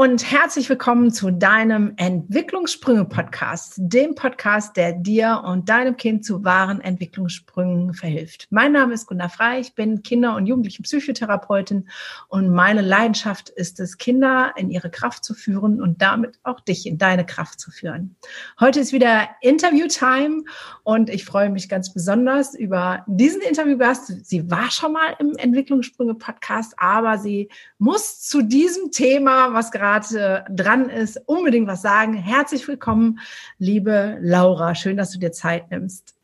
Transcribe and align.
und 0.00 0.30
herzlich 0.30 0.66
willkommen 0.70 1.12
zu 1.12 1.30
deinem 1.30 1.92
Entwicklungssprünge-Podcast, 1.96 3.74
dem 3.76 4.14
Podcast, 4.14 4.74
der 4.78 4.94
dir 4.94 5.42
und 5.44 5.68
deinem 5.68 5.98
Kind 5.98 6.24
zu 6.24 6.42
wahren 6.42 6.80
Entwicklungssprüngen 6.80 7.92
verhilft. 7.92 8.46
Mein 8.48 8.72
Name 8.72 8.94
ist 8.94 9.06
Gunnar 9.06 9.28
Frei, 9.28 9.60
ich 9.60 9.74
bin 9.74 10.02
Kinder- 10.02 10.36
und 10.36 10.46
Jugendlichen-Psychotherapeutin 10.46 11.90
und 12.28 12.48
meine 12.48 12.80
Leidenschaft 12.80 13.50
ist 13.50 13.78
es, 13.78 13.98
Kinder 13.98 14.54
in 14.56 14.70
ihre 14.70 14.88
Kraft 14.88 15.22
zu 15.22 15.34
führen 15.34 15.82
und 15.82 16.00
damit 16.00 16.38
auch 16.44 16.60
dich 16.60 16.86
in 16.86 16.96
deine 16.96 17.26
Kraft 17.26 17.60
zu 17.60 17.70
führen. 17.70 18.16
Heute 18.58 18.80
ist 18.80 18.94
wieder 18.94 19.28
Interview-Time 19.42 20.44
und 20.82 21.10
ich 21.10 21.26
freue 21.26 21.50
mich 21.50 21.68
ganz 21.68 21.92
besonders 21.92 22.54
über 22.54 23.04
diesen 23.06 23.42
Interviewgast. 23.42 24.24
Sie 24.24 24.50
war 24.50 24.70
schon 24.70 24.94
mal 24.94 25.14
im 25.18 25.36
Entwicklungssprünge-Podcast, 25.36 26.72
aber 26.78 27.18
sie 27.18 27.50
muss 27.76 28.22
zu 28.22 28.40
diesem 28.40 28.92
Thema, 28.92 29.52
was 29.52 29.70
gerade 29.70 29.89
dran 29.98 30.88
ist, 30.88 31.20
unbedingt 31.26 31.66
was 31.66 31.82
sagen. 31.82 32.14
Herzlich 32.14 32.66
willkommen, 32.68 33.18
liebe 33.58 34.18
Laura. 34.20 34.74
Schön, 34.74 34.96
dass 34.96 35.10
du 35.10 35.18
dir 35.18 35.32
Zeit 35.32 35.70
nimmst. 35.70 36.14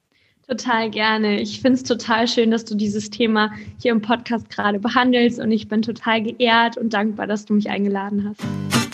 Total 0.49 0.91
gerne. 0.91 1.41
Ich 1.41 1.61
finde 1.61 1.75
es 1.75 1.83
total 1.83 2.29
schön, 2.29 2.53
dass 2.53 2.65
du 2.65 2.77
dieses 2.77 3.11
Thema 3.11 3.51
hier 3.81 3.91
im 3.91 4.01
Podcast 4.01 4.49
gerade 4.49 4.79
behandelst 4.79 5.41
und 5.41 5.51
ich 5.51 5.67
bin 5.67 5.83
total 5.83 6.23
geehrt 6.23 6.77
und 6.77 6.93
dankbar, 6.95 7.27
dass 7.27 7.47
du 7.47 7.55
mich 7.55 7.69
eingeladen 7.69 8.29
hast. 8.29 8.86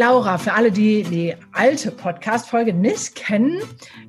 Laura, 0.00 0.38
für 0.38 0.54
alle, 0.54 0.72
die 0.72 1.02
die 1.02 1.34
alte 1.52 1.90
Podcast-Folge 1.90 2.72
nicht 2.72 3.16
kennen, 3.16 3.60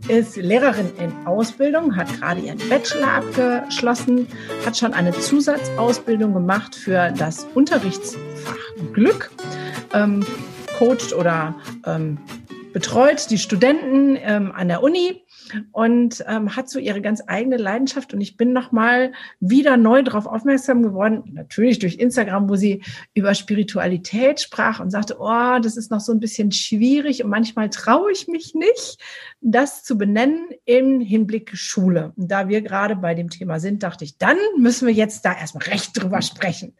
ist 0.08 0.38
Lehrerin 0.38 0.90
in 0.98 1.12
Ausbildung, 1.28 1.98
hat 1.98 2.08
gerade 2.18 2.40
ihren 2.40 2.60
Bachelor 2.70 3.12
abgeschlossen, 3.12 4.26
hat 4.66 4.78
schon 4.78 4.94
eine 4.94 5.12
Zusatzausbildung 5.12 6.34
gemacht 6.34 6.76
für 6.76 7.12
das 7.18 7.46
Unterrichtsfach 7.56 8.56
Glück, 8.94 9.32
ähm, 9.94 10.26
coacht 10.80 11.12
oder 11.12 11.56
ähm, 11.86 12.18
betreut 12.72 13.30
die 13.30 13.38
Studenten 13.38 14.18
ähm, 14.22 14.54
an 14.56 14.70
der 14.70 14.84
Uni 14.84 15.22
und 15.72 16.24
ähm, 16.28 16.56
hat 16.56 16.70
so 16.70 16.80
ihre 16.80 17.02
ganz 17.02 17.24
eigene 17.28 17.58
Leidenschaft. 17.58 18.14
Und 18.14 18.22
ich 18.22 18.38
bin 18.38 18.54
nochmal 18.54 19.14
wieder 19.40 19.78
neu 19.78 20.04
darauf 20.04 20.26
aufmerksam 20.26 20.84
geworden, 20.84 21.24
natürlich 21.34 21.80
durch 21.80 21.96
Instagram, 21.96 22.50
wo 22.50 22.56
sie 22.56 22.84
über 23.14 23.34
Spiritualität 23.34 24.42
sprach 24.42 24.80
und 24.80 24.90
sagte, 24.90 25.18
oh, 25.20 25.60
das 25.62 25.78
ist 25.78 25.92
noch 25.92 26.00
so 26.00 26.12
ein 26.12 26.20
bisschen 26.20 26.52
schwierig 26.52 27.24
und 27.24 27.30
manchmal 27.30 27.70
traue 27.70 28.12
ich 28.12 28.28
mich 28.28 28.54
nicht, 28.56 28.98
das 29.42 29.84
zu 29.84 29.98
benennen 29.98 30.50
im 30.66 31.00
Hinblick 31.00 31.52
Schule. 31.58 32.14
Und 32.16 32.32
da 32.32 32.48
wir 32.48 32.62
gerade 32.62 32.96
bei 32.96 33.14
dem 33.14 33.30
Thema 33.30 33.60
sind, 33.60 33.84
dachte 33.84 34.06
ich, 34.06 34.18
dann 34.18 34.38
müssen 34.58 34.88
wir 34.88 34.94
jetzt 34.94 35.26
da 35.26 35.34
erstmal 35.34 35.64
recht 35.66 36.02
drüber 36.02 36.22
sprechen. 36.22 36.74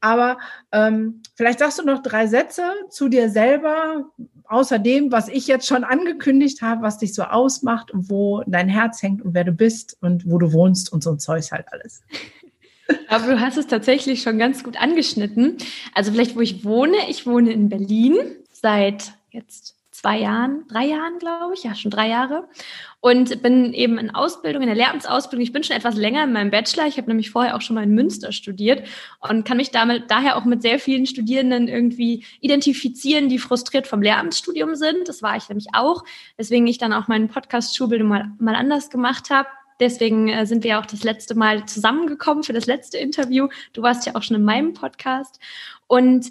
Aber 0.00 0.38
ähm, 0.70 1.22
vielleicht 1.34 1.58
sagst 1.58 1.78
du 1.78 1.84
noch 1.84 2.02
drei 2.02 2.28
Sätze 2.28 2.62
zu 2.88 3.08
dir 3.08 3.30
selber, 3.30 4.04
außer 4.44 4.78
dem, 4.78 5.10
was 5.10 5.28
ich 5.28 5.46
jetzt 5.46 5.66
schon 5.66 5.84
angekündigt 5.84 6.62
habe, 6.62 6.82
was 6.82 6.98
dich 6.98 7.14
so 7.14 7.24
ausmacht 7.24 7.90
wo 8.08 8.42
dein 8.46 8.68
Herz 8.68 9.02
hängt 9.02 9.22
und 9.22 9.34
wer 9.34 9.44
du 9.44 9.52
bist 9.52 9.96
und 10.00 10.28
wo 10.30 10.38
du 10.38 10.52
wohnst 10.52 10.92
und 10.92 11.02
so 11.02 11.10
ein 11.10 11.18
Zeug 11.18 11.50
halt 11.50 11.66
alles. 11.72 12.02
Aber 13.08 13.26
du 13.26 13.40
hast 13.40 13.56
es 13.56 13.66
tatsächlich 13.66 14.22
schon 14.22 14.38
ganz 14.38 14.64
gut 14.64 14.80
angeschnitten. 14.80 15.58
Also 15.94 16.12
vielleicht, 16.12 16.36
wo 16.36 16.40
ich 16.40 16.64
wohne. 16.64 16.96
Ich 17.08 17.26
wohne 17.26 17.52
in 17.52 17.68
Berlin 17.68 18.16
seit 18.50 19.12
jetzt 19.30 19.77
zwei 19.98 20.18
Jahren, 20.18 20.64
drei 20.68 20.86
Jahren, 20.86 21.18
glaube 21.18 21.54
ich, 21.54 21.64
ja, 21.64 21.74
schon 21.74 21.90
drei 21.90 22.08
Jahre. 22.08 22.48
Und 23.00 23.42
bin 23.42 23.72
eben 23.72 23.98
in 23.98 24.14
Ausbildung, 24.14 24.62
in 24.62 24.68
der 24.68 24.76
Lehramtsausbildung. 24.76 25.42
Ich 25.42 25.52
bin 25.52 25.64
schon 25.64 25.76
etwas 25.76 25.96
länger 25.96 26.24
in 26.24 26.32
meinem 26.32 26.50
Bachelor. 26.50 26.86
Ich 26.86 26.98
habe 26.98 27.08
nämlich 27.08 27.30
vorher 27.30 27.56
auch 27.56 27.60
schon 27.60 27.74
mal 27.74 27.82
in 27.82 27.94
Münster 27.94 28.30
studiert 28.30 28.86
und 29.20 29.44
kann 29.44 29.56
mich 29.56 29.70
damit 29.70 30.10
daher 30.10 30.36
auch 30.36 30.44
mit 30.44 30.62
sehr 30.62 30.78
vielen 30.78 31.06
Studierenden 31.06 31.66
irgendwie 31.66 32.24
identifizieren, 32.40 33.28
die 33.28 33.38
frustriert 33.38 33.86
vom 33.86 34.00
Lehramtsstudium 34.00 34.76
sind. 34.76 35.08
Das 35.08 35.22
war 35.22 35.36
ich 35.36 35.48
nämlich 35.48 35.66
auch, 35.72 36.04
weswegen 36.36 36.66
ich 36.66 36.78
dann 36.78 36.92
auch 36.92 37.08
meinen 37.08 37.28
Podcast 37.28 37.76
Schulbildung 37.76 38.08
mal, 38.08 38.30
mal 38.38 38.54
anders 38.54 38.90
gemacht 38.90 39.30
habe. 39.30 39.48
Deswegen 39.80 40.28
äh, 40.28 40.46
sind 40.46 40.62
wir 40.62 40.70
ja 40.70 40.80
auch 40.80 40.86
das 40.86 41.02
letzte 41.02 41.34
Mal 41.34 41.66
zusammengekommen 41.66 42.44
für 42.44 42.52
das 42.52 42.66
letzte 42.66 42.98
Interview. 42.98 43.48
Du 43.72 43.82
warst 43.82 44.06
ja 44.06 44.14
auch 44.14 44.22
schon 44.22 44.36
in 44.36 44.44
meinem 44.44 44.74
Podcast. 44.74 45.40
Und 45.86 46.30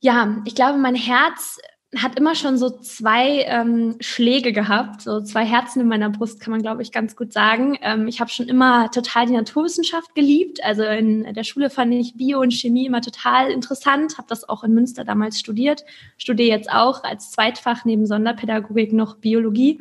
ja, 0.00 0.42
ich 0.44 0.54
glaube, 0.54 0.78
mein 0.78 0.94
Herz 0.94 1.58
hat 1.94 2.18
immer 2.18 2.34
schon 2.34 2.56
so 2.56 2.70
zwei 2.70 3.44
ähm, 3.46 3.96
Schläge 4.00 4.52
gehabt, 4.52 5.02
so 5.02 5.20
zwei 5.20 5.44
Herzen 5.44 5.80
in 5.80 5.88
meiner 5.88 6.08
Brust, 6.08 6.40
kann 6.40 6.50
man, 6.50 6.62
glaube 6.62 6.80
ich, 6.80 6.90
ganz 6.90 7.16
gut 7.16 7.34
sagen. 7.34 7.76
Ähm, 7.82 8.08
ich 8.08 8.18
habe 8.18 8.30
schon 8.30 8.48
immer 8.48 8.90
total 8.90 9.26
die 9.26 9.34
Naturwissenschaft 9.34 10.14
geliebt. 10.14 10.64
Also 10.64 10.84
in 10.84 11.34
der 11.34 11.44
Schule 11.44 11.68
fand 11.68 11.92
ich 11.92 12.14
Bio 12.14 12.40
und 12.40 12.52
Chemie 12.52 12.86
immer 12.86 13.02
total 13.02 13.50
interessant, 13.50 14.16
habe 14.16 14.28
das 14.28 14.48
auch 14.48 14.64
in 14.64 14.72
Münster 14.72 15.04
damals 15.04 15.38
studiert, 15.38 15.84
studiere 16.16 16.48
jetzt 16.48 16.70
auch 16.70 17.04
als 17.04 17.30
Zweitfach 17.30 17.84
neben 17.84 18.06
Sonderpädagogik 18.06 18.94
noch 18.94 19.16
Biologie. 19.16 19.80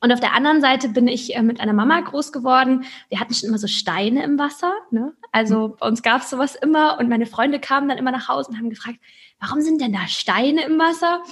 Und 0.00 0.12
auf 0.12 0.20
der 0.20 0.34
anderen 0.34 0.60
Seite 0.60 0.88
bin 0.88 1.08
ich 1.08 1.34
äh, 1.34 1.42
mit 1.42 1.60
einer 1.60 1.72
Mama 1.72 2.00
groß 2.00 2.32
geworden. 2.32 2.84
Wir 3.08 3.18
hatten 3.18 3.34
schon 3.34 3.48
immer 3.48 3.58
so 3.58 3.66
Steine 3.66 4.22
im 4.22 4.38
Wasser. 4.38 4.72
Ne? 4.90 5.12
Also 5.32 5.76
bei 5.80 5.88
uns 5.88 6.02
gab 6.02 6.22
es 6.22 6.30
sowas 6.30 6.54
immer. 6.54 6.98
Und 6.98 7.08
meine 7.08 7.26
Freunde 7.26 7.58
kamen 7.58 7.88
dann 7.88 7.98
immer 7.98 8.12
nach 8.12 8.28
Hause 8.28 8.50
und 8.50 8.58
haben 8.58 8.70
gefragt, 8.70 8.98
warum 9.40 9.60
sind 9.60 9.80
denn 9.80 9.92
da 9.92 10.06
Steine 10.06 10.64
im 10.64 10.78
Wasser? 10.78 11.22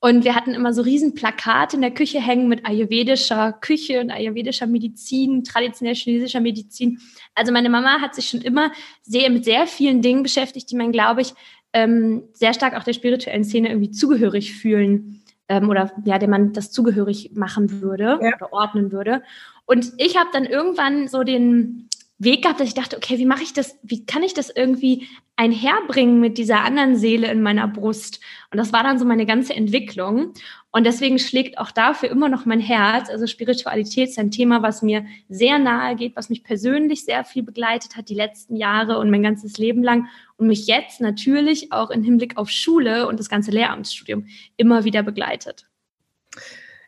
Und 0.00 0.24
wir 0.24 0.34
hatten 0.34 0.54
immer 0.54 0.72
so 0.72 0.82
riesen 0.82 1.14
Plakate 1.14 1.76
in 1.76 1.82
der 1.82 1.92
Küche 1.92 2.20
hängen 2.20 2.48
mit 2.48 2.66
ayurvedischer 2.66 3.52
Küche 3.52 4.00
und 4.00 4.10
ayurvedischer 4.10 4.66
Medizin, 4.66 5.44
traditionell 5.44 5.94
chinesischer 5.94 6.40
Medizin. 6.40 7.00
Also 7.34 7.52
meine 7.52 7.70
Mama 7.70 8.00
hat 8.00 8.14
sich 8.14 8.28
schon 8.28 8.42
immer 8.42 8.72
sehr 9.02 9.30
mit 9.30 9.44
sehr 9.44 9.66
vielen 9.66 10.02
Dingen 10.02 10.22
beschäftigt, 10.22 10.70
die 10.70 10.76
man, 10.76 10.92
glaube 10.92 11.22
ich, 11.22 11.32
ähm, 11.72 12.24
sehr 12.32 12.54
stark 12.54 12.74
auch 12.74 12.84
der 12.84 12.92
spirituellen 12.92 13.44
Szene 13.44 13.68
irgendwie 13.68 13.90
zugehörig 13.90 14.54
fühlen 14.54 15.22
ähm, 15.48 15.70
oder 15.70 15.92
ja, 16.04 16.18
der 16.18 16.28
man 16.28 16.52
das 16.52 16.70
zugehörig 16.70 17.32
machen 17.34 17.80
würde 17.80 18.18
ja. 18.20 18.34
oder 18.36 18.52
ordnen 18.52 18.92
würde. 18.92 19.22
Und 19.64 19.92
ich 19.96 20.16
habe 20.16 20.30
dann 20.32 20.44
irgendwann 20.44 21.08
so 21.08 21.22
den 21.22 21.88
Weg 22.18 22.42
gehabt, 22.42 22.60
dass 22.60 22.68
ich 22.68 22.74
dachte, 22.74 22.96
okay, 22.96 23.18
wie 23.18 23.26
mache 23.26 23.42
ich 23.42 23.52
das, 23.52 23.78
wie 23.82 24.06
kann 24.06 24.22
ich 24.22 24.32
das 24.32 24.48
irgendwie 24.48 25.06
einherbringen 25.36 26.18
mit 26.18 26.38
dieser 26.38 26.62
anderen 26.62 26.96
Seele 26.96 27.30
in 27.30 27.42
meiner 27.42 27.68
Brust? 27.68 28.20
Und 28.50 28.56
das 28.56 28.72
war 28.72 28.82
dann 28.82 28.98
so 28.98 29.04
meine 29.04 29.26
ganze 29.26 29.54
Entwicklung. 29.54 30.32
Und 30.70 30.84
deswegen 30.84 31.18
schlägt 31.18 31.58
auch 31.58 31.70
dafür 31.70 32.10
immer 32.10 32.30
noch 32.30 32.46
mein 32.46 32.60
Herz. 32.60 33.10
Also 33.10 33.26
Spiritualität 33.26 34.08
ist 34.08 34.18
ein 34.18 34.30
Thema, 34.30 34.62
was 34.62 34.80
mir 34.80 35.04
sehr 35.28 35.58
nahe 35.58 35.94
geht, 35.94 36.16
was 36.16 36.30
mich 36.30 36.42
persönlich 36.42 37.04
sehr 37.04 37.22
viel 37.24 37.42
begleitet 37.42 37.96
hat 37.96 38.08
die 38.08 38.14
letzten 38.14 38.56
Jahre 38.56 38.98
und 38.98 39.10
mein 39.10 39.22
ganzes 39.22 39.58
Leben 39.58 39.82
lang 39.82 40.08
und 40.38 40.46
mich 40.46 40.66
jetzt 40.66 41.02
natürlich 41.02 41.70
auch 41.70 41.90
im 41.90 42.02
Hinblick 42.02 42.38
auf 42.38 42.48
Schule 42.48 43.08
und 43.08 43.20
das 43.20 43.28
ganze 43.28 43.50
Lehramtsstudium 43.50 44.26
immer 44.56 44.84
wieder 44.84 45.02
begleitet. 45.02 45.66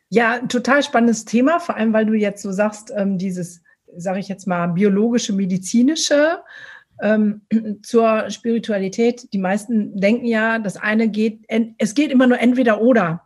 Ja, 0.08 0.38
total 0.38 0.82
spannendes 0.82 1.26
Thema, 1.26 1.60
vor 1.60 1.76
allem 1.76 1.92
weil 1.92 2.06
du 2.06 2.14
jetzt 2.14 2.42
so 2.42 2.50
sagst, 2.50 2.90
ähm, 2.96 3.18
dieses 3.18 3.62
sage 3.96 4.20
ich 4.20 4.28
jetzt 4.28 4.46
mal, 4.46 4.68
biologische, 4.68 5.32
medizinische 5.32 6.40
ähm, 7.02 7.42
zur 7.82 8.30
Spiritualität. 8.30 9.32
Die 9.32 9.38
meisten 9.38 9.98
denken 9.98 10.26
ja, 10.26 10.58
das 10.58 10.76
eine 10.76 11.08
geht, 11.08 11.44
es 11.78 11.94
geht 11.94 12.10
immer 12.10 12.26
nur 12.26 12.38
entweder 12.38 12.80
oder. 12.80 13.24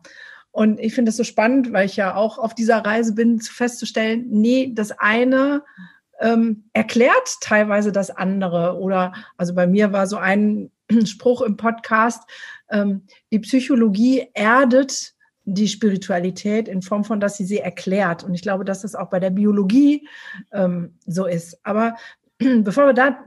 Und 0.51 0.79
ich 0.81 0.95
finde 0.95 1.09
das 1.09 1.17
so 1.17 1.25
spannend, 1.25 1.73
weil 1.73 1.87
ich 1.87 1.97
ja 1.97 2.15
auch 2.15 2.39
auf 2.39 2.55
dieser 2.55 2.85
Reise 2.85 3.15
bin, 3.15 3.41
festzustellen, 3.41 4.27
nee, 4.29 4.73
das 4.75 4.93
eine 4.93 5.63
ähm, 6.21 6.65
erklärt 6.75 7.41
teilweise 7.41 7.91
das 7.91 8.11
andere. 8.11 8.79
Oder 8.79 9.13
also 9.39 9.55
bei 9.55 9.67
mir 9.67 9.93
war 9.93 10.07
so 10.07 10.19
ein 10.19 10.71
Spruch 11.05 11.41
im 11.41 11.57
Podcast, 11.57 12.23
ähm, 12.71 13.07
die 13.31 13.39
Psychologie 13.39 14.29
erdet 14.35 15.12
die 15.45 15.69
Spiritualität 15.69 16.69
in 16.69 16.83
Form 16.83 17.05
von, 17.05 17.21
dass 17.21 17.37
sie 17.37 17.45
sie 17.45 17.59
erklärt. 17.59 18.25
Und 18.25 18.35
ich 18.35 18.43
glaube, 18.43 18.65
dass 18.65 18.83
das 18.83 18.95
auch 18.95 19.11
bei 19.11 19.21
der 19.21 19.31
Biologie 19.31 20.09
ähm, 20.53 20.97
so 21.07 21.27
ist. 21.27 21.59
Aber 21.65 21.97
bevor 22.39 22.87
wir 22.87 22.93
da 22.93 23.19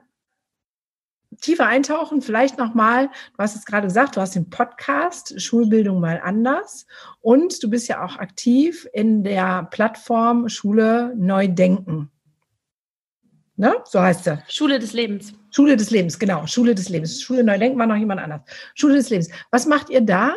tiefer 1.42 1.68
eintauchen, 1.68 2.22
vielleicht 2.22 2.58
nochmal, 2.58 3.08
du 3.08 3.38
hast 3.38 3.56
es 3.56 3.66
gerade 3.66 3.88
gesagt, 3.88 4.16
du 4.16 4.22
hast 4.22 4.36
den 4.36 4.50
Podcast 4.50 5.40
Schulbildung 5.42 6.00
mal 6.00 6.22
anders 6.24 6.86
und 7.22 7.62
du 7.62 7.70
bist 7.70 7.88
ja 7.88 8.04
auch 8.04 8.18
aktiv 8.18 8.88
in 8.94 9.24
der 9.24 9.68
Plattform 9.72 10.48
Schule 10.48 11.14
Neu 11.18 11.48
Denken. 11.48 12.10
Ne? 13.58 13.74
So 13.86 14.02
heißt 14.02 14.26
sie. 14.26 14.38
Schule 14.50 14.80
des 14.80 14.94
Lebens. 14.94 15.34
Schule 15.50 15.78
des 15.78 15.90
Lebens, 15.90 16.20
genau. 16.20 16.46
Schule 16.46 16.76
des 16.76 16.90
Lebens. 16.90 17.22
Schule 17.22 17.44
Neu 17.44 17.58
Denken 17.58 17.80
war 17.80 17.88
noch 17.88 17.96
jemand 17.96 18.22
anders. 18.22 18.42
Schule 18.74 18.96
des 18.96 19.10
Lebens. 19.10 19.30
Was 19.52 19.66
macht 19.66 19.90
ihr 19.90 20.02
da? 20.02 20.36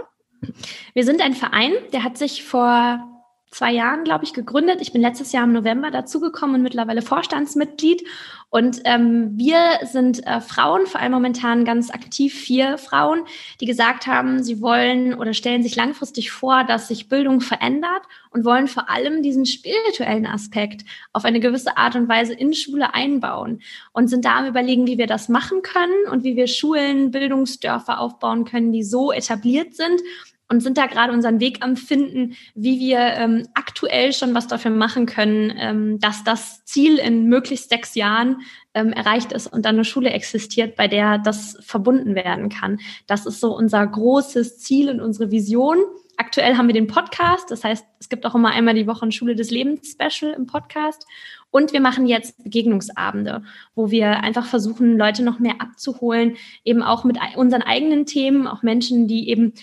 Wir 0.95 1.05
sind 1.05 1.21
ein 1.21 1.35
Verein, 1.35 1.73
der 1.93 2.05
hat 2.05 2.19
sich 2.19 2.45
vor 2.45 3.18
zwei 3.51 3.73
Jahren, 3.73 4.05
glaube 4.05 4.25
ich, 4.25 4.33
gegründet. 4.33 4.81
Ich 4.81 4.93
bin 4.93 5.01
letztes 5.01 5.33
Jahr 5.33 5.45
im 5.45 5.53
November 5.53 5.91
dazugekommen 5.91 6.57
und 6.57 6.63
mittlerweile 6.63 7.03
Vorstandsmitglied. 7.03 8.05
Und 8.51 8.81
ähm, 8.85 9.33
wir 9.37 9.59
sind 9.87 10.27
äh, 10.27 10.41
Frauen, 10.41 10.87
vor 10.87 11.01
allem 11.01 11.13
momentan 11.13 11.67
ganz 11.67 11.91
aktiv 11.91 12.35
vier 12.35 12.79
Frauen, 12.79 13.25
die 13.61 13.67
gesagt 13.67 14.07
haben, 14.07 14.43
sie 14.43 14.63
wollen 14.63 15.13
oder 15.13 15.35
stellen 15.35 15.63
sich 15.63 15.77
langfristig 15.77 16.31
vor, 16.31 16.65
dass 16.65 16.89
sich 16.89 17.11
Bildung 17.11 17.43
verändert 17.43 18.03
und 18.31 18.47
wollen 18.47 18.67
vor 18.67 18.89
allem 18.89 19.23
diesen 19.23 19.45
spirituellen 19.45 20.27
Aspekt 20.27 20.85
auf 21.13 21.27
eine 21.27 21.41
gewisse 21.41 21.77
Art 21.77 21.95
und 21.95 22.09
Weise 22.09 22.33
in 22.33 22.55
Schule 22.55 22.95
einbauen 22.95 23.61
und 23.93 24.09
sind 24.09 24.25
da 24.25 24.39
am 24.39 24.47
Überlegen, 24.47 24.87
wie 24.87 24.99
wir 24.99 25.07
das 25.07 25.29
machen 25.29 25.61
können 25.61 26.09
und 26.11 26.25
wie 26.25 26.37
wir 26.37 26.47
Schulen, 26.47 27.11
Bildungsdörfer 27.11 28.01
aufbauen 28.01 28.47
können, 28.47 28.73
die 28.73 28.83
so 28.83 29.13
etabliert 29.13 29.75
sind 29.75 30.01
und 30.49 30.63
sind 30.63 30.79
da 30.79 30.87
gerade 30.87 31.13
unseren 31.13 31.41
Weg 31.41 31.59
am 31.63 31.77
Finden, 31.77 32.35
wie 32.55 32.81
wir 32.81 32.99
ähm, 32.99 33.47
aktuell 33.55 34.13
schon 34.13 34.35
was 34.35 34.47
dafür 34.47 34.71
machen 34.71 35.07
können, 35.07 35.53
ähm, 35.59 35.99
dass 36.01 36.25
das 36.25 36.65
Ziel 36.65 36.99
in 36.99 37.27
möglichst 37.27 37.69
sechs 37.69 37.95
Jahren 37.95 38.41
ähm, 38.75 38.93
erreicht 38.93 39.33
ist 39.33 39.47
und 39.47 39.65
dann 39.65 39.77
eine 39.77 39.85
Schule 39.85 40.11
existiert, 40.11 40.77
bei 40.77 40.89
der 40.89 41.19
das 41.19 41.59
verbunden 41.61 42.15
werden 42.15 42.49
kann. 42.49 42.81
Das 43.07 43.27
ist 43.27 43.41
so 43.41 43.55
unser 43.55 43.87
großes 43.87 44.59
Ziel 44.59 44.89
und 44.91 45.01
unsere 45.01 45.31
Vision. 45.31 45.79
Aktuell 46.17 46.57
haben 46.57 46.67
wir 46.67 46.75
den 46.75 46.89
Podcast, 46.89 47.51
das 47.51 47.63
heißt, 47.63 47.87
es 48.01 48.09
gibt 48.09 48.27
auch 48.27 48.35
immer 48.35 48.51
einmal 48.51 48.75
die 48.75 48.89
Woche 48.89 49.07
ein 49.07 49.13
Schule 49.13 49.37
des 49.37 49.51
Lebens 49.51 49.93
Special 49.93 50.33
im 50.33 50.47
Podcast. 50.47 51.07
Und 51.51 51.73
wir 51.73 51.81
machen 51.81 52.07
jetzt 52.07 52.43
Begegnungsabende, 52.43 53.43
wo 53.75 53.91
wir 53.91 54.21
einfach 54.23 54.47
versuchen, 54.47 54.99
Leute 54.99 55.23
noch 55.23 55.39
mehr 55.39 55.61
abzuholen, 55.61 56.37
eben 56.65 56.83
auch 56.83 57.05
mit 57.05 57.19
unseren 57.37 57.63
eigenen 57.63 58.05
Themen, 58.05 58.47
auch 58.47 58.63
Menschen, 58.63 59.07
die 59.07 59.29
eben 59.29 59.55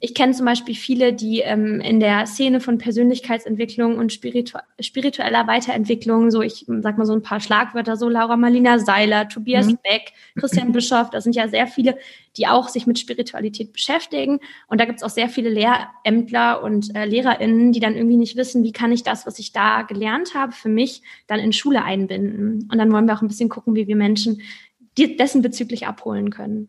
ich 0.00 0.14
kenne 0.14 0.32
zum 0.32 0.46
Beispiel 0.46 0.76
viele, 0.76 1.12
die 1.12 1.40
ähm, 1.40 1.80
in 1.80 1.98
der 1.98 2.24
Szene 2.26 2.60
von 2.60 2.78
Persönlichkeitsentwicklung 2.78 3.98
und 3.98 4.12
spiritu 4.12 4.56
spiritueller 4.78 5.48
Weiterentwicklung, 5.48 6.30
so 6.30 6.40
ich 6.40 6.66
sag 6.68 6.98
mal 6.98 7.04
so 7.04 7.14
ein 7.14 7.22
paar 7.22 7.40
Schlagwörter, 7.40 7.96
so 7.96 8.08
Laura 8.08 8.36
Marlina 8.36 8.78
Seiler, 8.78 9.28
Tobias 9.28 9.66
mhm. 9.66 9.78
Beck, 9.82 10.12
Christian 10.36 10.70
Bischoff, 10.72 11.10
das 11.10 11.24
sind 11.24 11.34
ja 11.34 11.48
sehr 11.48 11.66
viele, 11.66 11.98
die 12.36 12.46
auch 12.46 12.68
sich 12.68 12.86
mit 12.86 13.00
Spiritualität 13.00 13.72
beschäftigen. 13.72 14.38
Und 14.68 14.80
da 14.80 14.84
gibt 14.84 14.98
es 14.98 15.02
auch 15.02 15.10
sehr 15.10 15.28
viele 15.28 15.50
Lehrämtler 15.50 16.62
und 16.62 16.94
äh, 16.94 17.04
LehrerInnen, 17.04 17.72
die 17.72 17.80
dann 17.80 17.96
irgendwie 17.96 18.18
nicht 18.18 18.36
wissen, 18.36 18.62
wie 18.62 18.72
kann 18.72 18.92
ich 18.92 19.02
das, 19.02 19.26
was 19.26 19.40
ich 19.40 19.52
da 19.52 19.82
gelernt 19.82 20.34
habe, 20.34 20.52
für 20.52 20.68
mich 20.68 21.02
dann 21.26 21.40
in 21.40 21.52
Schule 21.52 21.82
einbinden. 21.82 22.68
Und 22.70 22.78
dann 22.78 22.92
wollen 22.92 23.06
wir 23.06 23.16
auch 23.16 23.22
ein 23.22 23.28
bisschen 23.28 23.48
gucken, 23.48 23.74
wie 23.74 23.88
wir 23.88 23.96
Menschen 23.96 24.42
dessen 24.96 25.42
bezüglich 25.42 25.88
abholen 25.88 26.30
können. 26.30 26.68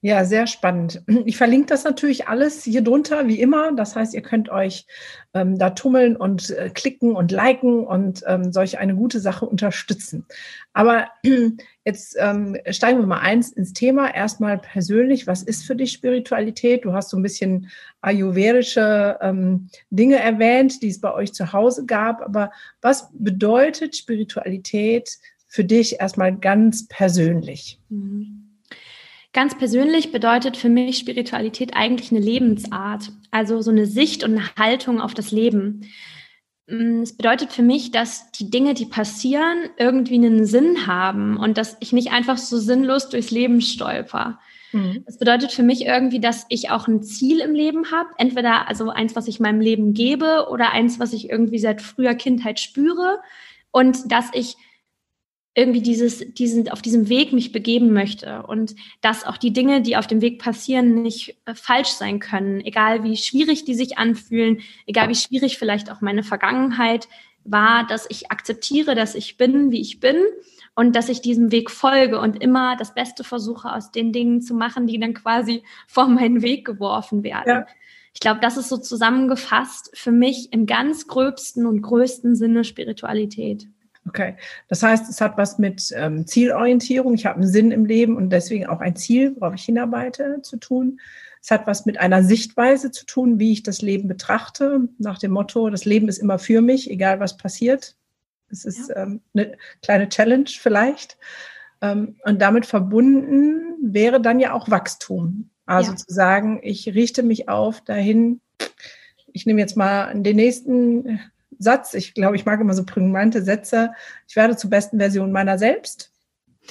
Ja, 0.00 0.24
sehr 0.24 0.46
spannend. 0.46 1.02
Ich 1.24 1.36
verlinke 1.36 1.66
das 1.66 1.82
natürlich 1.82 2.28
alles 2.28 2.62
hier 2.62 2.82
drunter, 2.82 3.26
wie 3.26 3.40
immer. 3.40 3.72
Das 3.72 3.96
heißt, 3.96 4.14
ihr 4.14 4.22
könnt 4.22 4.48
euch 4.48 4.86
ähm, 5.34 5.58
da 5.58 5.70
tummeln 5.70 6.14
und 6.14 6.50
äh, 6.50 6.70
klicken 6.72 7.16
und 7.16 7.32
liken 7.32 7.84
und 7.84 8.22
ähm, 8.28 8.52
solch 8.52 8.78
eine 8.78 8.94
gute 8.94 9.18
Sache 9.18 9.44
unterstützen. 9.44 10.24
Aber 10.72 11.08
jetzt 11.84 12.16
ähm, 12.16 12.56
steigen 12.70 13.00
wir 13.00 13.08
mal 13.08 13.18
eins 13.18 13.50
ins 13.50 13.72
Thema. 13.72 14.14
Erstmal 14.14 14.58
persönlich, 14.58 15.26
was 15.26 15.42
ist 15.42 15.64
für 15.64 15.74
dich 15.74 15.90
Spiritualität? 15.90 16.84
Du 16.84 16.92
hast 16.92 17.10
so 17.10 17.16
ein 17.16 17.22
bisschen 17.24 17.68
ayurvedische 18.00 19.18
ähm, 19.20 19.68
Dinge 19.90 20.20
erwähnt, 20.20 20.80
die 20.80 20.90
es 20.90 21.00
bei 21.00 21.12
euch 21.12 21.34
zu 21.34 21.52
Hause 21.52 21.86
gab. 21.86 22.22
Aber 22.22 22.52
was 22.80 23.08
bedeutet 23.14 23.96
Spiritualität 23.96 25.18
für 25.48 25.64
dich 25.64 25.98
erstmal 26.00 26.36
ganz 26.36 26.86
persönlich? 26.86 27.80
Mhm. 27.88 28.37
Ganz 29.32 29.56
persönlich 29.58 30.10
bedeutet 30.10 30.56
für 30.56 30.70
mich 30.70 30.98
Spiritualität 30.98 31.74
eigentlich 31.74 32.10
eine 32.10 32.20
Lebensart, 32.20 33.12
also 33.30 33.60
so 33.60 33.70
eine 33.70 33.86
Sicht 33.86 34.24
und 34.24 34.32
eine 34.32 34.56
Haltung 34.56 35.00
auf 35.00 35.12
das 35.12 35.32
Leben. 35.32 35.86
Mm, 36.66 37.02
es 37.02 37.16
bedeutet 37.16 37.52
für 37.52 37.62
mich, 37.62 37.90
dass 37.90 38.32
die 38.32 38.50
Dinge, 38.50 38.74
die 38.74 38.86
passieren, 38.86 39.70
irgendwie 39.76 40.14
einen 40.14 40.46
Sinn 40.46 40.86
haben 40.86 41.36
und 41.36 41.58
dass 41.58 41.76
ich 41.80 41.92
nicht 41.92 42.10
einfach 42.10 42.38
so 42.38 42.58
sinnlos 42.58 43.10
durchs 43.10 43.30
Leben 43.30 43.60
stolper. 43.60 44.38
Mhm. 44.72 45.02
Das 45.06 45.18
bedeutet 45.18 45.52
für 45.52 45.62
mich 45.62 45.84
irgendwie, 45.84 46.20
dass 46.20 46.46
ich 46.48 46.70
auch 46.70 46.88
ein 46.88 47.02
Ziel 47.02 47.40
im 47.40 47.54
Leben 47.54 47.90
habe. 47.90 48.08
Entweder 48.18 48.68
also 48.68 48.90
eins, 48.90 49.16
was 49.16 49.28
ich 49.28 49.40
meinem 49.40 49.60
Leben 49.60 49.94
gebe 49.94 50.48
oder 50.50 50.72
eins, 50.72 50.98
was 50.98 51.12
ich 51.12 51.30
irgendwie 51.30 51.58
seit 51.58 51.80
früher 51.82 52.14
Kindheit 52.14 52.60
spüre. 52.60 53.20
Und 53.70 54.10
dass 54.10 54.30
ich 54.32 54.56
irgendwie 55.58 55.82
dieses, 55.82 56.20
diesen, 56.34 56.70
auf 56.70 56.82
diesem 56.82 57.08
Weg 57.08 57.32
mich 57.32 57.50
begeben 57.50 57.92
möchte 57.92 58.44
und 58.44 58.76
dass 59.00 59.26
auch 59.26 59.36
die 59.36 59.52
Dinge, 59.52 59.82
die 59.82 59.96
auf 59.96 60.06
dem 60.06 60.20
Weg 60.20 60.38
passieren, 60.38 61.02
nicht 61.02 61.36
äh, 61.46 61.54
falsch 61.54 61.88
sein 61.88 62.20
können, 62.20 62.60
egal 62.60 63.02
wie 63.02 63.16
schwierig 63.16 63.64
die 63.64 63.74
sich 63.74 63.98
anfühlen, 63.98 64.60
egal 64.86 65.08
wie 65.08 65.16
schwierig 65.16 65.58
vielleicht 65.58 65.90
auch 65.90 66.00
meine 66.00 66.22
Vergangenheit 66.22 67.08
war, 67.42 67.84
dass 67.88 68.06
ich 68.08 68.30
akzeptiere, 68.30 68.94
dass 68.94 69.16
ich 69.16 69.36
bin, 69.36 69.72
wie 69.72 69.80
ich 69.80 69.98
bin 69.98 70.16
und 70.76 70.94
dass 70.94 71.08
ich 71.08 71.22
diesem 71.22 71.50
Weg 71.50 71.72
folge 71.72 72.20
und 72.20 72.40
immer 72.40 72.76
das 72.76 72.94
Beste 72.94 73.24
versuche, 73.24 73.72
aus 73.72 73.90
den 73.90 74.12
Dingen 74.12 74.40
zu 74.40 74.54
machen, 74.54 74.86
die 74.86 75.00
dann 75.00 75.12
quasi 75.12 75.64
vor 75.88 76.06
meinen 76.06 76.40
Weg 76.40 76.66
geworfen 76.66 77.24
werden. 77.24 77.48
Ja. 77.48 77.66
Ich 78.14 78.20
glaube, 78.20 78.38
das 78.40 78.56
ist 78.56 78.68
so 78.68 78.76
zusammengefasst 78.76 79.90
für 79.94 80.12
mich 80.12 80.52
im 80.52 80.66
ganz 80.66 81.08
gröbsten 81.08 81.66
und 81.66 81.82
größten 81.82 82.36
Sinne 82.36 82.62
Spiritualität. 82.62 83.66
Okay, 84.08 84.36
das 84.68 84.82
heißt, 84.82 85.08
es 85.08 85.20
hat 85.20 85.36
was 85.36 85.58
mit 85.58 85.92
ähm, 85.94 86.26
Zielorientierung, 86.26 87.14
ich 87.14 87.26
habe 87.26 87.36
einen 87.36 87.48
Sinn 87.48 87.70
im 87.72 87.84
Leben 87.84 88.16
und 88.16 88.30
deswegen 88.30 88.66
auch 88.66 88.80
ein 88.80 88.96
Ziel, 88.96 89.36
worauf 89.36 89.54
ich 89.54 89.64
hinarbeite, 89.64 90.40
zu 90.42 90.56
tun. 90.56 90.98
Es 91.42 91.50
hat 91.50 91.66
was 91.66 91.86
mit 91.86 92.00
einer 92.00 92.22
Sichtweise 92.22 92.90
zu 92.90 93.04
tun, 93.06 93.38
wie 93.38 93.52
ich 93.52 93.62
das 93.62 93.82
Leben 93.82 94.08
betrachte, 94.08 94.88
nach 94.98 95.18
dem 95.18 95.32
Motto, 95.32 95.68
das 95.70 95.84
Leben 95.84 96.08
ist 96.08 96.18
immer 96.18 96.38
für 96.38 96.62
mich, 96.62 96.90
egal 96.90 97.20
was 97.20 97.36
passiert. 97.36 97.96
Es 98.50 98.64
ist 98.64 98.88
ja. 98.88 99.02
ähm, 99.02 99.20
eine 99.34 99.56
kleine 99.82 100.08
Challenge 100.08 100.48
vielleicht. 100.48 101.18
Ähm, 101.80 102.16
und 102.24 102.40
damit 102.40 102.66
verbunden 102.66 103.76
wäre 103.82 104.20
dann 104.20 104.40
ja 104.40 104.52
auch 104.52 104.70
Wachstum. 104.70 105.50
Also 105.66 105.92
ja. 105.92 105.96
zu 105.96 106.06
sagen, 106.08 106.60
ich 106.62 106.94
richte 106.94 107.22
mich 107.22 107.48
auf 107.48 107.82
dahin, 107.82 108.40
ich 109.32 109.44
nehme 109.44 109.60
jetzt 109.60 109.76
mal 109.76 110.14
den 110.14 110.36
nächsten 110.36 111.20
Satz. 111.58 111.94
Ich 111.94 112.14
glaube, 112.14 112.36
ich 112.36 112.44
mag 112.44 112.60
immer 112.60 112.74
so 112.74 112.84
prägnante 112.84 113.42
Sätze. 113.42 113.90
Ich 114.26 114.36
werde 114.36 114.56
zur 114.56 114.70
besten 114.70 114.98
Version 114.98 115.32
meiner 115.32 115.58
selbst. 115.58 116.12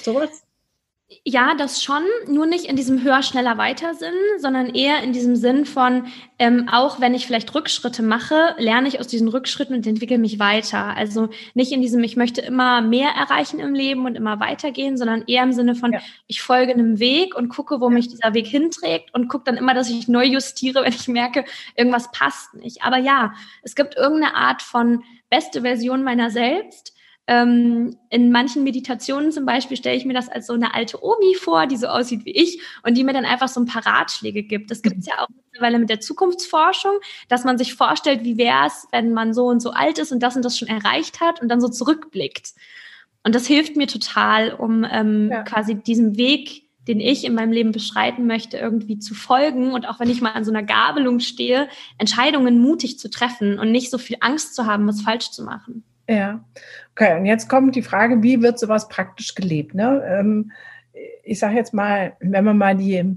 Sowas. 0.02 0.44
Ja, 1.24 1.54
das 1.54 1.82
schon, 1.82 2.02
nur 2.26 2.44
nicht 2.44 2.66
in 2.66 2.76
diesem 2.76 3.02
höher, 3.02 3.22
schneller, 3.22 3.56
weiter 3.56 3.94
Sinn, 3.94 4.12
sondern 4.36 4.74
eher 4.74 5.02
in 5.02 5.14
diesem 5.14 5.36
Sinn 5.36 5.64
von, 5.64 6.06
ähm, 6.38 6.68
auch 6.70 7.00
wenn 7.00 7.14
ich 7.14 7.26
vielleicht 7.26 7.54
Rückschritte 7.54 8.02
mache, 8.02 8.54
lerne 8.58 8.88
ich 8.88 9.00
aus 9.00 9.06
diesen 9.06 9.28
Rückschritten 9.28 9.74
und 9.74 9.86
entwickle 9.86 10.18
mich 10.18 10.38
weiter. 10.38 10.94
Also 10.98 11.30
nicht 11.54 11.72
in 11.72 11.80
diesem, 11.80 12.04
ich 12.04 12.16
möchte 12.16 12.42
immer 12.42 12.82
mehr 12.82 13.08
erreichen 13.12 13.58
im 13.58 13.74
Leben 13.74 14.04
und 14.04 14.16
immer 14.16 14.38
weitergehen, 14.38 14.98
sondern 14.98 15.24
eher 15.26 15.44
im 15.44 15.52
Sinne 15.54 15.74
von, 15.74 15.94
ja. 15.94 16.00
ich 16.26 16.42
folge 16.42 16.74
einem 16.74 16.98
Weg 16.98 17.34
und 17.34 17.48
gucke, 17.48 17.80
wo 17.80 17.88
mich 17.88 18.08
dieser 18.08 18.34
Weg 18.34 18.46
hinträgt 18.46 19.14
und 19.14 19.28
gucke 19.28 19.44
dann 19.44 19.56
immer, 19.56 19.72
dass 19.72 19.88
ich 19.88 20.08
neu 20.08 20.26
justiere, 20.26 20.82
wenn 20.84 20.92
ich 20.92 21.08
merke, 21.08 21.46
irgendwas 21.74 22.12
passt 22.12 22.52
nicht. 22.52 22.82
Aber 22.82 22.98
ja, 22.98 23.32
es 23.62 23.74
gibt 23.74 23.96
irgendeine 23.96 24.34
Art 24.34 24.60
von 24.60 25.02
beste 25.30 25.62
Version 25.62 26.04
meiner 26.04 26.30
selbst 26.30 26.92
ähm, 27.28 27.98
in 28.08 28.32
manchen 28.32 28.64
Meditationen 28.64 29.32
zum 29.32 29.44
Beispiel 29.44 29.76
stelle 29.76 29.96
ich 29.96 30.06
mir 30.06 30.14
das 30.14 30.30
als 30.30 30.46
so 30.46 30.54
eine 30.54 30.74
alte 30.74 31.04
Omi 31.04 31.34
vor, 31.34 31.66
die 31.66 31.76
so 31.76 31.86
aussieht 31.86 32.24
wie 32.24 32.30
ich 32.30 32.62
und 32.82 32.96
die 32.96 33.04
mir 33.04 33.12
dann 33.12 33.26
einfach 33.26 33.48
so 33.48 33.60
ein 33.60 33.66
paar 33.66 33.86
Ratschläge 33.86 34.42
gibt. 34.42 34.70
Das 34.70 34.80
gibt 34.80 34.98
es 34.98 35.06
ja 35.06 35.12
auch 35.18 35.28
mittlerweile 35.52 35.78
mit 35.78 35.90
der 35.90 36.00
Zukunftsforschung, 36.00 36.94
dass 37.28 37.44
man 37.44 37.58
sich 37.58 37.74
vorstellt, 37.74 38.24
wie 38.24 38.38
wäre 38.38 38.66
es, 38.66 38.88
wenn 38.92 39.12
man 39.12 39.34
so 39.34 39.44
und 39.44 39.60
so 39.60 39.72
alt 39.72 39.98
ist 39.98 40.10
und 40.10 40.22
das 40.22 40.36
und 40.36 40.44
das 40.44 40.56
schon 40.56 40.68
erreicht 40.68 41.20
hat 41.20 41.42
und 41.42 41.50
dann 41.50 41.60
so 41.60 41.68
zurückblickt. 41.68 42.54
Und 43.24 43.34
das 43.34 43.46
hilft 43.46 43.76
mir 43.76 43.88
total, 43.88 44.54
um 44.54 44.86
ähm, 44.90 45.28
ja. 45.30 45.42
quasi 45.42 45.74
diesem 45.74 46.16
Weg, 46.16 46.62
den 46.86 46.98
ich 46.98 47.24
in 47.24 47.34
meinem 47.34 47.52
Leben 47.52 47.72
beschreiten 47.72 48.26
möchte, 48.26 48.56
irgendwie 48.56 49.00
zu 49.00 49.14
folgen 49.14 49.72
und 49.72 49.86
auch 49.86 50.00
wenn 50.00 50.08
ich 50.08 50.22
mal 50.22 50.32
an 50.32 50.46
so 50.46 50.50
einer 50.50 50.62
Gabelung 50.62 51.20
stehe, 51.20 51.68
Entscheidungen 51.98 52.58
mutig 52.58 52.98
zu 52.98 53.10
treffen 53.10 53.58
und 53.58 53.70
nicht 53.70 53.90
so 53.90 53.98
viel 53.98 54.16
Angst 54.20 54.54
zu 54.54 54.64
haben, 54.64 54.86
was 54.88 55.02
falsch 55.02 55.30
zu 55.30 55.44
machen. 55.44 55.84
Ja, 56.08 56.44
okay. 56.92 57.18
Und 57.18 57.26
jetzt 57.26 57.48
kommt 57.48 57.76
die 57.76 57.82
Frage, 57.82 58.22
wie 58.22 58.40
wird 58.42 58.58
sowas 58.58 58.88
praktisch 58.88 59.34
gelebt? 59.34 59.74
Ne? 59.74 60.02
Ähm, 60.06 60.52
ich 61.22 61.38
sage 61.38 61.56
jetzt 61.56 61.74
mal, 61.74 62.16
wenn 62.20 62.44
man 62.44 62.56
mal 62.56 62.76
die 62.76 63.16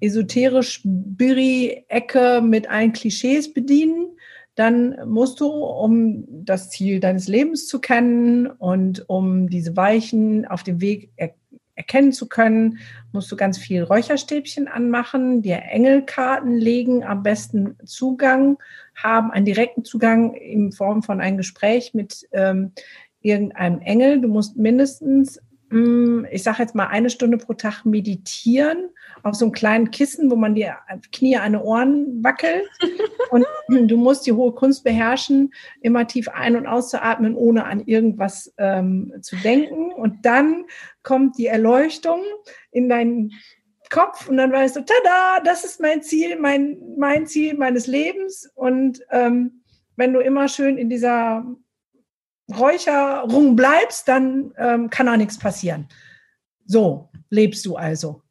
esoterisch 0.00 0.80
Biri-Ecke 0.84 2.40
mit 2.42 2.70
allen 2.70 2.92
Klischees 2.92 3.52
bedienen, 3.52 4.16
dann 4.54 4.96
musst 5.06 5.40
du, 5.40 5.48
um 5.48 6.24
das 6.28 6.70
Ziel 6.70 6.98
deines 6.98 7.28
Lebens 7.28 7.68
zu 7.68 7.78
kennen 7.78 8.46
und 8.46 9.08
um 9.08 9.50
diese 9.50 9.76
Weichen 9.76 10.46
auf 10.46 10.62
dem 10.62 10.80
Weg 10.80 11.12
er 11.16 11.34
erkennen 11.76 12.12
zu 12.12 12.28
können, 12.28 12.78
musst 13.12 13.30
du 13.30 13.36
ganz 13.36 13.58
viel 13.58 13.82
Räucherstäbchen 13.82 14.66
anmachen, 14.66 15.42
dir 15.42 15.62
Engelkarten 15.62 16.56
legen, 16.56 17.04
am 17.04 17.22
besten 17.22 17.76
Zugang 17.84 18.58
haben, 18.94 19.30
einen 19.30 19.44
direkten 19.44 19.84
Zugang 19.84 20.34
in 20.34 20.72
Form 20.72 21.02
von 21.02 21.20
einem 21.20 21.36
Gespräch 21.36 21.94
mit 21.94 22.26
ähm, 22.32 22.72
irgendeinem 23.20 23.80
Engel. 23.80 24.20
Du 24.20 24.28
musst 24.28 24.56
mindestens 24.56 25.40
ich 25.70 26.44
sage 26.44 26.62
jetzt 26.62 26.76
mal, 26.76 26.86
eine 26.86 27.10
Stunde 27.10 27.38
pro 27.38 27.52
Tag 27.54 27.84
meditieren 27.84 28.90
auf 29.24 29.34
so 29.34 29.46
einem 29.46 29.52
kleinen 29.52 29.90
Kissen, 29.90 30.30
wo 30.30 30.36
man 30.36 30.54
die 30.54 30.70
Knie 31.10 31.36
an 31.36 31.54
den 31.54 31.62
Ohren 31.62 32.22
wackelt. 32.22 32.68
Und 33.30 33.44
du 33.68 33.96
musst 33.96 34.26
die 34.26 34.32
hohe 34.32 34.52
Kunst 34.52 34.84
beherrschen, 34.84 35.52
immer 35.80 36.06
tief 36.06 36.28
ein- 36.28 36.54
und 36.54 36.68
auszuatmen, 36.68 37.34
ohne 37.34 37.64
an 37.64 37.80
irgendwas 37.80 38.54
ähm, 38.56 39.12
zu 39.20 39.34
denken. 39.34 39.92
Und 39.92 40.24
dann 40.24 40.66
kommt 41.02 41.36
die 41.36 41.46
Erleuchtung 41.46 42.20
in 42.70 42.88
deinen 42.88 43.32
Kopf 43.90 44.28
und 44.28 44.36
dann 44.36 44.52
weißt 44.52 44.76
du, 44.76 44.80
tada, 44.80 45.40
das 45.44 45.64
ist 45.64 45.80
mein 45.80 46.02
Ziel, 46.02 46.38
mein, 46.38 46.78
mein 46.96 47.26
Ziel 47.26 47.54
meines 47.54 47.88
Lebens. 47.88 48.48
Und 48.54 49.00
ähm, 49.10 49.62
wenn 49.96 50.12
du 50.12 50.20
immer 50.20 50.48
schön 50.48 50.78
in 50.78 50.88
dieser 50.88 51.44
Räucherung 52.54 53.56
bleibst, 53.56 54.08
dann 54.08 54.52
ähm, 54.58 54.90
kann 54.90 55.08
auch 55.08 55.16
nichts 55.16 55.38
passieren. 55.38 55.88
So 56.66 57.08
lebst 57.30 57.64
du 57.66 57.76
also. 57.76 58.22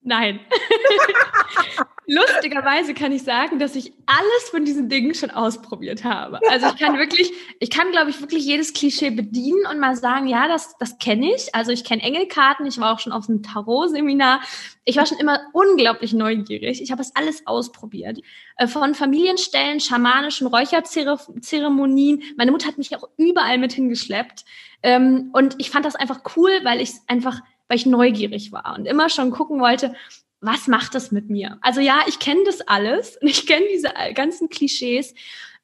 Nein. 0.00 0.40
Lustigerweise 2.12 2.94
kann 2.94 3.12
ich 3.12 3.22
sagen, 3.22 3.58
dass 3.58 3.74
ich 3.74 3.92
alles 4.06 4.50
von 4.50 4.64
diesen 4.64 4.88
Dingen 4.88 5.14
schon 5.14 5.30
ausprobiert 5.30 6.04
habe. 6.04 6.40
Also 6.50 6.66
ich 6.66 6.76
kann 6.76 6.98
wirklich, 6.98 7.32
ich 7.58 7.70
kann, 7.70 7.90
glaube 7.90 8.10
ich, 8.10 8.20
wirklich 8.20 8.44
jedes 8.44 8.72
Klischee 8.72 9.10
bedienen 9.10 9.66
und 9.70 9.78
mal 9.78 9.96
sagen, 9.96 10.26
ja, 10.26 10.48
das, 10.48 10.76
das 10.78 10.98
kenne 10.98 11.34
ich. 11.34 11.54
Also 11.54 11.72
ich 11.72 11.84
kenne 11.84 12.02
Engelkarten, 12.02 12.66
ich 12.66 12.78
war 12.78 12.92
auch 12.92 12.98
schon 12.98 13.12
auf 13.12 13.28
einem 13.28 13.42
Tarot-Seminar. 13.42 14.40
Ich 14.84 14.96
war 14.96 15.06
schon 15.06 15.18
immer 15.18 15.40
unglaublich 15.52 16.12
neugierig. 16.12 16.82
Ich 16.82 16.90
habe 16.90 17.00
das 17.00 17.16
alles 17.16 17.46
ausprobiert. 17.46 18.20
Äh, 18.56 18.66
von 18.66 18.94
Familienstellen, 18.94 19.80
schamanischen 19.80 20.46
Räucherzeremonien. 20.48 22.22
Meine 22.36 22.50
Mutter 22.50 22.68
hat 22.68 22.78
mich 22.78 22.94
auch 22.96 23.08
überall 23.16 23.58
mit 23.58 23.72
hingeschleppt. 23.72 24.44
Ähm, 24.82 25.30
und 25.32 25.54
ich 25.58 25.70
fand 25.70 25.86
das 25.86 25.94
einfach 25.94 26.20
cool, 26.36 26.50
weil 26.64 26.80
ich 26.80 26.92
einfach 27.06 27.40
weil 27.72 27.78
ich 27.78 27.86
neugierig 27.86 28.52
war 28.52 28.74
und 28.76 28.84
immer 28.84 29.08
schon 29.08 29.30
gucken 29.30 29.58
wollte, 29.58 29.94
was 30.42 30.66
macht 30.66 30.94
das 30.94 31.12
mit 31.12 31.30
mir? 31.30 31.56
Also 31.62 31.80
ja, 31.80 32.00
ich 32.06 32.18
kenne 32.18 32.42
das 32.44 32.60
alles 32.60 33.16
und 33.16 33.28
ich 33.28 33.46
kenne 33.46 33.64
diese 33.72 33.88
ganzen 34.14 34.50
Klischees. 34.50 35.14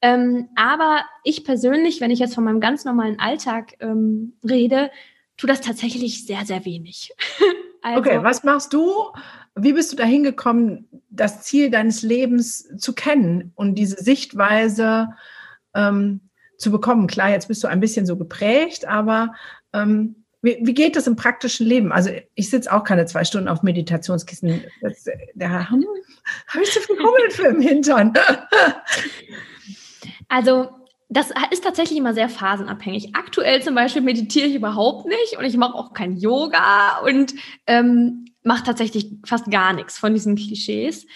Ähm, 0.01 0.49
aber 0.55 1.05
ich 1.25 1.45
persönlich, 1.45 2.01
wenn 2.01 2.13
ich 2.13 2.21
jetzt 2.21 2.37
von 2.37 2.45
meinem 2.45 2.61
ganz 2.61 2.85
normalen 2.85 3.19
Alltag 3.19 3.75
ähm, 3.81 4.35
rede, 4.49 4.91
tue 5.37 5.49
das 5.49 5.61
tatsächlich 5.61 6.25
sehr, 6.25 6.47
sehr 6.47 6.65
wenig. 6.65 7.13
also, 7.83 7.99
okay, 7.99 8.23
was 8.23 8.45
machst 8.45 8.73
du? 8.73 8.93
Wie 9.57 9.73
bist 9.73 9.93
du 9.93 9.97
dahin 9.97 10.23
gekommen, 10.23 10.89
das 11.11 11.43
Ziel 11.43 11.71
deines 11.71 12.03
Lebens 12.03 12.69
zu 12.79 12.95
kennen 12.95 13.53
und 13.57 13.75
diese 13.75 13.97
Sichtweise 13.97 15.09
ähm, 15.75 16.21
zu 16.59 16.71
bekommen? 16.71 17.09
Klar, 17.09 17.31
jetzt 17.31 17.49
bist 17.49 17.65
du 17.65 17.69
ein 17.69 17.81
bisschen 17.81 18.07
so 18.07 18.17
geprägt, 18.17 18.87
aber 18.87 19.35
ähm, 19.73 20.18
wie, 20.43 20.59
wie 20.61 20.75
geht 20.75 20.97
das 20.97 21.07
im 21.07 21.17
praktischen 21.17 21.67
Leben? 21.67 21.93
Also 21.93 22.11
ich 22.35 22.51
sitze 22.51 22.73
auch 22.73 22.85
keine 22.85 23.07
zwei 23.07 23.25
Stunden 23.25 23.49
auf 23.49 23.63
Meditationskissen. 23.63 24.63
Das, 24.81 25.05
da 25.35 25.69
hm, 25.69 25.85
habe 26.49 26.63
ich 26.63 26.73
so 26.73 26.81
viel 26.81 26.97
Hummeln 26.97 27.57
im 27.57 27.61
Hintern. 27.61 28.13
Also 30.29 30.69
das 31.09 31.31
ist 31.51 31.65
tatsächlich 31.65 31.99
immer 31.99 32.13
sehr 32.13 32.29
phasenabhängig. 32.29 33.17
Aktuell 33.17 33.63
zum 33.63 33.75
Beispiel 33.75 34.03
meditiere 34.03 34.47
ich 34.47 34.55
überhaupt 34.55 35.07
nicht 35.07 35.39
und 35.39 35.45
ich 35.45 35.57
mache 35.57 35.75
auch 35.75 35.95
kein 35.95 36.17
Yoga 36.17 36.99
und 36.99 37.35
ähm, 37.67 38.27
mache 38.43 38.65
tatsächlich 38.65 39.11
fast 39.25 39.51
gar 39.51 39.73
nichts 39.73 39.99
von 39.99 40.13
diesen 40.13 40.37
Klischees. 40.37 41.07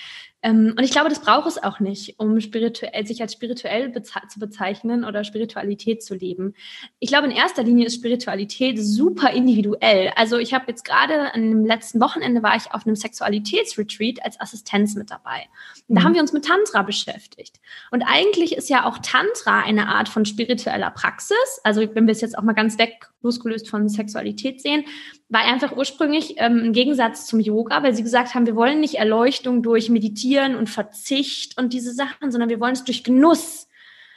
Ähm, 0.43 0.75
und 0.77 0.83
ich 0.83 0.91
glaube, 0.91 1.09
das 1.09 1.21
braucht 1.21 1.47
es 1.47 1.63
auch 1.63 1.79
nicht, 1.79 2.19
um 2.19 2.41
spirituell, 2.41 3.07
sich 3.07 3.23
als 3.23 3.33
spirituell 3.33 3.89
beze 3.89 4.13
zu 4.29 4.41
bezeichnen 4.41 5.05
oder 5.05 5.23
Spiritualität 5.25 6.03
zu 6.03 6.15
leben. 6.15 6.55
Ich 6.99 7.09
glaube, 7.09 7.27
in 7.27 7.33
erster 7.33 7.63
Linie 7.63 7.87
ist 7.87 7.95
Spiritualität 7.95 8.83
super 8.83 9.31
individuell. 9.31 10.13
Also 10.17 10.39
ich 10.39 10.53
habe 10.53 10.65
jetzt 10.69 10.85
gerade 10.85 11.33
an 11.33 11.43
dem 11.49 11.65
letzten 11.65 12.01
Wochenende 12.01 12.43
war 12.43 12.57
ich 12.57 12.73
auf 12.73 12.87
einem 12.87 12.97
Sexualitätsretreat 12.97 14.25
als 14.25 14.41
Assistenz 14.41 14.97
mit 14.97 15.11
dabei. 15.11 15.47
Und 15.89 15.95
da 15.95 16.01
mhm. 16.01 16.05
haben 16.05 16.15
wir 16.15 16.21
uns 16.21 16.33
mit 16.33 16.45
Tantra 16.45 16.83
beschäftigt. 16.83 17.61
Und 17.93 18.03
eigentlich 18.03 18.57
ist 18.57 18.69
ja 18.69 18.85
auch 18.85 18.99
Tantra 18.99 19.61
eine 19.61 19.87
Art 19.87 20.09
von 20.09 20.25
spiritueller 20.25 20.91
Praxis. 20.91 21.61
Also 21.63 21.83
wenn 21.95 22.07
wir 22.07 22.13
es 22.13 22.21
jetzt 22.21 22.37
auch 22.37 22.43
mal 22.43 22.53
ganz 22.53 22.79
weg 22.79 23.12
losgelöst 23.23 23.69
von 23.69 23.89
Sexualität 23.89 24.61
sehen, 24.61 24.85
war 25.29 25.45
einfach 25.45 25.77
ursprünglich 25.77 26.35
ähm, 26.39 26.59
im 26.59 26.73
Gegensatz 26.73 27.27
zum 27.27 27.41
Yoga, 27.41 27.83
weil 27.83 27.95
sie 27.95 28.03
gesagt 28.03 28.35
haben, 28.35 28.47
wir 28.47 28.57
wollen 28.57 28.81
nicht 28.81 28.95
Erleuchtung 28.95 29.63
durch 29.63 29.89
Meditieren 29.89 30.57
und 30.57 30.69
Verzicht 30.69 31.59
und 31.59 31.73
diese 31.73 31.93
Sachen, 31.93 32.31
sondern 32.31 32.51
wir 32.51 32.61
wollen 32.61 32.75
es 32.75 32.85
durch 32.85 33.05
Genuss. 33.05 33.69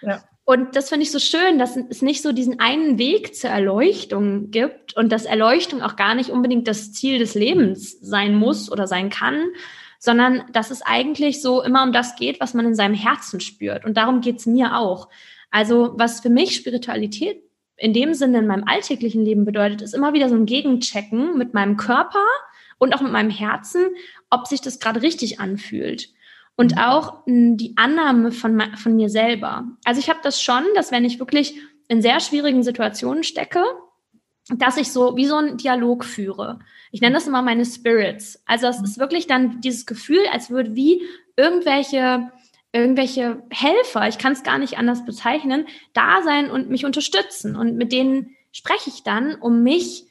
Ja. 0.01 0.23
Und 0.43 0.75
das 0.75 0.89
finde 0.89 1.03
ich 1.03 1.11
so 1.11 1.17
schön, 1.17 1.57
dass 1.57 1.75
es 1.75 2.03
nicht 2.03 2.21
so 2.21 2.31
diesen 2.31 2.59
einen 2.59 2.99
Weg 2.99 3.35
zur 3.35 3.49
Erleuchtung 3.49 4.51
gibt 4.51 4.95
und 4.95 5.11
dass 5.11 5.25
Erleuchtung 5.25 5.81
auch 5.81 5.95
gar 5.95 6.13
nicht 6.13 6.29
unbedingt 6.29 6.67
das 6.67 6.93
Ziel 6.93 7.17
des 7.17 7.33
Lebens 7.33 7.99
sein 7.99 8.35
muss 8.35 8.71
oder 8.71 8.85
sein 8.85 9.09
kann, 9.09 9.43
sondern 9.97 10.43
dass 10.53 10.69
es 10.69 10.83
eigentlich 10.83 11.41
so 11.41 11.63
immer 11.63 11.83
um 11.83 11.91
das 11.91 12.15
geht, 12.15 12.39
was 12.39 12.53
man 12.53 12.67
in 12.67 12.75
seinem 12.75 12.93
Herzen 12.93 13.39
spürt. 13.39 13.85
Und 13.85 13.97
darum 13.97 14.21
geht 14.21 14.37
es 14.37 14.45
mir 14.45 14.77
auch. 14.77 15.09
Also 15.49 15.93
was 15.95 16.19
für 16.19 16.29
mich 16.29 16.55
Spiritualität 16.55 17.41
in 17.77 17.93
dem 17.93 18.13
Sinne 18.13 18.39
in 18.39 18.47
meinem 18.47 18.63
alltäglichen 18.65 19.23
Leben 19.23 19.45
bedeutet, 19.45 19.81
ist 19.81 19.93
immer 19.93 20.13
wieder 20.13 20.29
so 20.29 20.35
ein 20.35 20.45
Gegenchecken 20.45 21.37
mit 21.37 21.53
meinem 21.53 21.77
Körper 21.77 22.23
und 22.77 22.93
auch 22.93 23.01
mit 23.01 23.11
meinem 23.11 23.29
Herzen, 23.29 23.87
ob 24.29 24.47
sich 24.47 24.61
das 24.61 24.79
gerade 24.79 25.01
richtig 25.01 25.39
anfühlt. 25.39 26.09
Und 26.55 26.73
mhm. 26.73 26.77
auch 26.77 27.23
die 27.27 27.73
Annahme 27.75 28.31
von, 28.31 28.61
von 28.77 28.95
mir 28.95 29.09
selber. 29.09 29.65
Also 29.83 29.99
ich 29.99 30.09
habe 30.09 30.19
das 30.23 30.41
schon, 30.41 30.63
dass 30.75 30.91
wenn 30.91 31.05
ich 31.05 31.19
wirklich 31.19 31.55
in 31.87 32.01
sehr 32.01 32.19
schwierigen 32.19 32.63
Situationen 32.63 33.23
stecke, 33.23 33.63
dass 34.49 34.77
ich 34.77 34.91
so 34.91 35.17
wie 35.17 35.25
so 35.25 35.35
einen 35.35 35.57
Dialog 35.57 36.05
führe. 36.05 36.59
Ich 36.91 37.01
nenne 37.01 37.15
das 37.15 37.27
immer 37.27 37.41
meine 37.41 37.65
Spirits. 37.65 38.41
Also 38.45 38.67
es 38.67 38.81
ist 38.81 38.99
wirklich 38.99 39.27
dann 39.27 39.59
dieses 39.61 39.85
Gefühl, 39.85 40.21
als 40.31 40.49
würde 40.49 40.75
wie 40.75 41.01
irgendwelche 41.35 42.31
irgendwelche 42.75 43.41
Helfer, 43.49 44.07
ich 44.07 44.17
kann 44.17 44.33
es 44.33 44.43
gar 44.43 44.57
nicht 44.57 44.77
anders 44.77 45.05
bezeichnen, 45.05 45.65
da 45.93 46.21
sein 46.23 46.51
und 46.51 46.69
mich 46.69 46.85
unterstützen. 46.85 47.55
Und 47.55 47.77
mit 47.77 47.93
denen 47.93 48.35
spreche 48.51 48.89
ich 48.89 49.03
dann, 49.03 49.35
um 49.35 49.63
mich 49.63 50.05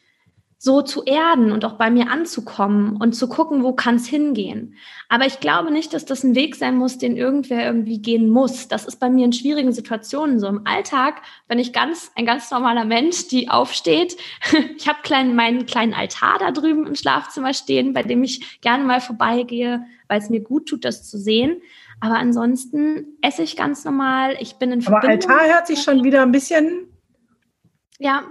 so 0.64 0.80
zu 0.80 1.04
erden 1.04 1.52
und 1.52 1.62
auch 1.66 1.75
bei 1.75 1.90
mir 1.90 2.11
anzukommen 2.11 2.97
und 2.97 3.12
zu 3.12 3.28
gucken, 3.28 3.62
wo 3.62 3.75
kann 3.75 3.97
es 3.97 4.06
hingehen. 4.06 4.76
Aber 5.11 5.26
ich 5.26 5.38
glaube 5.38 5.71
nicht, 5.71 5.92
dass 5.92 6.06
das 6.06 6.25
ein 6.25 6.35
Weg 6.35 6.56
sein 6.56 6.78
muss, 6.78 6.97
den 6.97 7.18
irgendwer 7.18 7.66
irgendwie 7.66 8.00
gehen 8.00 8.30
muss. 8.30 8.66
Das 8.66 8.87
ist 8.87 8.97
bei 8.97 9.11
mir 9.11 9.26
in 9.26 9.35
schwierigen 9.35 9.73
Situationen 9.73 10.40
so. 10.40 10.47
Im 10.47 10.66
Alltag 10.66 11.21
bin 11.49 11.59
ich 11.59 11.75
ganz 11.75 12.12
ein 12.16 12.25
ganz 12.25 12.50
normaler 12.50 12.87
Mensch, 12.87 13.28
die 13.28 13.50
aufsteht. 13.50 14.16
Ich 14.76 14.88
habe 14.88 14.99
klein, 15.02 15.37
meinen 15.37 15.66
kleinen 15.66 15.92
Altar 15.92 16.38
da 16.38 16.50
drüben 16.50 16.87
im 16.87 16.94
Schlafzimmer 16.94 17.52
stehen, 17.52 17.92
bei 17.92 18.02
dem 18.02 18.23
ich 18.23 18.61
gerne 18.61 18.85
mal 18.85 19.00
vorbeigehe, 19.00 19.85
weil 20.09 20.18
es 20.18 20.30
mir 20.30 20.40
gut 20.40 20.66
tut, 20.66 20.85
das 20.85 21.09
zu 21.09 21.18
sehen. 21.18 21.61
Aber 22.00 22.16
ansonsten 22.16 23.18
esse 23.21 23.42
ich 23.42 23.56
ganz 23.56 23.85
normal. 23.85 24.37
Ich 24.40 24.54
bin 24.56 24.73
in 24.73 24.83
Verbindung. 24.83 25.30
Aber 25.30 25.40
Altar 25.40 25.54
hört 25.54 25.66
sich 25.66 25.83
schon 25.83 26.04
wieder 26.04 26.23
ein 26.23 26.33
bisschen. 26.33 26.88
Ja, 27.99 28.25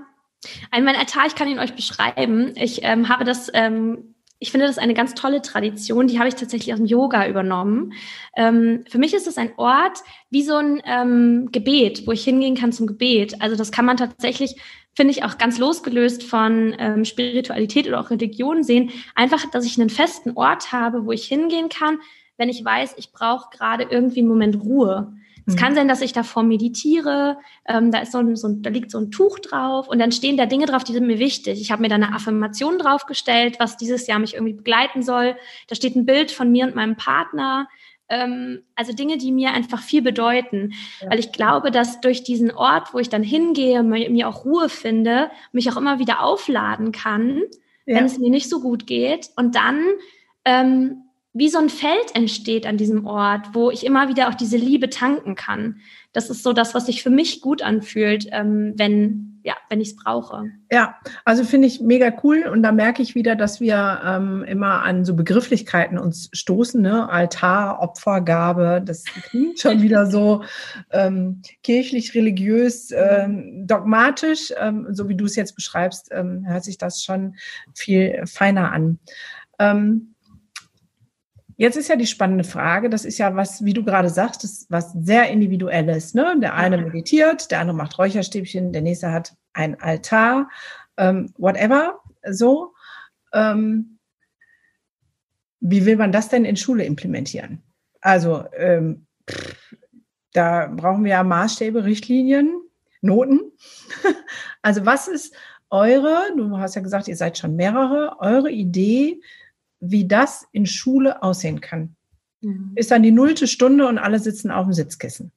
ein, 0.72 0.84
mein 0.84 0.96
Altar, 0.96 1.26
ich 1.28 1.36
kann 1.36 1.48
ihn 1.48 1.60
euch 1.60 1.76
beschreiben. 1.76 2.54
Ich 2.56 2.84
ähm, 2.84 3.10
habe 3.10 3.24
das, 3.24 3.50
ähm, 3.54 4.16
ich 4.40 4.52
finde 4.52 4.68
das 4.68 4.78
eine 4.78 4.94
ganz 4.94 5.14
tolle 5.14 5.42
Tradition, 5.42 6.08
die 6.08 6.20
habe 6.20 6.28
ich 6.28 6.36
tatsächlich 6.36 6.74
aus 6.74 6.80
dem 6.80 6.86
Yoga 6.86 7.28
übernommen. 7.28 7.94
Ähm, 8.36 8.84
für 8.90 8.98
mich 8.98 9.14
ist 9.14 9.28
es 9.28 9.38
ein 9.38 9.52
Ort 9.58 10.00
wie 10.30 10.44
so 10.44 10.56
ein 10.56 10.82
ähm, 10.86 11.50
Gebet, 11.52 12.06
wo 12.06 12.12
ich 12.12 12.24
hingehen 12.24 12.56
kann 12.56 12.72
zum 12.72 12.88
Gebet. 12.88 13.42
Also 13.42 13.56
das 13.56 13.72
kann 13.72 13.86
man 13.86 13.98
tatsächlich 13.98 14.56
finde 14.96 15.12
ich 15.12 15.24
auch 15.24 15.38
ganz 15.38 15.58
losgelöst 15.58 16.24
von 16.24 16.76
ähm, 16.78 17.06
Spiritualität 17.06 17.88
oder 17.88 18.00
auch 18.00 18.10
Religion 18.12 18.64
sehen. 18.64 18.92
Einfach, 19.16 19.50
dass 19.50 19.66
ich 19.66 19.80
einen 19.80 19.90
festen 19.90 20.34
Ort 20.36 20.72
habe, 20.72 21.06
wo 21.06 21.12
ich 21.12 21.26
hingehen 21.26 21.70
kann, 21.70 22.00
wenn 22.38 22.50
ich 22.50 22.64
weiß, 22.64 22.96
ich 22.98 23.12
brauche 23.12 23.50
gerade 23.56 23.88
irgendwie 23.90 24.20
einen 24.20 24.30
Moment 24.30 24.62
Ruhe. 24.62 25.14
Es 25.46 25.56
mhm. 25.56 25.60
kann 25.60 25.76
sein, 25.76 25.88
dass 25.88 26.02
ich 26.02 26.14
davor 26.14 26.44
meditiere, 26.44 27.38
ähm, 27.68 27.92
da, 27.92 28.00
ist 28.00 28.12
so 28.12 28.20
ein, 28.20 28.36
so 28.36 28.48
ein, 28.48 28.62
da 28.62 28.70
liegt 28.70 28.92
so 28.92 29.00
ein 29.00 29.12
Tuch 29.12 29.40
drauf 29.40 29.88
und 29.88 30.00
dann 30.00 30.12
stehen 30.12 30.38
da 30.38 30.46
Dinge 30.46 30.66
drauf, 30.66 30.84
die 30.84 30.94
sind 30.94 31.08
mir 31.08 31.20
wichtig. 31.20 31.62
Ich 31.62 31.72
habe 31.72 31.82
mir 31.82 31.90
da 31.90 31.96
eine 31.96 32.14
Affirmation 32.14 32.78
draufgestellt, 32.78 33.60
was 33.60 33.78
dieses 33.78 34.08
Jahr 34.08 34.20
mich 34.20 34.36
irgendwie 34.36 34.54
begleiten 34.54 35.04
soll. 35.04 35.36
Da 35.68 35.76
steht 35.76 35.96
ein 35.96 36.06
Bild 36.06 36.32
von 36.32 36.52
mir 36.52 36.66
und 36.66 36.76
meinem 36.76 36.96
Partner. 36.96 37.68
Ähm, 38.10 38.64
also 38.76 38.94
Dinge, 38.94 39.18
die 39.18 39.32
mir 39.32 39.52
einfach 39.52 39.82
viel 39.82 40.02
bedeuten. 40.02 40.74
Ja. 41.02 41.12
Weil 41.12 41.20
ich 41.20 41.32
glaube, 41.32 41.72
dass 41.72 42.00
durch 42.02 42.24
diesen 42.24 42.52
Ort, 42.52 42.94
wo 42.94 43.00
ich 43.00 43.10
dann 43.10 43.24
hingehe, 43.24 43.84
mir, 43.84 44.10
mir 44.10 44.28
auch 44.30 44.46
Ruhe 44.46 44.70
finde, 44.70 45.30
mich 45.52 45.72
auch 45.72 45.78
immer 45.78 46.00
wieder 46.00 46.24
aufladen 46.24 46.92
kann, 46.92 47.42
ja. 47.86 47.98
wenn 47.98 48.06
es 48.06 48.18
mir 48.18 48.30
nicht 48.30 48.50
so 48.50 48.62
gut 48.62 48.88
geht. 48.88 49.30
Und 49.36 49.56
dann 49.56 49.84
ähm, 50.46 51.04
wie 51.34 51.50
so 51.50 51.58
ein 51.58 51.70
Feld 51.70 52.16
entsteht 52.16 52.66
an 52.66 52.78
diesem 52.78 53.06
Ort, 53.06 53.50
wo 53.54 53.72
ich 53.72 53.86
immer 53.86 54.08
wieder 54.08 54.30
auch 54.30 54.36
diese 54.36 54.58
Liebe 54.58 54.90
tanken 54.90 55.36
kann. 55.36 55.78
Das 56.12 56.30
ist 56.30 56.44
so 56.44 56.54
das, 56.54 56.76
was 56.76 56.86
sich 56.86 57.02
für 57.02 57.10
mich 57.10 57.42
gut 57.42 57.62
anfühlt, 57.62 58.28
ähm, 58.32 58.74
wenn 58.76 59.34
ja, 59.44 59.56
wenn 59.70 59.82
ich 59.82 59.90
es 59.90 59.96
brauche. 59.98 60.46
Ja, 60.72 60.96
also 61.26 61.44
finde 61.44 61.68
ich 61.68 61.82
mega 61.82 62.14
cool 62.24 62.46
und 62.50 62.64
da 62.64 62.72
merke 62.72 63.02
ich 63.02 63.14
wieder, 63.14 63.36
dass 63.36 63.60
wir 63.60 64.02
ähm, 64.06 64.44
immer 64.46 64.84
an 64.84 65.04
so 65.04 65.16
Begrifflichkeiten 65.16 65.98
uns 65.98 66.30
stoßen, 66.32 66.82
ne? 66.82 67.10
Altar, 67.10 67.82
Opfergabe, 67.82 68.82
das 68.84 69.04
klingt 69.04 69.60
schon 69.60 69.82
wieder 69.82 70.06
so 70.06 70.44
ähm, 70.92 71.42
kirchlich, 71.62 72.16
religiös, 72.16 72.92
ähm, 72.92 73.68
dogmatisch, 73.68 74.54
ähm, 74.58 74.88
so 74.92 75.10
wie 75.10 75.16
du 75.16 75.26
es 75.26 75.36
jetzt 75.36 75.56
beschreibst, 75.56 76.10
ähm, 76.12 76.46
hört 76.48 76.64
sich 76.64 76.78
das 76.78 77.04
schon 77.04 77.36
viel 77.74 78.24
feiner 78.26 78.72
an. 78.72 79.00
Jetzt 81.64 81.78
ist 81.78 81.88
ja 81.88 81.96
die 81.96 82.08
spannende 82.08 82.44
Frage, 82.44 82.90
das 82.90 83.06
ist 83.06 83.20
ja 83.20 83.38
was, 83.38 83.64
wie 83.64 83.72
du 83.72 83.86
gerade 83.86 84.10
sagst, 84.10 84.44
ist 84.44 84.70
was 84.70 84.92
sehr 84.92 85.30
individuelles. 85.30 86.14
Ne? 86.14 86.36
Der 86.42 86.56
eine 86.56 86.78
meditiert, 86.78 87.52
der 87.52 87.62
andere 87.62 87.78
macht 87.78 87.98
Räucherstäbchen, 87.98 88.74
der 88.74 88.82
nächste 88.82 89.14
hat 89.14 89.38
ein 89.54 89.80
Altar, 89.80 90.50
ähm, 90.98 91.34
whatever, 91.38 92.02
so. 92.30 92.74
Ähm, 93.32 93.98
wie 95.62 95.86
will 95.86 95.96
man 95.96 96.12
das 96.12 96.28
denn 96.28 96.44
in 96.44 96.58
Schule 96.58 96.84
implementieren? 96.84 97.64
Also 98.02 98.44
ähm, 98.58 99.08
da 100.34 100.68
brauchen 100.68 101.06
wir 101.06 101.12
ja 101.12 101.24
Maßstäbe, 101.24 101.86
Richtlinien, 101.86 102.62
Noten. 103.00 103.40
also 104.62 104.86
was 104.86 105.08
ist 105.08 105.34
eure, 105.70 106.24
du 106.36 106.58
hast 106.58 106.76
ja 106.76 106.82
gesagt, 106.82 107.08
ihr 107.08 107.16
seid 107.16 107.38
schon 107.38 107.56
mehrere, 107.56 108.18
eure 108.20 108.52
Idee, 108.52 109.22
wie 109.84 110.08
das 110.08 110.48
in 110.52 110.66
Schule 110.66 111.22
aussehen 111.22 111.62
kann. 111.62 111.96
Mhm. 112.42 112.72
Ist 112.76 112.92
dann 112.92 113.04
die 113.04 113.12
nullte 113.12 113.48
Stunde 113.48 113.88
und 113.88 113.98
alle 113.98 114.20
sitzen 114.20 114.52
auf 114.52 114.66
dem 114.66 114.74
Sitzkissen. 114.74 115.32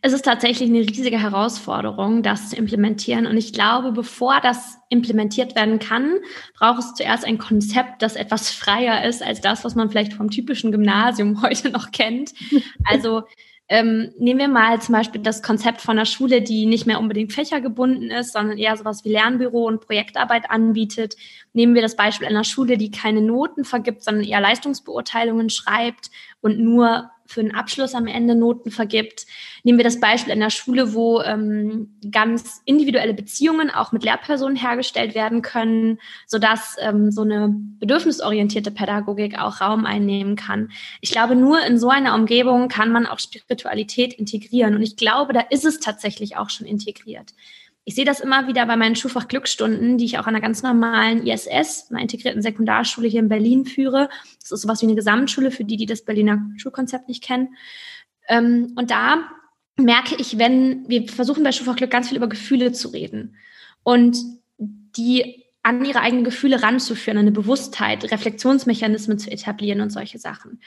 Es 0.00 0.12
ist 0.12 0.26
tatsächlich 0.26 0.68
eine 0.68 0.80
riesige 0.80 1.18
Herausforderung, 1.18 2.22
das 2.22 2.50
zu 2.50 2.56
implementieren. 2.56 3.26
Und 3.26 3.38
ich 3.38 3.54
glaube, 3.54 3.92
bevor 3.92 4.38
das 4.42 4.76
implementiert 4.90 5.54
werden 5.54 5.78
kann, 5.78 6.18
braucht 6.58 6.80
es 6.80 6.94
zuerst 6.94 7.24
ein 7.24 7.38
Konzept, 7.38 8.02
das 8.02 8.14
etwas 8.14 8.50
freier 8.50 9.08
ist 9.08 9.22
als 9.22 9.40
das, 9.40 9.64
was 9.64 9.74
man 9.74 9.88
vielleicht 9.88 10.12
vom 10.12 10.30
typischen 10.30 10.72
Gymnasium 10.72 11.40
heute 11.42 11.70
noch 11.70 11.90
kennt. 11.90 12.34
Also 12.84 13.22
ähm, 13.74 14.12
nehmen 14.20 14.38
wir 14.38 14.46
mal 14.46 14.80
zum 14.80 14.92
Beispiel 14.92 15.20
das 15.20 15.42
Konzept 15.42 15.80
von 15.80 15.98
einer 15.98 16.06
Schule, 16.06 16.42
die 16.42 16.64
nicht 16.64 16.86
mehr 16.86 17.00
unbedingt 17.00 17.32
fächergebunden 17.32 18.12
ist, 18.12 18.32
sondern 18.32 18.56
eher 18.56 18.76
sowas 18.76 19.04
wie 19.04 19.10
Lernbüro 19.10 19.66
und 19.66 19.80
Projektarbeit 19.80 20.48
anbietet. 20.48 21.16
Nehmen 21.54 21.74
wir 21.74 21.82
das 21.82 21.96
Beispiel 21.96 22.28
einer 22.28 22.44
Schule, 22.44 22.78
die 22.78 22.92
keine 22.92 23.20
Noten 23.20 23.64
vergibt, 23.64 24.04
sondern 24.04 24.22
eher 24.22 24.40
Leistungsbeurteilungen 24.40 25.50
schreibt 25.50 26.12
und 26.40 26.60
nur 26.60 27.10
für 27.34 27.40
einen 27.40 27.54
Abschluss 27.54 27.94
am 27.94 28.06
Ende 28.06 28.36
Noten 28.36 28.70
vergibt. 28.70 29.26
Nehmen 29.64 29.78
wir 29.78 29.84
das 29.84 29.98
Beispiel 29.98 30.32
in 30.32 30.40
der 30.40 30.50
Schule, 30.50 30.94
wo 30.94 31.20
ähm, 31.20 31.98
ganz 32.10 32.62
individuelle 32.64 33.12
Beziehungen 33.12 33.70
auch 33.70 33.90
mit 33.90 34.04
Lehrpersonen 34.04 34.56
hergestellt 34.56 35.14
werden 35.14 35.42
können, 35.42 35.98
sodass 36.26 36.76
ähm, 36.80 37.10
so 37.10 37.22
eine 37.22 37.52
bedürfnisorientierte 37.52 38.70
Pädagogik 38.70 39.38
auch 39.38 39.60
Raum 39.60 39.84
einnehmen 39.84 40.36
kann. 40.36 40.70
Ich 41.00 41.10
glaube, 41.10 41.34
nur 41.34 41.60
in 41.66 41.76
so 41.78 41.88
einer 41.88 42.14
Umgebung 42.14 42.68
kann 42.68 42.92
man 42.92 43.06
auch 43.06 43.18
Spiritualität 43.18 44.14
integrieren. 44.14 44.76
Und 44.76 44.82
ich 44.82 44.96
glaube, 44.96 45.32
da 45.32 45.40
ist 45.40 45.64
es 45.64 45.80
tatsächlich 45.80 46.36
auch 46.36 46.50
schon 46.50 46.66
integriert. 46.66 47.32
Ich 47.86 47.94
sehe 47.94 48.06
das 48.06 48.20
immer 48.20 48.48
wieder 48.48 48.64
bei 48.64 48.76
meinen 48.76 48.96
Schulfach 48.96 49.28
Glücksstunden, 49.28 49.98
die 49.98 50.06
ich 50.06 50.18
auch 50.18 50.26
an 50.26 50.34
einer 50.34 50.40
ganz 50.40 50.62
normalen 50.62 51.26
ISS, 51.26 51.90
einer 51.90 52.00
integrierten 52.00 52.40
Sekundarschule 52.40 53.08
hier 53.08 53.20
in 53.20 53.28
Berlin 53.28 53.66
führe. 53.66 54.08
Das 54.40 54.52
ist 54.52 54.62
sowas 54.62 54.80
wie 54.80 54.86
eine 54.86 54.94
Gesamtschule 54.94 55.50
für 55.50 55.64
die, 55.64 55.76
die 55.76 55.86
das 55.86 56.02
Berliner 56.02 56.42
Schulkonzept 56.56 57.08
nicht 57.08 57.22
kennen. 57.22 57.56
Ähm, 58.28 58.72
und 58.76 58.90
da 58.90 59.28
merke 59.76 60.14
ich, 60.16 60.38
wenn 60.38 60.88
wir 60.88 61.08
versuchen 61.08 61.44
bei 61.44 61.52
Schulfach 61.52 61.76
Glück 61.76 61.90
ganz 61.90 62.08
viel 62.08 62.16
über 62.16 62.28
Gefühle 62.28 62.72
zu 62.72 62.88
reden 62.88 63.36
und 63.82 64.16
die 64.58 65.44
an 65.62 65.84
ihre 65.84 66.00
eigenen 66.00 66.24
Gefühle 66.24 66.62
ranzuführen, 66.62 67.18
eine 67.18 67.32
Bewusstheit, 67.32 68.10
Reflexionsmechanismen 68.10 69.18
zu 69.18 69.30
etablieren 69.30 69.80
und 69.80 69.90
solche 69.90 70.18
Sachen. 70.18 70.60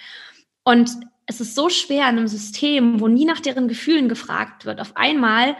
Und 0.63 0.89
es 1.27 1.39
ist 1.39 1.55
so 1.55 1.69
schwer 1.69 2.09
in 2.09 2.17
einem 2.17 2.27
System, 2.27 3.00
wo 3.00 3.07
nie 3.07 3.25
nach 3.25 3.39
deren 3.39 3.67
Gefühlen 3.67 4.09
gefragt 4.09 4.65
wird, 4.65 4.81
auf 4.81 4.95
einmal 4.97 5.55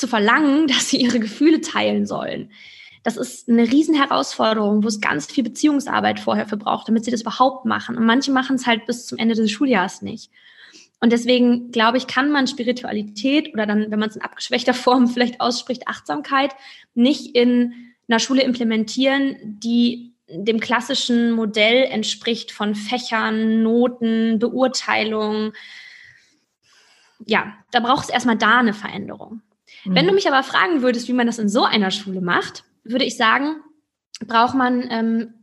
zu 0.00 0.08
verlangen, 0.08 0.66
dass 0.68 0.88
sie 0.88 0.98
ihre 0.98 1.20
Gefühle 1.20 1.60
teilen 1.60 2.06
sollen. 2.06 2.50
Das 3.02 3.16
ist 3.16 3.48
eine 3.48 3.70
Riesenherausforderung, 3.70 4.84
wo 4.84 4.88
es 4.88 5.00
ganz 5.00 5.26
viel 5.26 5.42
Beziehungsarbeit 5.42 6.20
vorher 6.20 6.46
für 6.46 6.58
braucht, 6.58 6.88
damit 6.88 7.04
sie 7.04 7.10
das 7.10 7.22
überhaupt 7.22 7.64
machen. 7.64 7.96
Und 7.96 8.04
manche 8.04 8.30
machen 8.30 8.56
es 8.56 8.66
halt 8.66 8.84
bis 8.84 9.06
zum 9.06 9.16
Ende 9.16 9.34
des 9.34 9.50
Schuljahres 9.50 10.02
nicht. 10.02 10.30
Und 11.00 11.12
deswegen 11.12 11.72
glaube 11.72 11.96
ich, 11.96 12.06
kann 12.06 12.30
man 12.30 12.46
Spiritualität 12.46 13.54
oder 13.54 13.64
dann, 13.64 13.90
wenn 13.90 13.98
man 13.98 14.10
es 14.10 14.16
in 14.16 14.22
abgeschwächter 14.22 14.74
Form 14.74 15.08
vielleicht 15.08 15.40
ausspricht, 15.40 15.88
Achtsamkeit 15.88 16.54
nicht 16.94 17.34
in 17.34 17.72
einer 18.08 18.18
Schule 18.18 18.42
implementieren, 18.42 19.36
die 19.42 20.12
dem 20.28 20.60
klassischen 20.60 21.32
Modell 21.32 21.84
entspricht 21.84 22.52
von 22.52 22.74
Fächern, 22.74 23.62
Noten, 23.62 24.38
Beurteilung. 24.38 25.52
Ja, 27.26 27.54
da 27.72 27.80
braucht 27.80 28.04
es 28.04 28.10
erstmal 28.10 28.36
da 28.36 28.58
eine 28.58 28.74
Veränderung. 28.74 29.42
Mhm. 29.84 29.94
Wenn 29.94 30.06
du 30.06 30.12
mich 30.12 30.28
aber 30.28 30.42
fragen 30.42 30.82
würdest, 30.82 31.08
wie 31.08 31.12
man 31.12 31.26
das 31.26 31.38
in 31.38 31.48
so 31.48 31.64
einer 31.64 31.90
Schule 31.90 32.20
macht, 32.20 32.64
würde 32.84 33.04
ich 33.04 33.16
sagen, 33.16 33.56
braucht 34.26 34.54
man 34.54 34.88
ähm, 34.90 35.34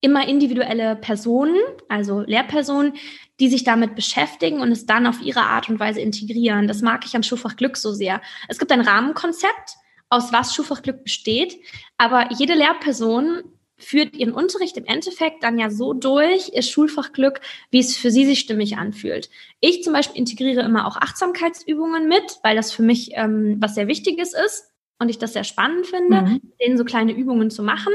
immer 0.00 0.28
individuelle 0.28 0.96
Personen, 0.96 1.56
also 1.88 2.20
Lehrpersonen, 2.20 2.94
die 3.40 3.48
sich 3.48 3.64
damit 3.64 3.94
beschäftigen 3.94 4.60
und 4.60 4.70
es 4.70 4.86
dann 4.86 5.06
auf 5.06 5.22
ihre 5.22 5.40
Art 5.40 5.68
und 5.68 5.80
Weise 5.80 6.00
integrieren. 6.00 6.68
Das 6.68 6.82
mag 6.82 7.04
ich 7.06 7.16
an 7.16 7.22
Schulfach 7.22 7.56
Glück 7.56 7.76
so 7.76 7.92
sehr. 7.92 8.20
Es 8.48 8.58
gibt 8.58 8.70
ein 8.70 8.82
Rahmenkonzept, 8.82 9.76
aus 10.10 10.32
was 10.32 10.54
Schulfach 10.54 10.82
Glück 10.82 11.02
besteht, 11.02 11.58
aber 11.96 12.30
jede 12.32 12.54
Lehrperson 12.54 13.42
führt 13.76 14.16
ihren 14.16 14.32
Unterricht 14.32 14.76
im 14.76 14.84
Endeffekt 14.84 15.42
dann 15.42 15.58
ja 15.58 15.70
so 15.70 15.92
durch, 15.92 16.52
ihr 16.52 16.62
Schulfachglück, 16.62 17.40
wie 17.70 17.80
es 17.80 17.96
für 17.96 18.10
sie 18.10 18.24
sich 18.24 18.40
stimmig 18.40 18.76
anfühlt. 18.76 19.30
Ich 19.60 19.82
zum 19.82 19.92
Beispiel 19.92 20.18
integriere 20.18 20.62
immer 20.62 20.86
auch 20.86 20.96
Achtsamkeitsübungen 20.96 22.08
mit, 22.08 22.38
weil 22.42 22.56
das 22.56 22.72
für 22.72 22.82
mich 22.82 23.10
ähm, 23.14 23.56
was 23.60 23.74
sehr 23.74 23.88
Wichtiges 23.88 24.32
ist 24.34 24.70
und 24.98 25.08
ich 25.08 25.18
das 25.18 25.32
sehr 25.32 25.44
spannend 25.44 25.86
finde, 25.86 26.22
mhm. 26.22 26.40
denen 26.60 26.78
so 26.78 26.84
kleine 26.84 27.12
Übungen 27.12 27.50
zu 27.50 27.62
machen. 27.62 27.92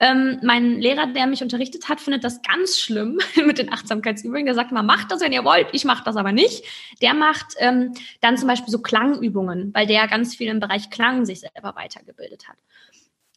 Ähm, 0.00 0.38
mein 0.42 0.80
Lehrer, 0.80 1.06
der 1.06 1.26
mich 1.26 1.42
unterrichtet 1.42 1.88
hat, 1.88 2.00
findet 2.00 2.24
das 2.24 2.40
ganz 2.42 2.78
schlimm 2.78 3.18
mit 3.46 3.58
den 3.58 3.72
Achtsamkeitsübungen. 3.72 4.46
Der 4.46 4.54
sagt 4.54 4.72
mal, 4.72 4.82
macht 4.82 5.12
das, 5.12 5.20
wenn 5.20 5.32
ihr 5.32 5.44
wollt. 5.44 5.68
Ich 5.72 5.84
mache 5.84 6.04
das 6.04 6.16
aber 6.16 6.32
nicht. 6.32 6.64
Der 7.02 7.14
macht 7.14 7.54
ähm, 7.58 7.92
dann 8.20 8.36
zum 8.38 8.48
Beispiel 8.48 8.70
so 8.70 8.80
Klangübungen, 8.80 9.72
weil 9.74 9.86
der 9.86 10.08
ganz 10.08 10.36
viel 10.36 10.48
im 10.48 10.60
Bereich 10.60 10.88
Klang 10.90 11.26
sich 11.26 11.40
selber 11.40 11.74
weitergebildet 11.76 12.48
hat. 12.48 12.56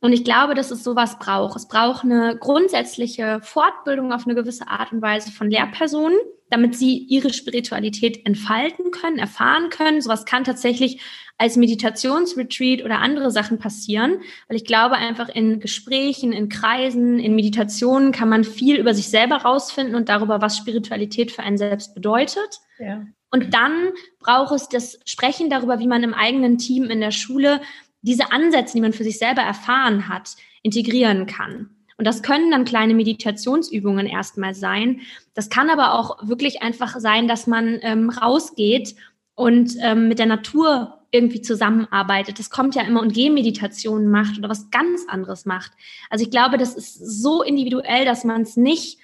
Und 0.02 0.14
ich 0.14 0.24
glaube, 0.24 0.56
dass 0.56 0.72
es 0.72 0.84
sowas 0.84 1.20
braucht. 1.20 1.56
Es 1.56 1.68
braucht 1.68 2.04
eine 2.04 2.36
grundsätzliche 2.36 3.40
Fortbildung 3.44 4.12
auf 4.12 4.26
eine 4.26 4.34
gewisse 4.34 4.68
Art 4.68 4.92
und 4.92 5.02
Weise 5.04 5.32
von 5.32 5.50
Lehrpersonen, 5.50 6.18
damit 6.50 6.76
sie 6.76 6.98
ihre 6.98 7.32
Spiritualität 7.32 8.26
entfalten 8.26 8.90
können, 8.90 9.20
erfahren 9.20 9.70
können. 9.70 10.02
Sowas 10.02 10.26
kann 10.26 10.44
tatsächlich 10.44 11.02
als 11.38 11.56
Meditationsretreat 11.56 12.84
oder 12.84 12.98
andere 12.98 13.30
Sachen 13.30 13.60
passieren, 13.60 14.22
weil 14.48 14.58
ich 14.58 14.66
glaube 14.66 14.96
einfach 14.96 15.30
in 15.30 15.60
Gesprächen, 15.60 16.34
in 16.34 16.50
Kreisen, 16.50 17.20
in 17.20 17.36
Meditationen 17.36 18.12
kann 18.12 18.28
man 18.28 18.44
viel 18.44 18.78
über 18.78 18.96
sich 18.96 19.08
selber 19.08 19.38
rausfinden 19.38 19.96
und 19.96 20.10
darüber, 20.10 20.42
was 20.42 20.58
Spiritualität 20.58 21.32
für 21.32 21.44
einen 21.44 21.58
selbst 21.60 21.94
bedeutet. 21.94 22.60
Ja. 22.80 23.06
Und 23.30 23.54
dann 23.54 23.92
braucht 24.20 24.54
es 24.54 24.68
das 24.68 25.00
Sprechen 25.06 25.50
darüber, 25.50 25.80
wie 25.80 25.88
man 25.88 26.04
im 26.04 26.14
eigenen 26.14 26.58
Team 26.58 26.86
in 26.86 27.02
der 27.02 27.12
Schule 27.12 27.62
diese 28.02 28.32
Ansätze, 28.32 28.74
die 28.74 28.82
man 28.82 28.94
für 28.94 29.04
sich 29.04 29.18
selber 29.18 29.42
erfahren 29.42 30.10
hat, 30.10 30.36
integrieren 30.64 31.26
kann. 31.26 31.70
Und 31.98 32.06
das 32.06 32.24
können 32.24 32.50
dann 32.50 32.66
kleine 32.66 32.96
Meditationsübungen 32.96 34.08
erstmal 34.08 34.56
sein. 34.56 35.02
Das 35.36 35.50
kann 35.50 35.70
aber 35.70 35.94
auch 35.94 36.28
wirklich 36.28 36.62
einfach 36.64 37.00
sein, 37.00 37.28
dass 37.28 37.46
man 37.46 37.80
ähm, 37.84 38.10
rausgeht 38.10 38.96
und 39.36 39.76
ähm, 39.82 40.08
mit 40.08 40.18
der 40.18 40.26
Natur 40.26 40.98
irgendwie 41.12 41.42
zusammenarbeitet. 41.42 42.40
Das 42.40 42.50
kommt 42.50 42.74
ja 42.74 42.84
immer 42.84 43.02
und 43.02 43.14
Gehmeditationen 43.14 44.10
macht 44.10 44.38
oder 44.38 44.50
was 44.50 44.72
ganz 44.72 45.06
anderes 45.08 45.46
macht. 45.46 45.74
Also 46.10 46.24
ich 46.24 46.32
glaube, 46.32 46.58
das 46.58 46.74
ist 46.76 46.96
so 46.96 47.44
individuell, 47.44 48.06
dass 48.06 48.24
man 48.24 48.42
es 48.42 48.58
nicht 48.58 49.00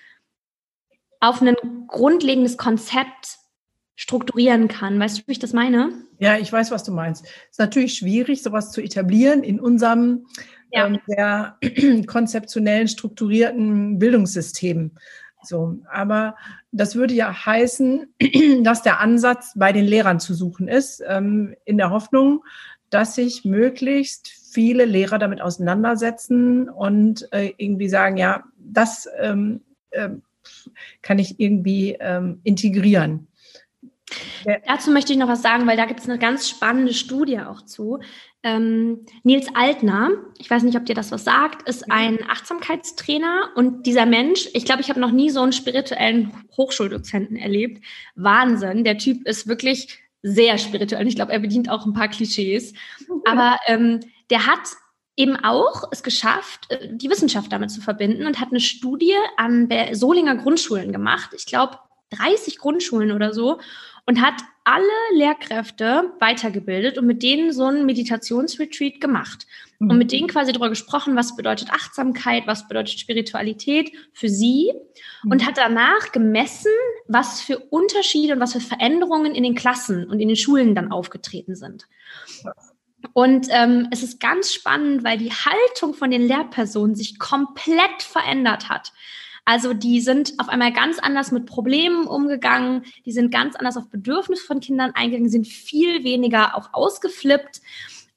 auf 1.19 1.41
ein 1.41 1.55
grundlegendes 1.87 2.57
Konzept 2.57 3.37
strukturieren 3.97 4.67
kann. 4.69 4.97
Weißt 4.99 5.17
du, 5.17 5.23
wie 5.25 5.33
ich 5.33 5.39
das 5.39 5.51
meine? 5.51 5.89
Ja, 6.19 6.37
ich 6.37 6.53
weiß, 6.53 6.71
was 6.71 6.83
du 6.83 6.93
meinst. 6.93 7.25
Es 7.25 7.51
ist 7.51 7.59
natürlich 7.59 7.95
schwierig, 7.95 8.43
sowas 8.43 8.71
zu 8.71 8.81
etablieren 8.81 9.43
in 9.43 9.59
unserem 9.59 10.27
ja. 10.71 10.85
ähm, 10.85 10.99
sehr 11.07 11.57
konzeptionellen, 12.05 12.87
strukturierten 12.87 13.97
Bildungssystem. 13.99 14.91
So, 15.43 15.79
aber 15.91 16.35
das 16.71 16.95
würde 16.95 17.15
ja 17.15 17.45
heißen, 17.45 18.13
dass 18.63 18.83
der 18.83 18.99
Ansatz 18.99 19.53
bei 19.55 19.73
den 19.73 19.85
Lehrern 19.85 20.19
zu 20.19 20.35
suchen 20.35 20.67
ist, 20.67 21.03
ähm, 21.05 21.55
in 21.65 21.77
der 21.77 21.89
Hoffnung, 21.89 22.43
dass 22.91 23.15
sich 23.15 23.45
möglichst 23.45 24.27
viele 24.27 24.85
Lehrer 24.85 25.17
damit 25.17 25.41
auseinandersetzen 25.41 26.69
und 26.69 27.27
äh, 27.33 27.51
irgendwie 27.57 27.89
sagen, 27.89 28.17
ja, 28.17 28.43
das 28.59 29.09
ähm, 29.19 29.61
äh, 29.89 30.09
kann 31.01 31.17
ich 31.17 31.39
irgendwie 31.39 31.97
ähm, 31.99 32.41
integrieren. 32.43 33.27
Ja. 34.45 34.57
Dazu 34.65 34.91
möchte 34.91 35.11
ich 35.11 35.19
noch 35.19 35.27
was 35.27 35.41
sagen, 35.41 35.67
weil 35.67 35.77
da 35.77 35.85
gibt 35.85 35.99
es 35.99 36.09
eine 36.09 36.19
ganz 36.19 36.49
spannende 36.49 36.93
Studie 36.93 37.39
auch 37.41 37.61
zu. 37.63 37.99
ähm, 38.43 39.05
Nils 39.23 39.47
Altner, 39.53 40.11
ich 40.37 40.49
weiß 40.49 40.63
nicht, 40.63 40.77
ob 40.77 40.85
dir 40.85 40.95
das 40.95 41.11
was 41.11 41.25
sagt, 41.25 41.67
ist 41.67 41.91
ein 41.91 42.19
Achtsamkeitstrainer 42.29 43.49
und 43.55 43.85
dieser 43.85 44.05
Mensch, 44.05 44.47
ich 44.53 44.63
glaube, 44.63 44.81
ich 44.81 44.89
habe 44.89 44.99
noch 44.99 45.11
nie 45.11 45.29
so 45.29 45.41
einen 45.41 45.51
spirituellen 45.51 46.31
Hochschuldozenten 46.55 47.35
erlebt. 47.35 47.83
Wahnsinn, 48.15 48.83
der 48.83 48.97
Typ 48.97 49.27
ist 49.27 49.47
wirklich 49.47 49.99
sehr 50.21 50.57
spirituell. 50.57 51.07
Ich 51.07 51.15
glaube, 51.15 51.33
er 51.33 51.39
bedient 51.39 51.69
auch 51.69 51.85
ein 51.85 51.93
paar 51.93 52.07
Klischees. 52.07 52.73
Aber 53.25 53.59
ähm, 53.67 53.99
der 54.29 54.45
hat 54.45 54.59
eben 55.15 55.35
auch 55.35 55.83
es 55.91 56.03
geschafft, 56.03 56.67
äh, 56.69 56.89
die 56.91 57.09
Wissenschaft 57.09 57.51
damit 57.51 57.71
zu 57.71 57.81
verbinden 57.81 58.25
und 58.25 58.39
hat 58.39 58.49
eine 58.49 58.59
Studie 58.59 59.15
an 59.35 59.69
Solinger 59.93 60.35
Grundschulen 60.35 60.91
gemacht. 60.91 61.31
Ich 61.35 61.45
glaube, 61.45 61.79
30 62.11 62.57
Grundschulen 62.57 63.11
oder 63.11 63.33
so 63.33 63.59
und 64.07 64.21
hat 64.21 64.41
alle 64.63 64.83
Lehrkräfte 65.13 66.13
weitergebildet 66.19 66.97
und 66.97 67.05
mit 67.05 67.21
denen 67.23 67.53
so 67.53 67.65
einen 67.65 67.85
Meditationsretreat 67.85 68.99
gemacht. 68.99 69.45
Mhm. 69.79 69.91
Und 69.91 69.97
mit 69.97 70.11
denen 70.11 70.27
quasi 70.27 70.51
darüber 70.51 70.69
gesprochen, 70.69 71.15
was 71.15 71.35
bedeutet 71.35 71.71
Achtsamkeit, 71.71 72.47
was 72.47 72.67
bedeutet 72.67 72.99
Spiritualität 72.99 73.91
für 74.13 74.29
sie. 74.29 74.73
Mhm. 75.23 75.31
Und 75.31 75.45
hat 75.45 75.57
danach 75.57 76.11
gemessen, 76.11 76.71
was 77.07 77.41
für 77.41 77.59
Unterschiede 77.59 78.33
und 78.33 78.39
was 78.39 78.53
für 78.53 78.61
Veränderungen 78.61 79.35
in 79.35 79.43
den 79.43 79.55
Klassen 79.55 80.09
und 80.09 80.19
in 80.19 80.29
den 80.29 80.37
Schulen 80.37 80.73
dann 80.73 80.91
aufgetreten 80.91 81.55
sind. 81.55 81.87
Und 83.13 83.47
ähm, 83.51 83.87
es 83.91 84.03
ist 84.03 84.19
ganz 84.19 84.53
spannend, 84.53 85.03
weil 85.03 85.17
die 85.17 85.31
Haltung 85.31 85.93
von 85.93 86.11
den 86.11 86.21
Lehrpersonen 86.21 86.95
sich 86.95 87.19
komplett 87.19 88.01
verändert 88.01 88.69
hat. 88.69 88.91
Also 89.47 89.73
die 89.73 90.01
sind 90.01 90.33
auf 90.39 90.49
einmal 90.49 90.73
ganz 90.73 90.99
anders 90.99 91.31
mit 91.31 91.45
Problemen 91.45 92.05
umgegangen, 92.05 92.83
die 93.05 93.13
sind 93.13 93.31
ganz 93.31 93.55
anders 93.55 93.77
auf 93.77 93.87
Bedürfnisse 93.87 94.43
von 94.43 94.59
Kindern 94.59 94.91
eingegangen, 94.93 95.29
sind 95.29 95.47
viel 95.47 96.03
weniger 96.03 96.57
auch 96.57 96.73
ausgeflippt. 96.73 97.61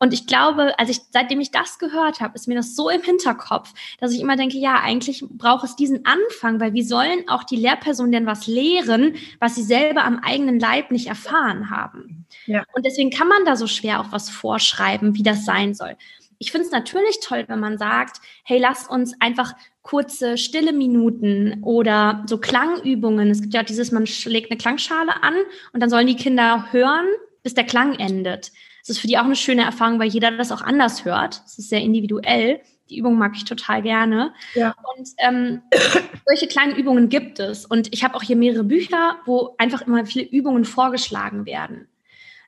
Und 0.00 0.12
ich 0.12 0.26
glaube, 0.26 0.76
als 0.76 0.90
ich, 0.90 0.98
seitdem 1.12 1.38
ich 1.38 1.52
das 1.52 1.78
gehört 1.78 2.20
habe, 2.20 2.34
ist 2.34 2.48
mir 2.48 2.56
das 2.56 2.74
so 2.74 2.90
im 2.90 3.02
Hinterkopf, 3.02 3.72
dass 4.00 4.12
ich 4.12 4.20
immer 4.20 4.34
denke, 4.34 4.58
ja, 4.58 4.80
eigentlich 4.80 5.24
braucht 5.30 5.62
es 5.62 5.76
diesen 5.76 6.04
Anfang, 6.04 6.58
weil 6.58 6.72
wie 6.72 6.82
sollen 6.82 7.28
auch 7.28 7.44
die 7.44 7.54
Lehrpersonen 7.54 8.10
denn 8.10 8.26
was 8.26 8.48
lehren, 8.48 9.14
was 9.38 9.54
sie 9.54 9.62
selber 9.62 10.02
am 10.02 10.18
eigenen 10.18 10.58
Leib 10.58 10.90
nicht 10.90 11.06
erfahren 11.06 11.70
haben? 11.70 12.26
Ja. 12.46 12.64
Und 12.72 12.84
deswegen 12.84 13.10
kann 13.10 13.28
man 13.28 13.44
da 13.44 13.54
so 13.54 13.68
schwer 13.68 14.00
auch 14.00 14.10
was 14.10 14.30
vorschreiben, 14.30 15.14
wie 15.14 15.22
das 15.22 15.44
sein 15.44 15.74
soll. 15.74 15.96
Ich 16.38 16.50
finde 16.50 16.66
es 16.66 16.72
natürlich 16.72 17.20
toll, 17.22 17.44
wenn 17.46 17.60
man 17.60 17.78
sagt, 17.78 18.20
hey, 18.42 18.58
lass 18.58 18.88
uns 18.88 19.14
einfach 19.20 19.52
kurze 19.82 20.36
stille 20.36 20.72
Minuten 20.72 21.62
oder 21.62 22.24
so 22.28 22.38
Klangübungen. 22.38 23.30
Es 23.30 23.40
gibt 23.40 23.54
ja 23.54 23.62
dieses, 23.62 23.92
man 23.92 24.06
schlägt 24.06 24.50
eine 24.50 24.58
Klangschale 24.58 25.22
an 25.22 25.34
und 25.72 25.80
dann 25.80 25.90
sollen 25.90 26.06
die 26.06 26.16
Kinder 26.16 26.72
hören, 26.72 27.06
bis 27.42 27.54
der 27.54 27.64
Klang 27.64 27.94
endet. 27.94 28.52
Das 28.80 28.90
ist 28.90 28.98
für 28.98 29.06
die 29.06 29.18
auch 29.18 29.24
eine 29.24 29.36
schöne 29.36 29.62
Erfahrung, 29.62 29.98
weil 29.98 30.08
jeder 30.08 30.30
das 30.32 30.52
auch 30.52 30.62
anders 30.62 31.04
hört. 31.04 31.42
Es 31.46 31.58
ist 31.58 31.68
sehr 31.68 31.80
individuell. 31.80 32.60
Die 32.88 32.98
Übung 32.98 33.18
mag 33.18 33.32
ich 33.36 33.44
total 33.44 33.82
gerne. 33.82 34.34
Ja. 34.54 34.74
Und 34.96 35.08
ähm, 35.18 35.62
solche 36.26 36.48
kleinen 36.48 36.74
Übungen 36.76 37.08
gibt 37.08 37.38
es. 37.38 37.64
Und 37.64 37.92
ich 37.92 38.04
habe 38.04 38.14
auch 38.14 38.22
hier 38.22 38.36
mehrere 38.36 38.64
Bücher, 38.64 39.18
wo 39.26 39.54
einfach 39.58 39.82
immer 39.82 40.04
viele 40.06 40.26
Übungen 40.26 40.64
vorgeschlagen 40.64 41.46
werden. 41.46 41.88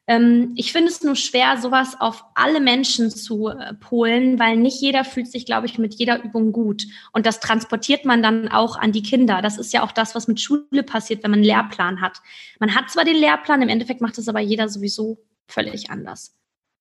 Ähm, 0.09 0.53
ich 0.57 0.73
finde 0.73 0.89
es 0.89 1.03
nur 1.03 1.15
schwer, 1.15 1.57
sowas 1.59 1.97
auf 2.01 2.25
alle 2.35 2.61
Menschen 2.61 3.11
zu 3.11 3.49
äh, 3.49 3.75
polen, 3.75 4.39
weil 4.39 4.57
nicht 4.57 4.81
jeder 4.81 5.05
fühlt 5.05 5.29
sich, 5.29 5.47
glaube 5.47 5.67
ich, 5.67 5.79
mit 5.79 5.95
jeder 5.95 6.23
Übung 6.25 6.53
gut. 6.53 6.87
Und 7.13 7.25
das 7.25 7.41
transportiert 7.41 8.05
man 8.05 8.23
dann 8.23 8.49
auch 8.49 8.77
an 8.77 8.93
die 8.93 9.03
Kinder. 9.03 9.43
Das 9.43 9.59
ist 9.59 9.73
ja 9.73 9.83
auch 9.83 9.93
das, 9.93 10.15
was 10.15 10.27
mit 10.27 10.41
Schule 10.41 10.83
passiert, 10.83 11.23
wenn 11.23 11.31
man 11.31 11.39
einen 11.39 11.47
Lehrplan 11.47 12.01
hat. 12.01 12.21
Man 12.59 12.75
hat 12.75 12.91
zwar 12.91 13.05
den 13.05 13.17
Lehrplan, 13.17 13.63
im 13.63 13.69
Endeffekt 13.69 14.01
macht 14.01 14.19
es 14.19 14.29
aber 14.29 14.41
jeder 14.41 14.69
sowieso 14.69 15.19
völlig 15.47 15.91
anders. 15.91 16.35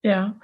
Ja, 0.04 0.40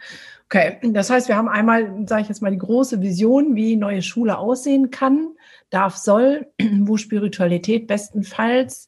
okay. 0.46 0.78
Das 0.84 1.10
heißt, 1.10 1.28
wir 1.28 1.36
haben 1.36 1.50
einmal, 1.50 2.06
sage 2.08 2.22
ich 2.22 2.28
jetzt 2.28 2.42
mal, 2.42 2.52
die 2.52 2.60
große 2.60 3.02
Vision, 3.02 3.56
wie 3.56 3.76
neue 3.76 4.04
Schule 4.04 4.38
aussehen 4.38 4.92
kann, 4.92 5.30
darf, 5.72 5.98
soll, 5.98 6.48
wo 6.82 6.98
Spiritualität 6.98 7.88
bestenfalls 7.88 8.88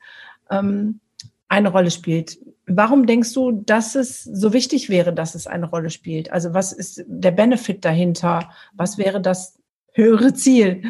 ähm, 0.52 1.00
eine 1.48 1.70
Rolle 1.70 1.90
spielt. 1.90 2.38
Warum 2.70 3.08
denkst 3.08 3.34
du, 3.34 3.52
dass 3.52 3.96
es 3.96 4.24
so 4.24 4.54
wichtig 4.54 4.90
wäre, 4.90 5.12
dass 5.12 5.34
es 5.34 5.48
eine 5.48 5.68
Rolle 5.68 5.90
spielt? 5.90 6.32
Also 6.32 6.54
was 6.54 6.72
ist 6.72 7.04
der 7.08 7.32
Benefit 7.32 7.84
dahinter? 7.84 8.52
Was 8.74 8.98
wäre 8.98 9.20
das 9.20 9.60
höhere 9.94 10.34
Ziel? 10.34 10.84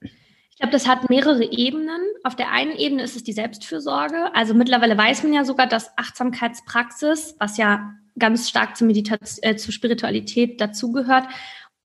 Ich 0.00 0.60
glaube, 0.60 0.72
das 0.72 0.86
hat 0.86 1.10
mehrere 1.10 1.44
Ebenen. 1.44 2.00
Auf 2.24 2.36
der 2.36 2.50
einen 2.52 2.76
Ebene 2.76 3.02
ist 3.02 3.16
es 3.16 3.24
die 3.24 3.32
Selbstfürsorge. 3.32 4.34
Also 4.34 4.54
mittlerweile 4.54 4.96
weiß 4.96 5.24
man 5.24 5.34
ja 5.34 5.44
sogar, 5.44 5.66
dass 5.66 5.90
Achtsamkeitspraxis, 5.98 7.34
was 7.38 7.58
ja 7.58 7.92
ganz 8.18 8.48
stark 8.48 8.76
zur, 8.76 8.86
Meditation, 8.86 9.38
äh, 9.42 9.56
zur 9.56 9.72
Spiritualität 9.72 10.60
dazugehört, 10.60 11.24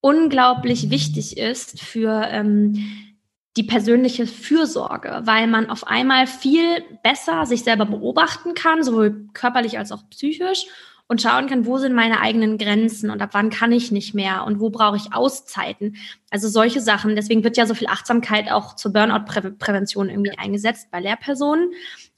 unglaublich 0.01 0.89
wichtig 0.89 1.38
ist 1.38 1.82
für 1.82 2.27
ähm, 2.30 3.11
die 3.58 3.64
persönliche 3.64 4.28
Fürsorge, 4.28 5.22
weil 5.26 5.48
man 5.48 5.70
auf 5.70 5.86
einmal 5.88 6.26
viel 6.28 6.84
besser 7.04 7.46
sich 7.46 7.64
selber 7.64 7.86
beobachten 7.86 8.54
kann, 8.54 8.84
sowohl 8.84 9.28
körperlich 9.34 9.78
als 9.78 9.92
auch 9.92 10.10
psychisch 10.10 10.66
und 11.12 11.22
schauen 11.22 11.48
kann, 11.48 11.66
wo 11.66 11.78
sind 11.78 11.94
meine 11.94 12.22
eigenen 12.22 12.58
Grenzen 12.58 13.10
und 13.10 13.22
ab 13.22 13.32
wann 13.34 13.50
kann 13.50 13.74
ich 13.74 13.92
nicht 13.92 14.14
mehr 14.14 14.46
und 14.46 14.62
wo 14.62 14.70
brauche 14.70 14.96
ich 14.96 15.14
Auszeiten. 15.14 15.98
Also 16.30 16.48
solche 16.48 16.80
Sachen. 16.80 17.18
Deswegen 17.18 17.44
wird 17.44 17.58
ja 17.58 17.66
so 17.66 17.74
viel 17.74 17.88
Achtsamkeit 17.88 18.50
auch 18.50 18.78
zur 18.78 18.94
Burnout-Prävention 18.94 20.10
irgendwie 20.10 20.38
eingesetzt 20.38 20.88
bei 20.90 21.02
Lehrpersonen. 21.02 21.72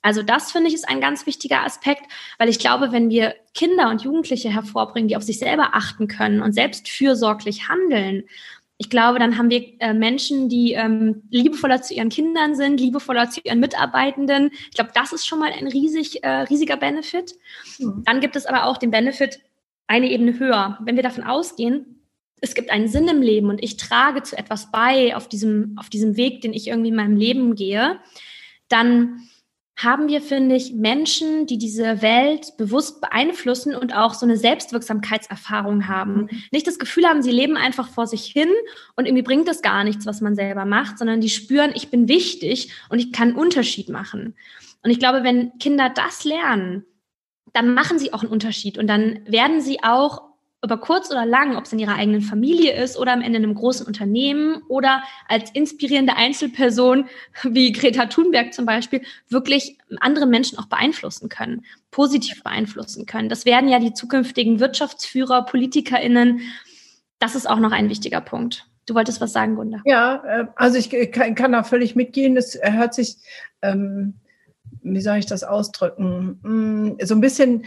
Also 0.03 0.21
das 0.21 0.51
finde 0.51 0.67
ich 0.67 0.75
ist 0.75 0.87
ein 0.87 1.01
ganz 1.01 1.25
wichtiger 1.25 1.63
Aspekt, 1.63 2.03
weil 2.37 2.49
ich 2.49 2.59
glaube, 2.59 2.91
wenn 2.91 3.09
wir 3.09 3.33
Kinder 3.55 3.89
und 3.89 4.03
Jugendliche 4.03 4.49
hervorbringen, 4.49 5.07
die 5.07 5.17
auf 5.17 5.23
sich 5.23 5.39
selber 5.39 5.69
achten 5.73 6.07
können 6.07 6.43
und 6.43 6.53
selbst 6.53 6.87
fürsorglich 6.87 7.69
handeln, 7.69 8.25
ich 8.77 8.89
glaube, 8.89 9.19
dann 9.19 9.37
haben 9.37 9.49
wir 9.49 9.79
äh, 9.79 9.93
Menschen, 9.93 10.49
die 10.49 10.73
ähm, 10.73 11.23
liebevoller 11.29 11.81
zu 11.81 11.93
ihren 11.93 12.09
Kindern 12.09 12.55
sind, 12.55 12.79
liebevoller 12.79 13.29
zu 13.29 13.39
ihren 13.43 13.59
Mitarbeitenden. 13.59 14.51
Ich 14.69 14.75
glaube, 14.75 14.91
das 14.93 15.13
ist 15.13 15.27
schon 15.27 15.39
mal 15.39 15.51
ein 15.51 15.67
riesig, 15.67 16.23
äh, 16.23 16.41
riesiger 16.43 16.77
Benefit. 16.77 17.35
Mhm. 17.79 18.03
Dann 18.05 18.19
gibt 18.19 18.35
es 18.35 18.45
aber 18.45 18.65
auch 18.65 18.77
den 18.77 18.91
Benefit 18.91 19.39
eine 19.87 20.09
Ebene 20.09 20.39
höher. 20.39 20.79
Wenn 20.83 20.95
wir 20.95 21.03
davon 21.03 21.23
ausgehen, 21.23 22.01
es 22.41 22.55
gibt 22.55 22.71
einen 22.71 22.87
Sinn 22.87 23.07
im 23.07 23.21
Leben 23.21 23.49
und 23.49 23.63
ich 23.63 23.77
trage 23.77 24.23
zu 24.23 24.37
etwas 24.37 24.71
bei 24.71 25.15
auf 25.15 25.29
diesem, 25.29 25.77
auf 25.79 25.89
diesem 25.89 26.17
Weg, 26.17 26.41
den 26.41 26.53
ich 26.53 26.67
irgendwie 26.67 26.89
in 26.89 26.95
meinem 26.95 27.15
Leben 27.15 27.55
gehe, 27.55 27.99
dann 28.67 29.21
haben 29.75 30.07
wir, 30.07 30.21
finde 30.21 30.55
ich, 30.55 30.73
Menschen, 30.73 31.47
die 31.47 31.57
diese 31.57 32.01
Welt 32.01 32.57
bewusst 32.57 33.01
beeinflussen 33.01 33.75
und 33.75 33.95
auch 33.95 34.13
so 34.13 34.25
eine 34.25 34.37
Selbstwirksamkeitserfahrung 34.37 35.87
haben. 35.87 36.21
Mhm. 36.21 36.29
Nicht 36.51 36.67
das 36.67 36.79
Gefühl 36.79 37.05
haben, 37.05 37.23
sie 37.23 37.31
leben 37.31 37.57
einfach 37.57 37.89
vor 37.89 38.05
sich 38.05 38.25
hin 38.25 38.49
und 38.95 39.05
irgendwie 39.05 39.23
bringt 39.23 39.49
es 39.49 39.61
gar 39.61 39.83
nichts, 39.83 40.05
was 40.05 40.21
man 40.21 40.35
selber 40.35 40.65
macht, 40.65 40.99
sondern 40.99 41.21
die 41.21 41.29
spüren, 41.29 41.71
ich 41.73 41.89
bin 41.89 42.07
wichtig 42.07 42.71
und 42.89 42.99
ich 42.99 43.11
kann 43.11 43.29
einen 43.29 43.37
Unterschied 43.37 43.89
machen. 43.89 44.35
Und 44.83 44.91
ich 44.91 44.99
glaube, 44.99 45.23
wenn 45.23 45.57
Kinder 45.57 45.89
das 45.89 46.23
lernen, 46.23 46.85
dann 47.53 47.73
machen 47.73 47.99
sie 47.99 48.13
auch 48.13 48.21
einen 48.21 48.31
Unterschied 48.31 48.77
und 48.77 48.87
dann 48.87 49.19
werden 49.25 49.61
sie 49.61 49.83
auch 49.83 50.32
über 50.63 50.77
kurz 50.77 51.11
oder 51.11 51.25
lang, 51.25 51.57
ob 51.57 51.65
es 51.65 51.73
in 51.73 51.79
ihrer 51.79 51.95
eigenen 51.95 52.21
Familie 52.21 52.73
ist 52.81 52.97
oder 52.97 53.11
am 53.11 53.21
Ende 53.21 53.37
in 53.37 53.43
einem 53.43 53.55
großen 53.55 53.85
Unternehmen 53.85 54.61
oder 54.69 55.03
als 55.27 55.51
inspirierende 55.51 56.15
Einzelperson 56.15 57.09
wie 57.43 57.71
Greta 57.73 58.05
Thunberg 58.05 58.53
zum 58.53 58.65
Beispiel, 58.65 59.01
wirklich 59.29 59.77
andere 59.99 60.25
Menschen 60.25 60.57
auch 60.57 60.67
beeinflussen 60.67 61.27
können, 61.29 61.65
positiv 61.91 62.43
beeinflussen 62.43 63.05
können. 63.05 63.29
Das 63.29 63.45
werden 63.45 63.69
ja 63.69 63.79
die 63.79 63.93
zukünftigen 63.93 64.59
Wirtschaftsführer, 64.59 65.45
PolitikerInnen. 65.45 66.41
Das 67.19 67.35
ist 67.35 67.49
auch 67.49 67.59
noch 67.59 67.71
ein 67.71 67.89
wichtiger 67.89 68.21
Punkt. 68.21 68.65
Du 68.85 68.95
wolltest 68.95 69.21
was 69.21 69.33
sagen, 69.33 69.55
Gunda? 69.55 69.81
Ja, 69.85 70.23
äh, 70.25 70.45
also 70.55 70.77
ich 70.77 70.89
kann, 71.11 71.51
da 71.51 71.63
völlig 71.63 71.95
mitgehen. 71.95 72.35
Es 72.37 72.57
hört 72.61 72.93
sich, 72.93 73.17
ähm, 73.61 74.15
wie 74.81 75.01
soll 75.01 75.17
ich 75.17 75.25
das 75.25 75.43
ausdrücken, 75.43 76.39
mm, 76.41 77.05
so 77.05 77.15
ein 77.15 77.21
bisschen, 77.21 77.65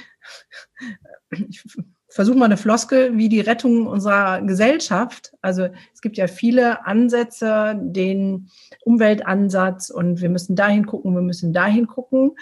versuche 2.17 2.39
mal 2.39 2.47
eine 2.47 2.57
Floskel 2.57 3.17
wie 3.19 3.29
die 3.29 3.41
Rettung 3.41 3.87
unserer 3.87 4.41
Gesellschaft. 4.41 5.35
Also 5.43 5.69
es 5.93 6.01
gibt 6.01 6.17
ja 6.17 6.27
viele 6.27 6.87
Ansätze, 6.87 7.79
den 7.79 8.49
Umweltansatz 8.85 9.91
und 9.91 10.23
wir 10.23 10.31
müssen 10.31 10.57
dahin 10.57 10.87
gucken, 10.87 11.15
wir 11.15 11.21
müssen 11.21 11.53
dahin 11.53 11.87
gucken. 11.87 12.33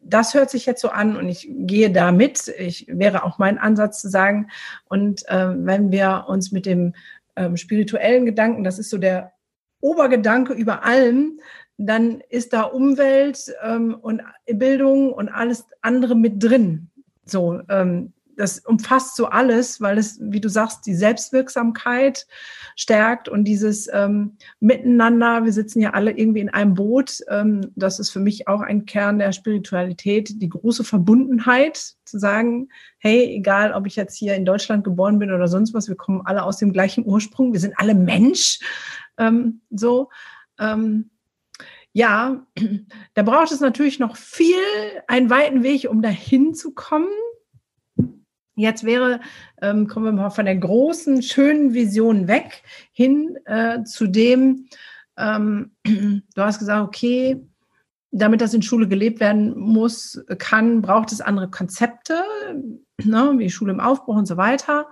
Das 0.00 0.32
hört 0.32 0.48
sich 0.48 0.64
jetzt 0.64 0.80
so 0.80 0.88
an 0.88 1.14
und 1.14 1.28
ich 1.28 1.46
gehe 1.50 1.90
da 1.90 2.10
mit. 2.10 2.48
Ich 2.58 2.86
wäre 2.88 3.24
auch 3.24 3.38
mein 3.38 3.58
Ansatz 3.58 4.00
zu 4.00 4.08
sagen. 4.08 4.48
Und 4.88 5.28
äh, 5.28 5.50
wenn 5.54 5.92
wir 5.92 6.24
uns 6.28 6.50
mit 6.50 6.64
dem 6.64 6.94
ähm, 7.36 7.58
spirituellen 7.58 8.24
Gedanken, 8.24 8.64
das 8.64 8.78
ist 8.78 8.88
so 8.88 8.96
der 8.96 9.32
Obergedanke 9.80 10.54
über 10.54 10.86
allem, 10.86 11.38
dann 11.76 12.22
ist 12.30 12.54
da 12.54 12.62
Umwelt 12.62 13.52
ähm, 13.62 13.94
und 14.00 14.22
Bildung 14.46 15.12
und 15.12 15.28
alles 15.28 15.66
andere 15.82 16.16
mit 16.16 16.42
drin. 16.42 16.88
So, 17.26 17.60
ähm, 17.68 18.14
das 18.36 18.60
umfasst 18.60 19.16
so 19.16 19.26
alles, 19.26 19.80
weil 19.80 19.98
es, 19.98 20.18
wie 20.20 20.40
du 20.40 20.48
sagst, 20.48 20.86
die 20.86 20.94
Selbstwirksamkeit 20.94 22.26
stärkt 22.76 23.28
und 23.28 23.44
dieses 23.44 23.88
ähm, 23.92 24.36
Miteinander. 24.60 25.44
Wir 25.44 25.52
sitzen 25.52 25.80
ja 25.80 25.90
alle 25.90 26.12
irgendwie 26.12 26.40
in 26.40 26.50
einem 26.50 26.74
Boot. 26.74 27.20
Ähm, 27.28 27.72
das 27.74 27.98
ist 27.98 28.10
für 28.10 28.20
mich 28.20 28.48
auch 28.48 28.60
ein 28.60 28.86
Kern 28.86 29.18
der 29.18 29.32
Spiritualität, 29.32 30.40
die 30.40 30.48
große 30.48 30.84
Verbundenheit, 30.84 31.96
zu 32.04 32.18
sagen, 32.18 32.68
hey, 32.98 33.34
egal, 33.36 33.72
ob 33.72 33.86
ich 33.86 33.96
jetzt 33.96 34.16
hier 34.16 34.34
in 34.34 34.44
Deutschland 34.44 34.84
geboren 34.84 35.18
bin 35.18 35.32
oder 35.32 35.48
sonst 35.48 35.74
was, 35.74 35.88
wir 35.88 35.96
kommen 35.96 36.22
alle 36.24 36.44
aus 36.44 36.58
dem 36.58 36.72
gleichen 36.72 37.04
Ursprung, 37.04 37.52
wir 37.52 37.60
sind 37.60 37.74
alle 37.78 37.94
Mensch. 37.94 38.60
Ähm, 39.18 39.60
so. 39.70 40.10
Ähm, 40.58 41.10
ja, 41.92 42.46
da 43.14 43.22
braucht 43.22 43.52
es 43.52 43.60
natürlich 43.60 43.98
noch 43.98 44.16
viel, 44.16 44.54
einen 45.06 45.30
weiten 45.30 45.62
Weg, 45.62 45.88
um 45.88 46.02
dahin 46.02 46.54
zu 46.54 46.74
kommen. 46.74 47.08
Jetzt 48.56 48.84
wäre, 48.84 49.20
ähm, 49.60 49.86
kommen 49.86 50.06
wir 50.06 50.12
mal 50.12 50.30
von 50.30 50.46
der 50.46 50.56
großen, 50.56 51.22
schönen 51.22 51.74
Vision 51.74 52.26
weg 52.26 52.62
hin 52.90 53.36
äh, 53.44 53.84
zu 53.84 54.06
dem, 54.06 54.68
ähm, 55.18 55.72
du 55.84 56.22
hast 56.42 56.58
gesagt, 56.58 56.86
okay, 56.86 57.46
damit 58.10 58.40
das 58.40 58.54
in 58.54 58.62
Schule 58.62 58.88
gelebt 58.88 59.20
werden 59.20 59.58
muss, 59.58 60.24
kann, 60.38 60.80
braucht 60.80 61.12
es 61.12 61.20
andere 61.20 61.50
Konzepte, 61.50 62.22
ne, 63.04 63.34
wie 63.36 63.50
Schule 63.50 63.72
im 63.72 63.80
Aufbruch 63.80 64.16
und 64.16 64.26
so 64.26 64.38
weiter. 64.38 64.86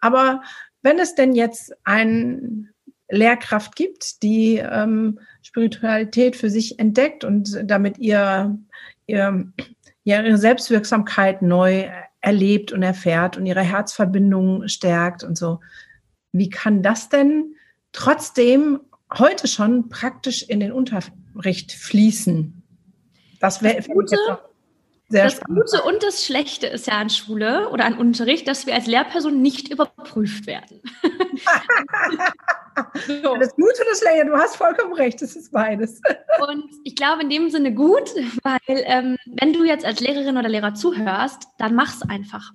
Aber 0.00 0.42
wenn 0.80 0.98
es 0.98 1.14
denn 1.14 1.34
jetzt 1.34 1.74
eine 1.84 2.68
Lehrkraft 3.10 3.76
gibt, 3.76 4.22
die 4.22 4.56
ähm, 4.56 5.18
Spiritualität 5.42 6.36
für 6.36 6.48
sich 6.48 6.78
entdeckt 6.78 7.24
und 7.24 7.60
damit 7.64 7.98
ihr, 7.98 8.58
ihr, 9.06 9.52
ihre 10.04 10.38
Selbstwirksamkeit 10.38 11.42
neu 11.42 11.86
erlebt 12.20 12.72
und 12.72 12.82
erfährt 12.82 13.36
und 13.36 13.46
ihre 13.46 13.62
Herzverbindung 13.62 14.68
stärkt 14.68 15.24
und 15.24 15.36
so. 15.36 15.60
Wie 16.32 16.50
kann 16.50 16.82
das 16.82 17.08
denn 17.08 17.54
trotzdem 17.92 18.80
heute 19.18 19.48
schon 19.48 19.88
praktisch 19.88 20.42
in 20.42 20.60
den 20.60 20.72
Unterricht 20.72 21.72
fließen? 21.72 22.62
Das 23.40 23.62
wäre 23.62 23.82
sehr 25.10 25.24
das 25.24 25.34
spannend. 25.34 25.64
Gute 25.70 25.82
und 25.82 26.02
das 26.02 26.24
Schlechte 26.24 26.68
ist 26.68 26.86
ja 26.86 26.94
an 26.94 27.10
Schule 27.10 27.68
oder 27.70 27.84
an 27.84 27.98
Unterricht, 27.98 28.46
dass 28.46 28.66
wir 28.66 28.74
als 28.74 28.86
Lehrperson 28.86 29.42
nicht 29.42 29.68
überprüft 29.68 30.46
werden. 30.46 30.80
so. 33.06 33.36
Das 33.36 33.54
Gute 33.56 33.82
und 33.82 33.88
das 33.90 33.98
Schlechte, 33.98 34.26
du 34.26 34.36
hast 34.36 34.56
vollkommen 34.56 34.94
recht, 34.94 35.20
das 35.20 35.34
ist 35.34 35.50
beides. 35.50 36.00
und 36.48 36.64
ich 36.84 36.94
glaube 36.94 37.22
in 37.22 37.28
dem 37.28 37.50
Sinne 37.50 37.74
gut, 37.74 38.10
weil 38.44 38.58
ähm, 38.68 39.16
wenn 39.26 39.52
du 39.52 39.64
jetzt 39.64 39.84
als 39.84 39.98
Lehrerin 40.00 40.38
oder 40.38 40.48
Lehrer 40.48 40.74
zuhörst, 40.74 41.48
dann 41.58 41.74
mach's 41.74 42.02
einfach. 42.02 42.52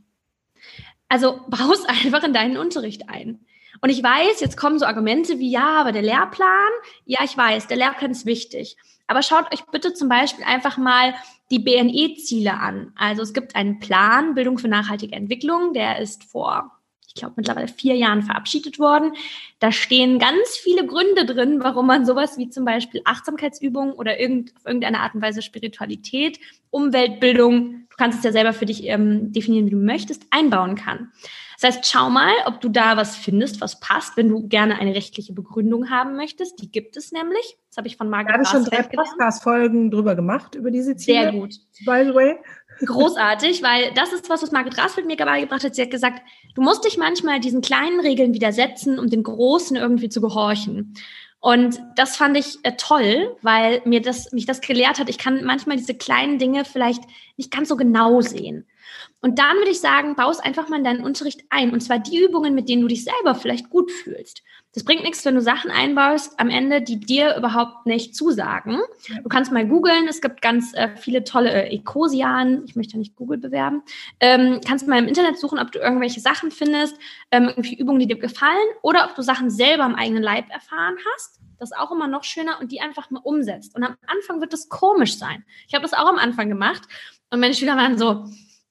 Also 1.09 1.41
baus 1.49 1.85
einfach 1.87 2.23
in 2.23 2.33
deinen 2.33 2.57
Unterricht 2.57 3.09
ein. 3.09 3.45
Und 3.81 3.89
ich 3.89 4.01
weiß, 4.01 4.39
jetzt 4.39 4.55
kommen 4.55 4.79
so 4.79 4.85
Argumente 4.85 5.39
wie, 5.39 5.51
ja, 5.51 5.81
aber 5.81 5.91
der 5.91 6.01
Lehrplan, 6.01 6.71
ja, 7.03 7.19
ich 7.25 7.35
weiß, 7.35 7.67
der 7.67 7.75
Lehrplan 7.75 8.11
ist 8.11 8.25
wichtig. 8.25 8.77
Aber 9.07 9.21
schaut 9.21 9.53
euch 9.53 9.63
bitte 9.71 9.93
zum 9.93 10.09
Beispiel 10.09 10.43
einfach 10.43 10.77
mal 10.77 11.13
die 11.51 11.59
BNE-Ziele 11.59 12.53
an. 12.53 12.91
Also 12.95 13.21
es 13.21 13.33
gibt 13.33 13.55
einen 13.55 13.79
Plan 13.79 14.33
Bildung 14.33 14.57
für 14.57 14.67
nachhaltige 14.67 15.15
Entwicklung, 15.15 15.73
der 15.73 15.99
ist 15.99 16.23
vor, 16.23 16.71
ich 17.07 17.13
glaube, 17.13 17.35
mittlerweile 17.37 17.67
vier 17.67 17.95
Jahren 17.95 18.23
verabschiedet 18.23 18.79
worden. 18.79 19.13
Da 19.59 19.71
stehen 19.71 20.17
ganz 20.17 20.57
viele 20.57 20.85
Gründe 20.85 21.25
drin, 21.25 21.59
warum 21.61 21.87
man 21.87 22.05
sowas 22.05 22.37
wie 22.37 22.49
zum 22.49 22.65
Beispiel 22.65 23.01
Achtsamkeitsübungen 23.05 23.93
oder 23.93 24.19
irgend, 24.19 24.55
auf 24.55 24.65
irgendeine 24.65 25.01
Art 25.01 25.13
und 25.13 25.21
Weise 25.21 25.43
Spiritualität, 25.43 26.39
Umweltbildung, 26.71 27.85
du 27.89 27.95
kannst 27.97 28.19
es 28.19 28.25
ja 28.25 28.31
selber 28.31 28.53
für 28.53 28.65
dich 28.65 28.85
ähm, 28.85 29.31
definieren, 29.31 29.67
wie 29.67 29.71
du 29.71 29.77
möchtest, 29.77 30.25
einbauen 30.31 30.75
kann. 30.75 31.11
Das 31.59 31.75
heißt, 31.75 31.89
schau 31.89 32.09
mal, 32.09 32.33
ob 32.45 32.61
du 32.61 32.69
da 32.69 32.97
was 32.97 33.15
findest, 33.15 33.61
was 33.61 33.79
passt, 33.79 34.17
wenn 34.17 34.29
du 34.29 34.47
gerne 34.47 34.79
eine 34.79 34.93
rechtliche 34.93 35.33
Begründung 35.33 35.89
haben 35.89 36.15
möchtest. 36.15 36.61
Die 36.61 36.71
gibt 36.71 36.97
es 36.97 37.11
nämlich. 37.11 37.57
Das 37.69 37.77
habe 37.77 37.87
ich 37.87 37.97
von 37.97 38.09
Margaret 38.09 38.41
Ich 38.41 38.53
habe 38.53 38.63
schon 38.63 38.65
drei 38.65 38.83
Podcast-Folgen 38.83 39.91
drüber 39.91 40.15
gemacht, 40.15 40.55
über 40.55 40.71
diese 40.71 40.95
Ziele. 40.95 41.21
Sehr 41.21 41.31
gut. 41.31 41.55
By 41.85 42.03
the 42.05 42.13
way. 42.13 42.37
Großartig, 42.79 43.63
weil 43.63 43.91
das 43.93 44.11
ist 44.11 44.29
was, 44.29 44.43
was 44.43 44.51
Margret 44.51 44.77
Rasfeld 44.77 45.07
mir 45.07 45.15
beigebracht 45.15 45.63
hat. 45.63 45.75
Sie 45.75 45.81
hat 45.81 45.91
gesagt, 45.91 46.21
du 46.55 46.61
musst 46.61 46.83
dich 46.83 46.97
manchmal 46.97 47.39
diesen 47.39 47.61
kleinen 47.61 47.99
Regeln 48.01 48.33
widersetzen, 48.33 48.99
um 48.99 49.09
den 49.09 49.23
großen 49.23 49.77
irgendwie 49.77 50.09
zu 50.09 50.19
gehorchen. 50.19 50.93
Und 51.39 51.79
das 51.95 52.17
fand 52.17 52.35
ich 52.37 52.57
äh, 52.63 52.73
toll, 52.75 53.35
weil 53.43 53.81
mir 53.85 54.01
das, 54.01 54.31
mich 54.31 54.47
das 54.47 54.61
gelehrt 54.61 54.99
hat. 54.99 55.09
Ich 55.09 55.19
kann 55.19 55.43
manchmal 55.43 55.77
diese 55.77 55.93
kleinen 55.93 56.39
Dinge 56.39 56.65
vielleicht 56.65 57.03
nicht 57.37 57.51
ganz 57.51 57.69
so 57.69 57.77
genau 57.77 58.21
sehen. 58.21 58.65
Und 59.25 59.39
dann 59.39 59.57
würde 59.57 59.71
ich 59.71 59.79
sagen, 59.79 60.15
baue 60.15 60.29
es 60.29 60.39
einfach 60.39 60.69
mal 60.69 60.77
in 60.77 60.83
deinen 60.83 61.03
Unterricht 61.03 61.45
ein. 61.49 61.71
Und 61.71 61.81
zwar 61.81 61.97
die 61.97 62.23
Übungen, 62.23 62.53
mit 62.53 62.69
denen 62.69 62.83
du 62.83 62.87
dich 62.87 63.05
selber 63.05 63.33
vielleicht 63.33 63.71
gut 63.71 63.91
fühlst. 63.91 64.43
Das 64.75 64.83
bringt 64.83 65.01
nichts, 65.01 65.25
wenn 65.25 65.33
du 65.33 65.41
Sachen 65.41 65.71
einbaust, 65.71 66.39
am 66.39 66.51
Ende, 66.51 66.83
die 66.83 66.99
dir 66.99 67.35
überhaupt 67.35 67.87
nicht 67.87 68.15
zusagen. 68.15 68.81
Du 69.23 69.27
kannst 69.27 69.51
mal 69.51 69.67
googeln. 69.67 70.07
Es 70.07 70.21
gibt 70.21 70.43
ganz 70.43 70.75
äh, 70.75 70.95
viele 70.95 71.23
tolle 71.23 71.51
äh, 71.51 71.75
Ecosian. 71.75 72.65
Ich 72.67 72.75
möchte 72.75 72.93
ja 72.93 72.99
nicht 72.99 73.15
Google 73.15 73.39
bewerben. 73.39 73.81
Ähm, 74.19 74.59
kannst 74.63 74.87
mal 74.87 74.99
im 74.99 75.07
Internet 75.07 75.39
suchen, 75.39 75.57
ob 75.57 75.71
du 75.71 75.79
irgendwelche 75.79 76.19
Sachen 76.19 76.51
findest, 76.51 76.95
ähm, 77.31 77.45
irgendwie 77.47 77.79
Übungen, 77.79 78.01
die 78.01 78.07
dir 78.07 78.19
gefallen 78.19 78.67
oder 78.83 79.07
ob 79.09 79.15
du 79.15 79.23
Sachen 79.23 79.49
selber 79.49 79.85
am 79.85 79.95
eigenen 79.95 80.21
Leib 80.21 80.51
erfahren 80.51 80.97
hast. 81.15 81.39
Das 81.57 81.71
ist 81.71 81.77
auch 81.79 81.91
immer 81.91 82.07
noch 82.07 82.23
schöner 82.25 82.59
und 82.61 82.71
die 82.71 82.79
einfach 82.79 83.09
mal 83.09 83.21
umsetzt. 83.23 83.75
Und 83.75 83.83
am 83.83 83.95
Anfang 84.05 84.39
wird 84.39 84.53
das 84.53 84.69
komisch 84.69 85.17
sein. 85.17 85.43
Ich 85.67 85.73
habe 85.73 85.81
das 85.81 85.93
auch 85.93 86.07
am 86.07 86.19
Anfang 86.19 86.47
gemacht. 86.47 86.83
Und 87.31 87.39
meine 87.39 87.55
Schüler 87.55 87.75
waren 87.75 87.97
so, 87.97 88.25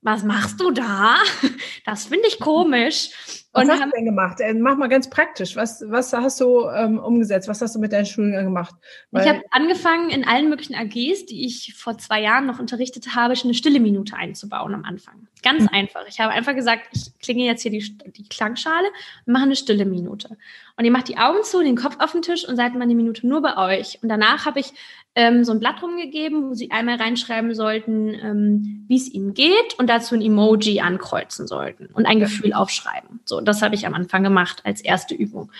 was 0.04 0.22
machst 0.22 0.60
du 0.60 0.70
da? 0.70 1.16
Das 1.84 2.06
finde 2.06 2.28
ich 2.28 2.38
komisch. 2.38 3.43
Was 3.54 3.68
hast 3.68 3.84
du 3.84 3.90
denn 3.90 4.04
gemacht? 4.04 4.40
Äh, 4.40 4.52
mach 4.54 4.76
mal 4.76 4.88
ganz 4.88 5.08
praktisch. 5.08 5.54
Was, 5.54 5.84
was 5.86 6.12
hast 6.12 6.40
du 6.40 6.68
ähm, 6.68 6.98
umgesetzt? 6.98 7.48
Was 7.48 7.60
hast 7.60 7.76
du 7.76 7.78
mit 7.78 7.92
deinen 7.92 8.06
Schülern 8.06 8.44
gemacht? 8.44 8.74
Weil 9.12 9.22
ich 9.22 9.28
habe 9.28 9.42
angefangen, 9.50 10.10
in 10.10 10.26
allen 10.26 10.48
möglichen 10.48 10.74
AGs, 10.74 11.26
die 11.26 11.46
ich 11.46 11.74
vor 11.76 11.96
zwei 11.98 12.20
Jahren 12.20 12.46
noch 12.46 12.58
unterrichtet 12.58 13.14
habe, 13.14 13.34
eine 13.34 13.54
stille 13.54 13.78
Minute 13.78 14.16
einzubauen 14.16 14.74
am 14.74 14.84
Anfang. 14.84 15.28
Ganz 15.42 15.62
mhm. 15.62 15.68
einfach. 15.72 16.04
Ich 16.08 16.18
habe 16.18 16.32
einfach 16.32 16.54
gesagt, 16.54 16.88
ich 16.92 17.16
klinge 17.20 17.44
jetzt 17.44 17.62
hier 17.62 17.70
die, 17.70 17.96
die 18.08 18.28
Klangschale 18.28 18.88
und 19.26 19.32
mache 19.32 19.44
eine 19.44 19.56
stille 19.56 19.84
Minute. 19.84 20.36
Und 20.76 20.84
ihr 20.84 20.90
macht 20.90 21.08
die 21.08 21.18
Augen 21.18 21.44
zu, 21.44 21.62
den 21.62 21.76
Kopf 21.76 21.96
auf 22.00 22.12
den 22.12 22.22
Tisch 22.22 22.48
und 22.48 22.56
seid 22.56 22.74
mal 22.74 22.82
eine 22.82 22.96
Minute 22.96 23.26
nur 23.26 23.42
bei 23.42 23.56
euch. 23.56 23.98
Und 24.02 24.08
danach 24.08 24.46
habe 24.46 24.58
ich 24.58 24.72
ähm, 25.14 25.44
so 25.44 25.52
ein 25.52 25.60
Blatt 25.60 25.82
rumgegeben, 25.82 26.50
wo 26.50 26.54
sie 26.54 26.70
einmal 26.72 26.96
reinschreiben 26.96 27.54
sollten, 27.54 28.14
ähm, 28.14 28.84
wie 28.88 28.96
es 28.96 29.12
ihnen 29.12 29.34
geht 29.34 29.78
und 29.78 29.88
dazu 29.88 30.14
ein 30.16 30.22
Emoji 30.22 30.80
ankreuzen 30.80 31.46
sollten 31.46 31.86
und 31.86 32.06
ein 32.06 32.18
Gefühl 32.18 32.52
aufschreiben. 32.52 33.20
So, 33.24 33.40
das 33.48 33.62
habe 33.62 33.74
ich 33.74 33.86
am 33.86 33.94
Anfang 33.94 34.22
gemacht 34.22 34.62
als 34.64 34.80
erste 34.80 35.14
Übung. 35.14 35.50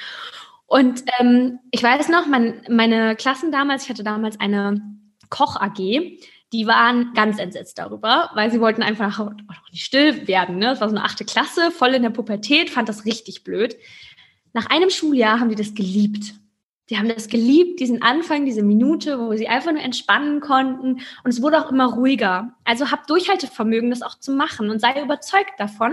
Und 0.66 1.05
ähm, 1.18 1.59
ich 1.70 1.83
weiß 1.83 2.09
noch, 2.09 2.27
mein, 2.27 2.62
meine 2.68 3.16
Klassen 3.16 3.53
damals, 3.53 3.85
ich 3.85 3.90
hatte 3.90 4.05
damals 4.05 4.40
eine 4.40 4.81
Koch-AG, 5.31 5.79
die 6.53 6.66
waren 6.66 7.12
ganz 7.14 7.38
entsetzt 7.38 7.79
darüber, 7.79 8.31
weil 8.35 8.51
sie 8.51 8.61
wollten 8.61 8.83
einfach 8.83 9.18
auch 9.18 9.33
nicht 9.73 9.85
still 9.85 10.27
werden. 10.29 10.59
Ne? 10.59 10.66
Das 10.66 10.81
war 10.81 10.88
so 10.88 10.94
eine 10.94 11.05
achte 11.05 11.25
Klasse, 11.25 11.70
voll 11.70 11.94
in 11.94 12.03
der 12.03 12.11
Pubertät, 12.11 12.70
fand 12.70 12.88
das 12.88 13.05
richtig 13.05 13.42
blöd. 13.42 13.77
Nach 14.53 14.66
einem 14.66 14.88
Schuljahr 14.88 15.40
haben 15.40 15.49
die 15.49 15.57
das 15.57 15.75
geliebt. 15.75 16.35
Die 16.90 16.99
haben 16.99 17.09
das 17.09 17.29
geliebt, 17.29 17.81
diesen 17.81 18.03
Anfang, 18.03 18.44
diese 18.44 18.62
Minute, 18.62 19.18
wo 19.18 19.35
sie 19.35 19.49
einfach 19.49 19.73
nur 19.73 19.83
entspannen 19.83 20.40
konnten. 20.40 21.01
Und 21.25 21.31
es 21.31 21.42
wurde 21.42 21.64
auch 21.64 21.73
immer 21.73 21.87
ruhiger. 21.87 22.55
Also 22.64 22.90
hab 22.90 23.07
Durchhaltevermögen, 23.07 23.90
das 23.90 24.03
auch 24.03 24.18
zu 24.18 24.33
machen 24.33 24.70
und 24.70 24.81
sei 24.81 25.03
überzeugt 25.03 25.59
davon. 25.59 25.92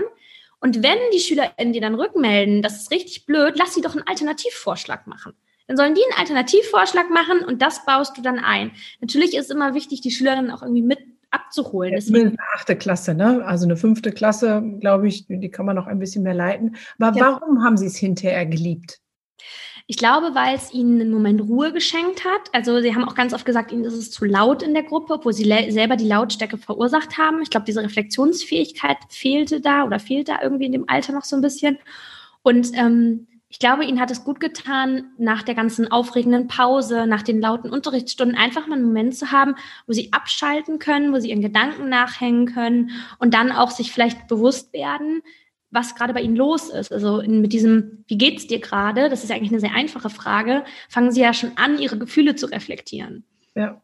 Und 0.62 0.82
wenn 0.82 0.98
die 1.12 1.18
SchülerInnen 1.18 1.72
dir 1.72 1.80
dann 1.80 1.96
rückmelden, 1.96 2.62
das 2.62 2.82
ist 2.82 2.90
richtig 2.92 3.26
blöd, 3.26 3.54
lass 3.56 3.74
sie 3.74 3.80
doch 3.80 3.96
einen 3.96 4.06
Alternativvorschlag 4.06 5.08
machen. 5.08 5.32
Dann 5.66 5.76
sollen 5.76 5.94
die 5.94 6.02
einen 6.04 6.20
Alternativvorschlag 6.20 7.10
machen 7.10 7.44
und 7.44 7.60
das 7.60 7.84
baust 7.84 8.16
du 8.16 8.22
dann 8.22 8.38
ein. 8.38 8.70
Natürlich 9.00 9.34
ist 9.34 9.46
es 9.46 9.50
immer 9.50 9.74
wichtig, 9.74 10.02
die 10.02 10.12
Schülerinnen 10.12 10.52
auch 10.52 10.62
irgendwie 10.62 10.82
mit 10.82 11.00
abzuholen. 11.32 11.94
Deswegen, 11.96 12.28
eine 12.28 12.38
achte 12.54 12.76
Klasse, 12.76 13.14
ne? 13.14 13.44
Also 13.44 13.64
eine 13.64 13.76
fünfte 13.76 14.12
Klasse, 14.12 14.62
glaube 14.80 15.08
ich, 15.08 15.26
die 15.26 15.50
kann 15.50 15.66
man 15.66 15.74
noch 15.74 15.88
ein 15.88 15.98
bisschen 15.98 16.22
mehr 16.22 16.34
leiten. 16.34 16.76
Aber 16.98 17.16
ja. 17.16 17.40
warum 17.40 17.64
haben 17.64 17.76
Sie 17.76 17.86
es 17.86 17.96
hinterher 17.96 18.46
geliebt? 18.46 19.01
Ich 19.86 19.96
glaube, 19.96 20.34
weil 20.34 20.54
es 20.54 20.72
ihnen 20.72 21.00
einen 21.00 21.10
Moment 21.10 21.40
Ruhe 21.42 21.72
geschenkt 21.72 22.24
hat. 22.24 22.40
Also 22.52 22.80
sie 22.80 22.94
haben 22.94 23.04
auch 23.04 23.14
ganz 23.14 23.34
oft 23.34 23.44
gesagt, 23.44 23.72
ihnen 23.72 23.84
ist 23.84 23.94
es 23.94 24.10
zu 24.10 24.24
laut 24.24 24.62
in 24.62 24.74
der 24.74 24.84
Gruppe, 24.84 25.14
obwohl 25.14 25.32
sie 25.32 25.44
selber 25.70 25.96
die 25.96 26.06
Lautstärke 26.06 26.56
verursacht 26.56 27.18
haben. 27.18 27.42
Ich 27.42 27.50
glaube, 27.50 27.66
diese 27.66 27.82
Reflexionsfähigkeit 27.82 28.98
fehlte 29.08 29.60
da 29.60 29.84
oder 29.84 29.98
fehlt 29.98 30.28
da 30.28 30.40
irgendwie 30.42 30.66
in 30.66 30.72
dem 30.72 30.88
Alter 30.88 31.12
noch 31.12 31.24
so 31.24 31.36
ein 31.36 31.42
bisschen. 31.42 31.78
Und 32.42 32.70
ähm, 32.74 33.26
ich 33.52 33.58
glaube, 33.58 33.84
ihnen 33.84 34.00
hat 34.00 34.10
es 34.10 34.24
gut 34.24 34.40
getan, 34.40 35.10
nach 35.18 35.42
der 35.42 35.54
ganzen 35.54 35.92
aufregenden 35.92 36.48
Pause, 36.48 37.06
nach 37.06 37.22
den 37.22 37.38
lauten 37.38 37.70
Unterrichtsstunden 37.70 38.34
einfach 38.34 38.66
mal 38.66 38.76
einen 38.76 38.86
Moment 38.86 39.14
zu 39.14 39.30
haben, 39.30 39.56
wo 39.86 39.92
sie 39.92 40.10
abschalten 40.10 40.78
können, 40.78 41.12
wo 41.12 41.18
sie 41.18 41.28
ihren 41.28 41.42
Gedanken 41.42 41.90
nachhängen 41.90 42.46
können 42.46 42.92
und 43.18 43.34
dann 43.34 43.52
auch 43.52 43.70
sich 43.70 43.92
vielleicht 43.92 44.26
bewusst 44.26 44.72
werden, 44.72 45.20
was 45.72 45.94
gerade 45.96 46.14
bei 46.14 46.20
Ihnen 46.20 46.36
los 46.36 46.68
ist. 46.68 46.92
Also 46.92 47.18
in, 47.18 47.40
mit 47.40 47.52
diesem, 47.52 48.04
wie 48.06 48.18
geht's 48.18 48.46
dir 48.46 48.60
gerade? 48.60 49.08
Das 49.08 49.24
ist 49.24 49.30
ja 49.30 49.36
eigentlich 49.36 49.50
eine 49.50 49.60
sehr 49.60 49.74
einfache 49.74 50.10
Frage. 50.10 50.64
Fangen 50.88 51.10
Sie 51.10 51.20
ja 51.20 51.34
schon 51.34 51.52
an, 51.56 51.78
Ihre 51.78 51.98
Gefühle 51.98 52.36
zu 52.36 52.46
reflektieren. 52.46 53.24
Ja. 53.56 53.82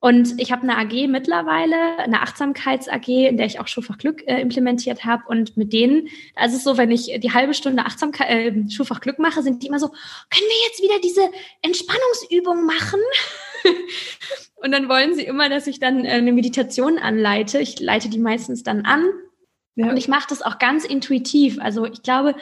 Und 0.00 0.38
ich 0.38 0.52
habe 0.52 0.64
eine 0.64 0.76
AG 0.76 1.08
mittlerweile, 1.08 1.98
eine 1.98 2.20
Achtsamkeits-AG, 2.20 3.08
in 3.08 3.38
der 3.38 3.46
ich 3.46 3.58
auch 3.58 3.68
Schulfach 3.68 3.96
Glück 3.96 4.22
äh, 4.26 4.38
implementiert 4.38 5.06
habe. 5.06 5.22
Und 5.28 5.56
mit 5.56 5.72
denen, 5.72 6.08
also 6.34 6.58
so, 6.58 6.76
wenn 6.76 6.90
ich 6.90 7.10
die 7.20 7.32
halbe 7.32 7.54
Stunde 7.54 7.86
Achtsamkeit, 7.86 8.28
äh, 8.28 8.70
Schulfach 8.70 9.00
Glück 9.00 9.18
mache, 9.18 9.42
sind 9.42 9.62
die 9.62 9.68
immer 9.68 9.78
so, 9.78 9.88
können 9.88 9.98
wir 10.46 10.66
jetzt 10.68 10.82
wieder 10.82 11.00
diese 11.02 11.30
Entspannungsübung 11.62 12.66
machen? 12.66 13.00
und 14.56 14.72
dann 14.72 14.90
wollen 14.90 15.14
sie 15.14 15.24
immer, 15.24 15.48
dass 15.48 15.66
ich 15.66 15.80
dann 15.80 16.04
äh, 16.04 16.10
eine 16.10 16.32
Meditation 16.32 16.98
anleite. 16.98 17.58
Ich 17.60 17.80
leite 17.80 18.10
die 18.10 18.18
meistens 18.18 18.62
dann 18.62 18.82
an. 18.84 19.08
Ja. 19.76 19.88
Und 19.88 19.96
ich 19.96 20.08
mache 20.08 20.26
das 20.28 20.42
auch 20.42 20.58
ganz 20.58 20.84
intuitiv. 20.84 21.58
Also 21.60 21.84
ich 21.86 22.02
glaube, 22.02 22.34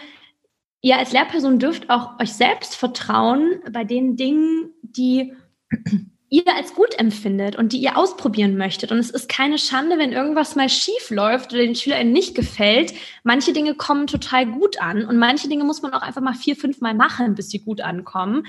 ihr 0.82 0.98
als 0.98 1.12
Lehrperson 1.12 1.58
dürft 1.58 1.90
auch 1.90 2.18
euch 2.20 2.32
selbst 2.32 2.76
vertrauen 2.76 3.60
bei 3.70 3.84
den 3.84 4.16
Dingen, 4.16 4.70
die 4.82 5.32
ihr 6.28 6.54
als 6.56 6.74
gut 6.74 6.98
empfindet 6.98 7.56
und 7.56 7.72
die 7.72 7.78
ihr 7.78 7.96
ausprobieren 7.96 8.56
möchtet. 8.56 8.90
Und 8.90 8.98
es 8.98 9.10
ist 9.10 9.28
keine 9.28 9.58
Schande, 9.58 9.98
wenn 9.98 10.12
irgendwas 10.12 10.56
mal 10.56 10.68
schief 10.68 11.10
läuft 11.10 11.52
oder 11.52 11.62
den 11.62 11.74
SchülerInnen 11.74 12.12
nicht 12.12 12.34
gefällt. 12.34 12.94
Manche 13.22 13.52
Dinge 13.52 13.74
kommen 13.74 14.06
total 14.06 14.46
gut 14.46 14.80
an 14.80 15.04
und 15.04 15.18
manche 15.18 15.48
Dinge 15.48 15.64
muss 15.64 15.82
man 15.82 15.92
auch 15.92 16.02
einfach 16.02 16.22
mal 16.22 16.34
vier, 16.34 16.56
fünf 16.56 16.80
Mal 16.80 16.94
machen, 16.94 17.34
bis 17.34 17.50
sie 17.50 17.58
gut 17.58 17.80
ankommen 17.80 18.46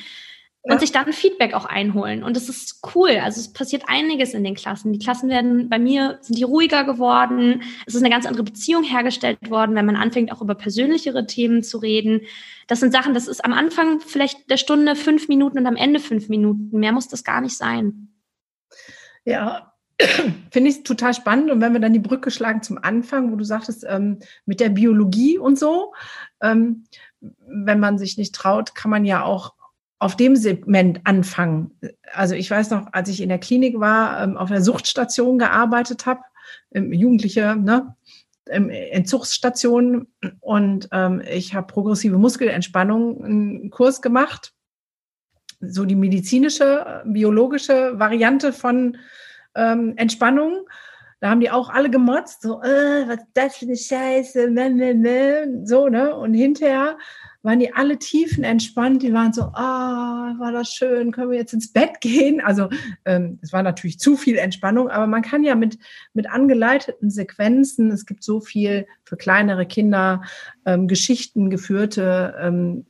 und 0.65 0.80
sich 0.80 0.93
dann 0.93 1.12
Feedback 1.12 1.54
auch 1.54 1.65
einholen. 1.65 2.23
Und 2.23 2.38
das 2.38 2.47
ist 2.47 2.80
cool. 2.95 3.19
Also 3.21 3.41
es 3.41 3.52
passiert 3.52 3.84
einiges 3.88 4.34
in 4.34 4.45
den 4.45 4.56
Klassen. 4.56 4.93
Die 4.93 4.99
Klassen 4.99 5.30
werden 5.30 5.67
bei 5.67 5.78
mir, 5.78 6.19
sind 6.21 6.38
die 6.38 6.43
ruhiger 6.43 6.86
geworden. 6.86 7.63
Es 7.86 7.95
ist 7.95 8.02
eine 8.02 8.10
ganz 8.10 8.26
andere 8.26 8.43
Beziehung 8.43 8.84
hergestellt 8.84 9.49
worden, 9.49 9.76
wenn 9.76 9.86
man 9.86 9.97
anfängt, 9.97 10.32
auch 10.32 10.41
über 10.41 10.56
persönlichere 10.56 11.28
Themen 11.28 11.63
zu 11.63 11.80
reden. 11.80 12.21
Das 12.67 12.80
sind 12.80 12.93
Sachen, 12.93 13.13
das 13.13 13.28
ist 13.28 13.43
am 13.43 13.52
Anfang 13.52 13.99
vielleicht 13.99 14.49
der 14.49 14.56
Stunde 14.56 14.95
fünf 14.95 15.28
Minuten 15.28 15.58
und 15.58 15.67
am 15.67 15.76
Ende 15.76 15.99
fünf 15.99 16.30
Minuten. 16.30 16.80
Mehr 16.80 16.93
muss 16.93 17.10
das 17.10 17.26
gar 17.26 17.41
nicht 17.41 17.58
sein. 17.58 18.08
Ja, 19.26 19.73
finde 20.52 20.69
ich 20.69 20.84
total 20.84 21.13
spannend. 21.13 21.52
Und 21.52 21.60
wenn 21.60 21.73
wir 21.73 21.82
dann 21.82 21.93
die 21.93 21.99
Brücke 21.99 22.32
schlagen 22.32 22.63
zum 22.63 22.78
Anfang, 22.82 23.34
wo 23.34 23.36
du 23.36 23.43
sagtest, 23.43 23.86
ähm, 23.88 24.19
mit 24.45 24.62
der 24.62 24.69
Biologie 24.69 25.38
und 25.38 25.60
so, 25.60 25.93
ähm, 26.41 26.86
wenn 27.19 27.82
man 27.82 27.97
sich 27.97 28.17
nicht 28.17 28.34
traut, 28.34 28.76
kann 28.76 28.91
man 28.91 29.04
ja 29.04 29.23
auch 29.23 29.54
auf 30.04 30.18
dem 30.18 30.36
Segment 30.36 31.00
anfangen. 31.06 31.72
Also 32.12 32.36
ich 32.36 32.52
weiß 32.52 32.72
noch, 32.72 32.88
als 32.92 33.08
ich 33.08 33.22
in 33.22 33.30
der 33.30 33.39
Klinik 33.39 33.80
war, 33.80 34.22
ähm, 34.22 34.36
auf 34.36 34.50
der 34.50 34.62
Suchtstation 34.62 35.39
gearbeitet 35.39 36.06
habe, 36.06 36.20
Jugendliche, 36.74 37.56
ne, 37.56 37.96
Entzugsstation 38.46 40.08
und 40.42 40.89
ähm, 40.92 41.22
ich 41.32 41.56
habe 41.56 41.68
progressive 41.68 42.18
Muskelentspannung 42.18 43.24
einen 43.24 43.70
Kurs 43.70 44.02
gemacht, 44.02 44.54
so 45.62 45.86
die 45.86 45.96
medizinische, 45.96 47.04
biologische 47.06 47.98
Variante 47.98 48.52
von 48.52 48.98
ähm, 49.56 49.94
Entspannung. 49.96 50.68
Da 51.23 51.29
haben 51.29 51.39
die 51.39 51.51
auch 51.51 51.69
alle 51.69 51.89
gemotzt, 51.89 52.41
so, 52.41 52.62
äh, 52.62 53.07
was 53.07 53.15
ist 53.15 53.27
das 53.33 53.55
für 53.55 53.65
eine 53.65 53.77
Scheiße, 53.77 54.49
meh, 54.49 54.69
meh, 54.71 54.93
meh, 54.93 55.65
so, 55.65 55.88
ne? 55.88 56.13
Und 56.13 56.33
hinterher 56.33 56.97
waren 57.43 57.59
die 57.59 57.73
alle 57.73 57.97
tiefen 57.97 58.43
entspannt. 58.43 59.03
Die 59.03 59.13
waren 59.13 59.31
so, 59.31 59.43
ah, 59.43 60.36
war 60.38 60.51
das 60.51 60.73
schön, 60.73 61.13
können 61.13 61.31
wir 61.31 61.38
jetzt 61.38 61.53
ins 61.53 61.71
Bett 61.71 62.01
gehen? 62.01 62.41
Also 62.41 62.67
ähm, 63.05 63.39
es 63.41 63.53
war 63.53 63.63
natürlich 63.63 63.99
zu 63.99 64.17
viel 64.17 64.36
Entspannung, 64.36 64.89
aber 64.89 65.07
man 65.07 65.21
kann 65.21 65.45
ja 65.45 65.55
mit, 65.55 65.77
mit 66.13 66.29
angeleiteten 66.29 67.09
Sequenzen, 67.09 67.89
es 67.91 68.05
gibt 68.05 68.21
so 68.21 68.41
viel 68.41 68.86
für 69.05 69.15
kleinere 69.15 69.65
Kinder, 69.65 70.23
ähm, 70.65 70.89
Geschichten 70.89 71.49
geführte, 71.49 72.36
ähm, 72.38 72.86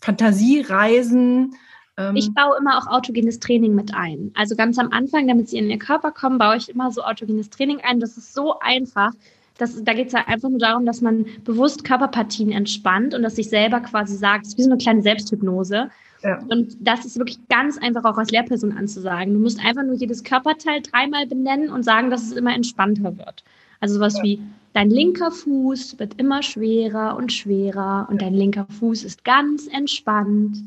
Fantasiereisen, 0.00 1.54
ähm, 2.00 2.16
ich 2.16 2.32
baue 2.32 2.56
immer 2.58 2.78
auch 2.78 2.86
autogenes 2.86 3.38
Training 3.38 3.74
mit 3.74 3.94
ein. 3.94 4.32
Also 4.34 4.56
ganz 4.56 4.78
am 4.78 4.92
Anfang, 4.92 5.28
damit 5.28 5.48
sie 5.48 5.58
in 5.58 5.68
ihren 5.68 5.78
Körper 5.78 6.10
kommen, 6.10 6.38
baue 6.38 6.56
ich 6.56 6.68
immer 6.68 6.90
so 6.90 7.02
autogenes 7.02 7.50
Training 7.50 7.80
ein. 7.82 8.00
Das 8.00 8.16
ist 8.16 8.34
so 8.34 8.58
einfach. 8.60 9.12
Das, 9.58 9.82
da 9.84 9.92
geht 9.92 10.06
es 10.06 10.12
ja 10.14 10.26
einfach 10.26 10.48
nur 10.48 10.58
darum, 10.58 10.86
dass 10.86 11.02
man 11.02 11.26
bewusst 11.44 11.84
Körperpartien 11.84 12.50
entspannt 12.50 13.14
und 13.14 13.22
dass 13.22 13.36
sich 13.36 13.50
selber 13.50 13.80
quasi 13.80 14.16
sagt, 14.16 14.46
es 14.46 14.52
ist 14.52 14.58
wie 14.58 14.62
so 14.62 14.70
eine 14.70 14.78
kleine 14.78 15.02
Selbsthypnose. 15.02 15.90
Ja. 16.22 16.38
Und 16.48 16.76
das 16.80 17.04
ist 17.04 17.18
wirklich 17.18 17.38
ganz 17.48 17.78
einfach 17.78 18.04
auch 18.04 18.16
als 18.16 18.30
Lehrperson 18.30 18.72
anzusagen. 18.72 19.34
Du 19.34 19.40
musst 19.40 19.62
einfach 19.64 19.82
nur 19.82 19.94
jedes 19.94 20.24
Körperteil 20.24 20.80
dreimal 20.82 21.26
benennen 21.26 21.70
und 21.70 21.82
sagen, 21.82 22.10
dass 22.10 22.22
es 22.22 22.32
immer 22.32 22.54
entspannter 22.54 23.16
wird. 23.18 23.44
Also 23.80 23.94
sowas 23.94 24.16
ja. 24.18 24.24
wie 24.24 24.42
dein 24.72 24.90
linker 24.90 25.30
Fuß 25.30 25.98
wird 25.98 26.14
immer 26.18 26.42
schwerer 26.42 27.16
und 27.16 27.32
schwerer 27.32 28.06
und 28.10 28.22
dein 28.22 28.34
linker 28.34 28.66
Fuß 28.78 29.04
ist 29.04 29.24
ganz 29.24 29.66
entspannt. 29.66 30.58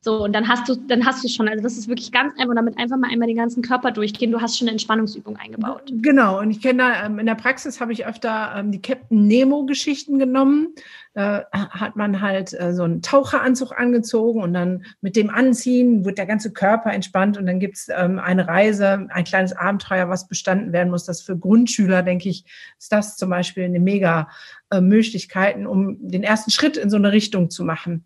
So, 0.00 0.22
und 0.24 0.32
dann 0.32 0.48
hast 0.48 0.68
du, 0.68 0.76
dann 0.76 1.04
hast 1.04 1.24
du 1.24 1.28
schon, 1.28 1.48
also 1.48 1.62
das 1.62 1.76
ist 1.76 1.88
wirklich 1.88 2.12
ganz 2.12 2.32
einfach, 2.38 2.54
damit 2.54 2.78
einfach 2.78 2.96
mal 2.96 3.10
einmal 3.10 3.28
den 3.28 3.36
ganzen 3.36 3.62
Körper 3.62 3.90
durchgehen. 3.90 4.30
Du 4.30 4.40
hast 4.40 4.56
schon 4.56 4.66
eine 4.66 4.72
Entspannungsübung 4.72 5.36
eingebaut. 5.36 5.82
Genau, 5.90 6.40
und 6.40 6.50
ich 6.50 6.60
kenne 6.60 6.82
da, 6.82 7.06
ähm, 7.06 7.18
in 7.18 7.26
der 7.26 7.34
Praxis 7.34 7.80
habe 7.80 7.92
ich 7.92 8.06
öfter 8.06 8.54
ähm, 8.56 8.70
die 8.70 8.80
Captain 8.80 9.26
Nemo-Geschichten 9.26 10.18
genommen. 10.18 10.74
Da 11.14 11.46
hat 11.50 11.96
man 11.96 12.20
halt 12.20 12.52
äh, 12.52 12.74
so 12.74 12.82
einen 12.82 13.00
Taucheranzug 13.00 13.72
angezogen 13.72 14.42
und 14.42 14.52
dann 14.52 14.84
mit 15.00 15.16
dem 15.16 15.30
Anziehen 15.30 16.04
wird 16.04 16.18
der 16.18 16.26
ganze 16.26 16.52
Körper 16.52 16.92
entspannt 16.92 17.38
und 17.38 17.46
dann 17.46 17.58
gibt 17.58 17.76
es 17.76 17.88
ähm, 17.88 18.18
eine 18.18 18.46
Reise, 18.46 19.06
ein 19.08 19.24
kleines 19.24 19.54
Abenteuer, 19.54 20.10
was 20.10 20.28
bestanden 20.28 20.74
werden 20.74 20.90
muss. 20.90 21.06
Das 21.06 21.22
für 21.22 21.38
Grundschüler, 21.38 22.02
denke 22.02 22.28
ich, 22.28 22.44
ist 22.78 22.92
das 22.92 23.16
zum 23.16 23.30
Beispiel 23.30 23.64
eine 23.64 23.80
mega 23.80 24.28
äh, 24.70 24.82
Möglichkeiten, 24.82 25.66
um 25.66 25.96
den 26.06 26.22
ersten 26.22 26.50
Schritt 26.50 26.76
in 26.76 26.90
so 26.90 26.96
eine 26.96 27.12
Richtung 27.12 27.48
zu 27.48 27.64
machen. 27.64 28.04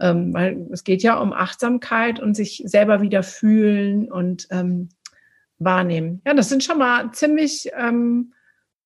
Ähm, 0.00 0.32
weil 0.32 0.68
es 0.72 0.84
geht 0.84 1.02
ja 1.02 1.18
um 1.18 1.32
Achtsamkeit 1.32 2.20
und 2.20 2.34
sich 2.34 2.62
selber 2.64 3.00
wieder 3.00 3.22
fühlen 3.22 4.10
und 4.10 4.46
ähm, 4.50 4.90
wahrnehmen. 5.58 6.22
Ja, 6.24 6.34
das 6.34 6.48
sind 6.48 6.62
schon 6.62 6.78
mal 6.78 7.10
ziemlich 7.12 7.70
ähm, 7.76 8.32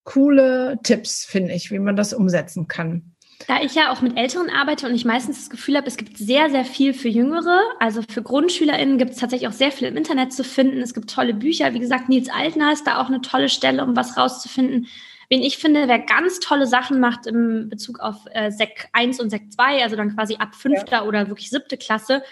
coole 0.04 0.78
Tipps, 0.82 1.24
finde 1.24 1.52
ich, 1.52 1.70
wie 1.70 1.78
man 1.78 1.96
das 1.96 2.14
umsetzen 2.14 2.66
kann. 2.66 3.12
Da 3.48 3.60
ich 3.60 3.74
ja 3.74 3.90
auch 3.90 4.00
mit 4.02 4.16
Älteren 4.16 4.50
arbeite 4.50 4.86
und 4.86 4.94
ich 4.94 5.04
meistens 5.04 5.38
das 5.40 5.50
Gefühl 5.50 5.76
habe, 5.76 5.86
es 5.86 5.96
gibt 5.96 6.16
sehr, 6.16 6.50
sehr 6.50 6.64
viel 6.64 6.94
für 6.94 7.08
Jüngere. 7.08 7.60
Also 7.80 8.02
für 8.08 8.22
GrundschülerInnen 8.22 8.98
gibt 8.98 9.12
es 9.12 9.18
tatsächlich 9.18 9.48
auch 9.48 9.52
sehr 9.52 9.72
viel 9.72 9.88
im 9.88 9.96
Internet 9.96 10.32
zu 10.32 10.44
finden. 10.44 10.80
Es 10.80 10.94
gibt 10.94 11.10
tolle 11.10 11.34
Bücher. 11.34 11.74
Wie 11.74 11.80
gesagt, 11.80 12.08
Nils 12.08 12.28
Altner 12.30 12.72
ist 12.72 12.86
da 12.86 13.00
auch 13.00 13.08
eine 13.08 13.20
tolle 13.20 13.48
Stelle, 13.48 13.84
um 13.84 13.96
was 13.96 14.16
rauszufinden. 14.16 14.86
Wen 15.32 15.42
ich 15.42 15.56
finde, 15.56 15.88
wer 15.88 15.98
ganz 15.98 16.40
tolle 16.40 16.66
Sachen 16.66 17.00
macht 17.00 17.26
im 17.26 17.70
Bezug 17.70 18.00
auf 18.00 18.16
äh, 18.32 18.50
Sek 18.50 18.90
1 18.92 19.18
und 19.18 19.30
Sek 19.30 19.50
2, 19.50 19.82
also 19.82 19.96
dann 19.96 20.14
quasi 20.14 20.36
ab 20.36 20.54
fünfter 20.54 20.96
ja. 20.96 21.04
oder 21.04 21.28
wirklich 21.28 21.48
siebte 21.48 21.78
Klasse, 21.78 22.22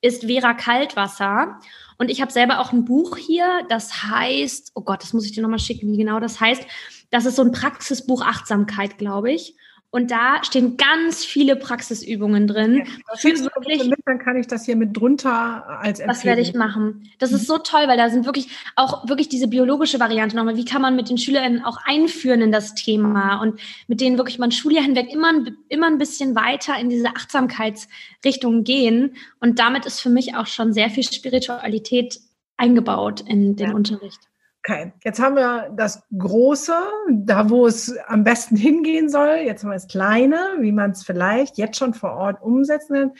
ist 0.00 0.24
Vera 0.24 0.54
Kaltwasser. 0.54 1.60
Und 1.98 2.10
ich 2.10 2.20
habe 2.20 2.32
selber 2.32 2.58
auch 2.58 2.72
ein 2.72 2.84
Buch 2.84 3.16
hier, 3.16 3.64
das 3.68 4.02
heißt, 4.02 4.72
oh 4.74 4.80
Gott, 4.80 5.04
das 5.04 5.12
muss 5.12 5.24
ich 5.24 5.30
dir 5.30 5.42
nochmal 5.42 5.60
schicken, 5.60 5.92
wie 5.92 5.98
genau 5.98 6.18
das 6.18 6.40
heißt. 6.40 6.66
Das 7.10 7.26
ist 7.26 7.36
so 7.36 7.42
ein 7.42 7.52
Praxisbuch 7.52 8.22
Achtsamkeit, 8.22 8.98
glaube 8.98 9.30
ich. 9.30 9.54
Und 9.90 10.10
da 10.10 10.44
stehen 10.44 10.76
ganz 10.76 11.24
viele 11.24 11.56
Praxisübungen 11.56 12.46
drin. 12.46 12.84
Ja, 12.84 13.16
für 13.16 13.28
wirklich, 13.30 13.88
mit, 13.88 13.98
dann 14.04 14.18
kann 14.18 14.36
ich 14.36 14.46
das 14.46 14.66
hier 14.66 14.76
mit 14.76 14.94
drunter 14.94 15.66
als 15.66 16.00
Empfehlung. 16.00 16.08
Das 16.08 16.24
werde 16.24 16.42
ich 16.42 16.52
machen. 16.52 17.10
Das 17.18 17.32
ist 17.32 17.46
so 17.46 17.56
toll, 17.56 17.84
weil 17.86 17.96
da 17.96 18.10
sind 18.10 18.26
wirklich 18.26 18.48
auch 18.76 19.08
wirklich 19.08 19.30
diese 19.30 19.48
biologische 19.48 19.98
Variante 19.98 20.36
nochmal. 20.36 20.56
Wie 20.56 20.66
kann 20.66 20.82
man 20.82 20.94
mit 20.94 21.08
den 21.08 21.16
SchülerInnen 21.16 21.64
auch 21.64 21.78
einführen 21.86 22.42
in 22.42 22.52
das 22.52 22.74
Thema 22.74 23.40
und 23.40 23.60
mit 23.86 24.02
denen 24.02 24.18
wirklich 24.18 24.38
man 24.38 24.52
Schuljahr 24.52 24.84
hinweg 24.84 25.10
immer, 25.10 25.32
immer 25.70 25.86
ein 25.86 25.96
bisschen 25.96 26.34
weiter 26.34 26.78
in 26.78 26.90
diese 26.90 27.08
Achtsamkeitsrichtung 27.08 28.64
gehen. 28.64 29.16
Und 29.40 29.58
damit 29.58 29.86
ist 29.86 30.00
für 30.00 30.10
mich 30.10 30.34
auch 30.36 30.46
schon 30.46 30.74
sehr 30.74 30.90
viel 30.90 31.04
Spiritualität 31.04 32.20
eingebaut 32.58 33.22
in 33.22 33.56
den 33.56 33.70
ja. 33.70 33.74
Unterricht. 33.74 34.27
Okay, 34.68 34.92
jetzt 35.02 35.18
haben 35.18 35.34
wir 35.34 35.72
das 35.74 36.02
Große, 36.18 36.74
da 37.10 37.48
wo 37.48 37.66
es 37.66 37.96
am 38.06 38.22
besten 38.22 38.54
hingehen 38.54 39.08
soll. 39.08 39.38
Jetzt 39.42 39.62
haben 39.62 39.70
wir 39.70 39.76
das 39.76 39.88
Kleine, 39.88 40.56
wie 40.58 40.72
man 40.72 40.90
es 40.90 41.04
vielleicht 41.04 41.56
jetzt 41.56 41.78
schon 41.78 41.94
vor 41.94 42.12
Ort 42.12 42.42
umsetzen 42.42 42.94
kann. 42.94 43.12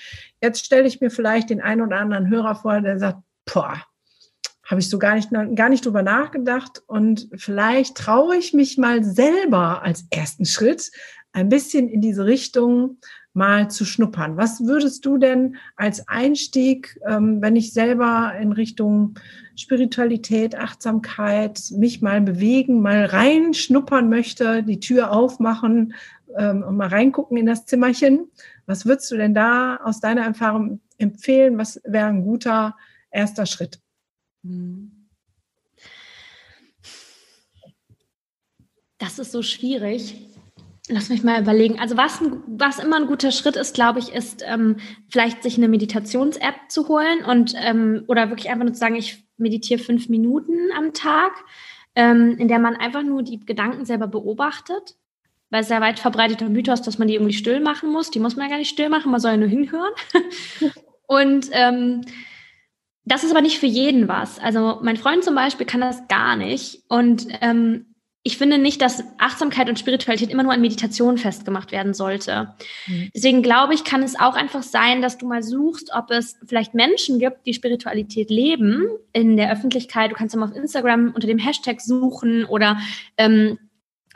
Jetzt 0.43 0.67
stelle 0.67 0.87
ich 0.87 1.01
mir 1.01 1.11
vielleicht 1.11 1.49
den 1.49 1.63
einen 1.63 1.81
oder 1.81 1.97
anderen 1.97 2.29
Hörer 2.29 2.55
vor, 2.55 2.83
der 2.83 2.99
sagt, 2.99 3.21
boah, 3.51 3.83
habe 4.67 4.83
ich 4.83 4.91
so 4.91 4.99
gar 4.99 5.15
nicht, 5.15 5.31
gar 5.55 5.71
nicht 5.71 5.87
drüber 5.87 6.03
nachgedacht 6.03 6.83
und 6.87 7.31
vielleicht 7.35 7.97
traue 7.97 8.37
ich 8.37 8.53
mich 8.53 8.77
mal 8.77 9.03
selber 9.03 9.83
als 9.83 10.07
ersten 10.11 10.45
Schritt 10.45 10.91
ein 11.33 11.49
bisschen 11.49 11.89
in 11.89 12.03
diese 12.03 12.27
Richtung 12.27 12.99
mal 13.35 13.71
zu 13.71 13.85
schnuppern. 13.85 14.37
Was 14.37 14.65
würdest 14.65 15.07
du 15.07 15.17
denn 15.19 15.57
als 15.77 16.09
Einstieg, 16.09 16.99
ähm, 17.07 17.41
wenn 17.41 17.57
ich 17.57 17.73
selber 17.73 18.33
in 18.41 18.53
Richtung 18.53 19.15
Spiritualität, 19.57 20.57
Achtsamkeit, 20.57 21.61
mich 21.77 22.03
mal 22.03 22.21
bewegen, 22.21 22.81
mal 22.81 23.05
reinschnuppern 23.05 24.09
möchte, 24.09 24.63
die 24.63 24.81
Tür 24.81 25.13
aufmachen 25.13 25.95
ähm, 26.37 26.63
und 26.63 26.77
mal 26.77 26.89
reingucken 26.89 27.37
in 27.37 27.47
das 27.47 27.67
Zimmerchen. 27.67 28.31
Was 28.67 28.87
würdest 28.87 29.11
du 29.11 29.17
denn 29.17 29.35
da 29.35 29.77
aus 29.77 30.01
deiner 30.01 30.23
Erfahrung 30.23 30.81
empfehlen? 30.99 31.59
Was 31.59 31.81
wäre 31.85 32.07
ein 32.07 32.25
guter 32.25 32.77
erster 33.11 33.47
Schritt? 33.47 33.81
Das 38.99 39.19
ist 39.19 39.33
so 39.33 39.43
schwierig. 39.43 40.28
Lass 40.91 41.11
mich 41.11 41.23
mal 41.23 41.41
überlegen. 41.41 41.79
Also 41.79 41.97
was, 41.97 42.23
was 42.47 42.79
immer 42.79 42.97
ein 42.97 43.07
guter 43.07 43.31
Schritt 43.31 43.57
ist, 43.57 43.75
glaube 43.75 43.99
ich, 43.99 44.15
ist 44.15 44.43
ähm, 44.47 44.77
vielleicht 45.11 45.43
sich 45.43 45.59
eine 45.59 45.69
Meditations-App 45.69 46.71
zu 46.71 46.89
holen 46.89 47.25
und 47.25 47.53
ähm, 47.57 48.05
oder 48.09 48.31
wirklich 48.31 48.49
einfach 48.51 48.65
nur 48.65 48.73
zu 48.73 48.81
sagen, 48.81 48.97
ich 48.97 49.25
meditiere 49.37 49.83
fünf 49.83 50.09
Minuten 50.09 50.55
am 50.77 50.95
Tag, 50.95 51.33
ähm, 51.95 52.37
in 52.39 52.49
der 52.49 52.59
man 52.59 52.75
einfach 52.75 53.03
nur 53.03 53.23
die 53.23 53.41
Gedanken 53.41 53.85
selber 53.85 54.07
beobachtet. 54.07 54.97
Weil 55.51 55.63
es 55.63 55.69
sehr 55.69 55.81
weit 55.81 55.99
verbreiteter 55.99 56.49
Mythos, 56.49 56.83
dass 56.83 56.99
man 56.99 57.09
die 57.09 57.15
irgendwie 57.15 57.33
still 57.33 57.61
machen 57.61 57.91
muss. 57.91 58.11
Die 58.11 58.21
muss 58.21 58.37
man 58.37 58.47
ja 58.47 58.51
gar 58.51 58.59
nicht 58.59 58.71
still 58.71 58.89
machen, 58.89 59.11
man 59.11 59.21
soll 59.21 59.33
ja 59.33 59.37
nur 59.39 59.49
hinhören. 59.49 59.93
und 61.07 61.49
ähm, 61.53 62.03
das 63.05 63.25
ist 63.25 63.31
aber 63.31 63.41
nicht 63.41 63.59
für 63.59 63.67
jeden 63.67 64.09
was. 64.09 64.39
Also 64.39 64.79
mein 64.83 64.99
Freund 64.99 65.25
zum 65.25 65.35
Beispiel 65.35 65.67
kann 65.67 65.81
das 65.81 66.07
gar 66.09 66.37
nicht. 66.37 66.83
Und 66.89 67.27
ähm, 67.41 67.88
ich 68.29 68.37
finde 68.37 68.59
nicht, 68.59 68.83
dass 68.83 69.03
Achtsamkeit 69.17 69.71
und 69.71 69.79
Spiritualität 69.79 70.29
immer 70.29 70.43
nur 70.43 70.53
an 70.53 70.61
Meditation 70.61 71.17
festgemacht 71.17 71.73
werden 71.73 71.95
sollte. 71.95 72.55
Mhm. 72.87 73.09
Deswegen 73.15 73.43
glaube 73.43 73.73
ich, 73.73 73.85
kann 73.85 74.03
es 74.03 74.21
auch 74.21 74.35
einfach 74.35 74.63
sein, 74.63 75.01
dass 75.01 75.17
du 75.17 75.27
mal 75.27 75.43
suchst, 75.43 75.93
ob 75.95 76.11
es 76.11 76.37
vielleicht 76.45 76.75
Menschen 76.75 77.19
gibt, 77.19 77.47
die 77.47 77.55
Spiritualität 77.55 78.29
leben 78.29 78.87
in 79.15 79.39
der 79.39 79.51
Öffentlichkeit. 79.51 80.11
Du 80.11 80.15
kannst 80.15 80.35
immer 80.35 80.45
auf 80.45 80.55
Instagram 80.55 81.13
unter 81.15 81.27
dem 81.27 81.39
Hashtag 81.39 81.81
suchen 81.81 82.45
oder 82.45 82.77
ähm, 83.17 83.59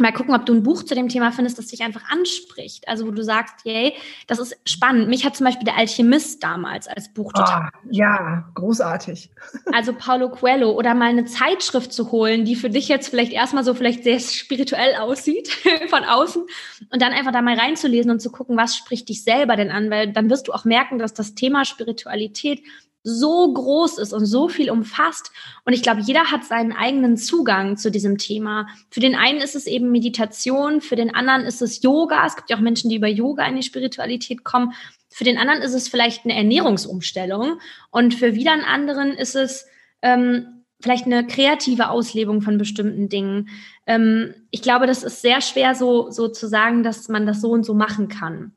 mal 0.03 0.13
gucken, 0.13 0.35
ob 0.35 0.45
du 0.47 0.53
ein 0.53 0.63
Buch 0.63 0.83
zu 0.83 0.95
dem 0.95 1.09
Thema 1.09 1.33
findest, 1.33 1.59
das 1.59 1.69
dich 1.69 1.83
einfach 1.83 2.03
anspricht. 2.11 2.87
Also 2.89 3.07
wo 3.07 3.11
du 3.11 3.23
sagst, 3.23 3.65
yay, 3.65 3.95
das 4.27 4.39
ist 4.39 4.57
spannend. 4.69 5.09
Mich 5.09 5.25
hat 5.25 5.37
zum 5.37 5.47
Beispiel 5.47 5.65
der 5.65 5.77
Alchemist 5.77 6.43
damals 6.43 6.89
als 6.89 7.13
Buch 7.13 7.33
total. 7.33 7.71
Oh, 7.73 7.89
ja, 7.91 8.51
großartig. 8.55 9.31
Also 9.73 9.95
Paulo 9.95 10.29
Coelho 10.29 10.73
oder 10.73 10.95
mal 10.95 11.09
eine 11.09 11.25
Zeitschrift 11.25 11.93
zu 11.93 12.13
holen, 12.13 12.45
die 12.45 12.57
für 12.57 12.69
dich 12.69 12.89
jetzt 12.89 13.09
vielleicht 13.09 13.33
erstmal 13.33 13.65
so 13.65 13.75
vielleicht 13.75 14.05
sehr 14.05 14.19
spirituell 14.21 14.97
aussieht 14.97 15.49
von 15.89 16.05
außen 16.05 16.45
und 16.91 17.03
dann 17.03 17.13
einfach 17.13 17.33
da 17.33 17.43
mal 17.43 17.59
reinzulesen 17.59 18.11
und 18.11 18.21
zu 18.21 18.31
gucken, 18.31 18.57
was 18.57 18.77
spricht 18.77 19.09
dich 19.09 19.25
selber 19.25 19.57
denn 19.57 19.71
an, 19.71 19.91
weil 19.91 20.13
dann 20.13 20.29
wirst 20.31 20.49
du 20.49 20.53
auch 20.53 20.65
merken, 20.65 20.99
dass 20.99 21.15
das 21.15 21.35
Thema 21.35 21.65
Spiritualität 21.65 22.63
so 23.05 23.53
groß 23.53 23.99
ist 23.99 24.13
und 24.13 24.27
so 24.27 24.49
viel 24.49 24.71
umfasst. 24.71 25.33
Und 25.65 25.73
ich 25.73 25.83
glaube, 25.83 26.03
jeder 26.03 26.31
hat 26.31 26.45
seinen 26.45 26.73
eigenen 26.73 27.17
Zugang 27.17 27.77
zu 27.77 27.91
diesem 27.91 28.19
Thema. 28.19 28.69
Für 28.91 29.01
den 29.01 29.15
einen 29.15 29.41
ist 29.41 29.57
es 29.57 29.67
eben 29.67 29.91
Meditation, 29.91 30.81
für 30.81 30.97
den 30.97 31.15
anderen 31.15 31.43
ist 31.43 31.63
es 31.63 31.83
Yoga. 31.83 32.25
Es 32.27 32.37
gibt 32.37 32.51
ja 32.51 32.57
auch 32.57 32.61
Menschen, 32.61 32.91
die 32.91 32.97
über 32.97 33.09
Yoga 33.09 33.45
in 33.47 33.57
die 33.57 33.63
Spiritualität 33.63 34.45
kommen. 34.45 34.73
Für 35.09 35.25
den 35.25 35.39
anderen 35.39 35.63
ist 35.63 35.75
es 35.75 35.89
vielleicht 35.89 36.25
eine 36.25 36.37
Ernährungsumstellung. 36.37 37.59
Und 37.91 38.15
für 38.15 38.35
wieder 38.35 38.53
einen 38.53 38.65
anderen 38.65 39.13
ist 39.13 39.35
es 39.35 39.67
ähm, 40.01 40.65
vielleicht 40.81 41.07
eine 41.07 41.27
kreative 41.27 41.91
Auslebung 41.91 42.43
von 42.43 42.59
bestimmten 42.59 43.09
Dingen. 43.09 43.49
Ähm, 43.87 44.35
ich 44.51 44.63
glaube, 44.63 44.87
das 44.87 45.03
ist 45.03 45.23
sehr 45.23 45.41
schwer 45.41 45.75
so, 45.75 46.11
so 46.11 46.29
zu 46.29 46.49
sagen, 46.49 46.83
dass 46.83 47.09
man 47.09 47.27
das 47.27 47.41
so 47.41 47.51
und 47.51 47.65
so 47.65 47.75
machen 47.75 48.09
kann. 48.09 48.53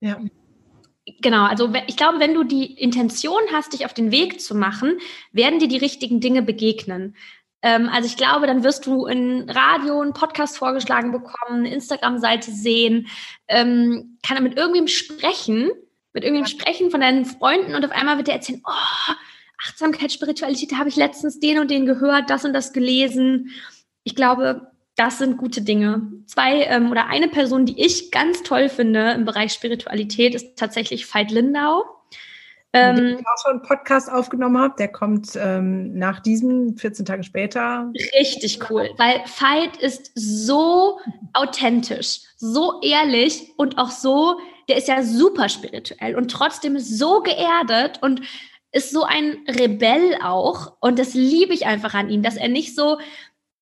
Ja. 0.00 0.18
Genau, 1.20 1.44
also 1.44 1.72
ich 1.86 1.96
glaube, 1.96 2.20
wenn 2.20 2.34
du 2.34 2.44
die 2.44 2.74
Intention 2.74 3.40
hast, 3.52 3.72
dich 3.72 3.84
auf 3.84 3.94
den 3.94 4.10
Weg 4.10 4.40
zu 4.40 4.54
machen, 4.54 4.98
werden 5.32 5.58
dir 5.58 5.68
die 5.68 5.78
richtigen 5.78 6.20
Dinge 6.20 6.42
begegnen. 6.42 7.16
Ähm, 7.62 7.88
also 7.88 8.06
ich 8.06 8.16
glaube, 8.16 8.46
dann 8.46 8.64
wirst 8.64 8.86
du 8.86 9.06
in 9.06 9.48
Radio 9.48 10.00
einen 10.00 10.12
Podcast 10.12 10.58
vorgeschlagen 10.58 11.12
bekommen, 11.12 11.60
eine 11.60 11.74
Instagram-Seite 11.74 12.50
sehen, 12.50 13.08
ähm, 13.48 14.18
kann 14.22 14.36
er 14.36 14.42
mit 14.42 14.56
irgendwem 14.56 14.88
sprechen, 14.88 15.70
mit 16.12 16.24
irgendwem 16.24 16.46
sprechen 16.46 16.90
von 16.90 17.00
deinen 17.00 17.24
Freunden 17.24 17.74
und 17.74 17.84
auf 17.84 17.92
einmal 17.92 18.16
wird 18.16 18.28
er 18.28 18.34
erzählen, 18.34 18.62
oh, 18.66 19.12
Achtsamkeit, 19.66 20.12
Spiritualität, 20.12 20.72
da 20.72 20.78
habe 20.78 20.88
ich 20.88 20.96
letztens 20.96 21.38
den 21.38 21.58
und 21.58 21.70
den 21.70 21.86
gehört, 21.86 22.30
das 22.30 22.44
und 22.44 22.54
das 22.54 22.72
gelesen. 22.72 23.50
Ich 24.04 24.14
glaube, 24.14 24.69
das 24.96 25.18
sind 25.18 25.38
gute 25.38 25.62
Dinge. 25.62 26.02
Zwei 26.26 26.64
ähm, 26.64 26.90
oder 26.90 27.06
eine 27.06 27.28
Person, 27.28 27.66
die 27.66 27.80
ich 27.82 28.10
ganz 28.10 28.42
toll 28.42 28.68
finde 28.68 29.12
im 29.12 29.24
Bereich 29.24 29.52
Spiritualität, 29.52 30.34
ist 30.34 30.58
tatsächlich 30.58 31.12
Veit 31.12 31.30
Lindau. 31.30 31.84
Ähm, 32.72 32.96
den 32.96 33.18
ich 33.18 33.26
auch 33.26 33.42
schon 33.42 33.52
einen 33.52 33.62
Podcast 33.62 34.10
aufgenommen 34.10 34.58
habe, 34.58 34.74
der 34.78 34.88
kommt 34.88 35.30
ähm, 35.34 35.98
nach 35.98 36.20
diesem 36.20 36.76
14 36.76 37.04
Tage 37.04 37.24
später. 37.24 37.90
Richtig 38.18 38.70
cool, 38.70 38.90
weil 38.96 39.22
Veit 39.26 39.76
ist 39.78 40.12
so 40.14 41.00
authentisch, 41.32 42.20
so 42.36 42.80
ehrlich 42.82 43.52
und 43.56 43.76
auch 43.78 43.90
so, 43.90 44.38
der 44.68 44.76
ist 44.76 44.86
ja 44.86 45.02
super 45.02 45.48
spirituell 45.48 46.14
und 46.14 46.30
trotzdem 46.30 46.78
so 46.78 47.22
geerdet 47.22 47.98
und 48.02 48.22
ist 48.72 48.92
so 48.92 49.02
ein 49.02 49.38
Rebell 49.48 50.16
auch. 50.22 50.74
Und 50.80 51.00
das 51.00 51.14
liebe 51.14 51.52
ich 51.52 51.66
einfach 51.66 51.94
an 51.94 52.08
ihm, 52.08 52.22
dass 52.22 52.36
er 52.36 52.48
nicht 52.48 52.76
so 52.76 52.98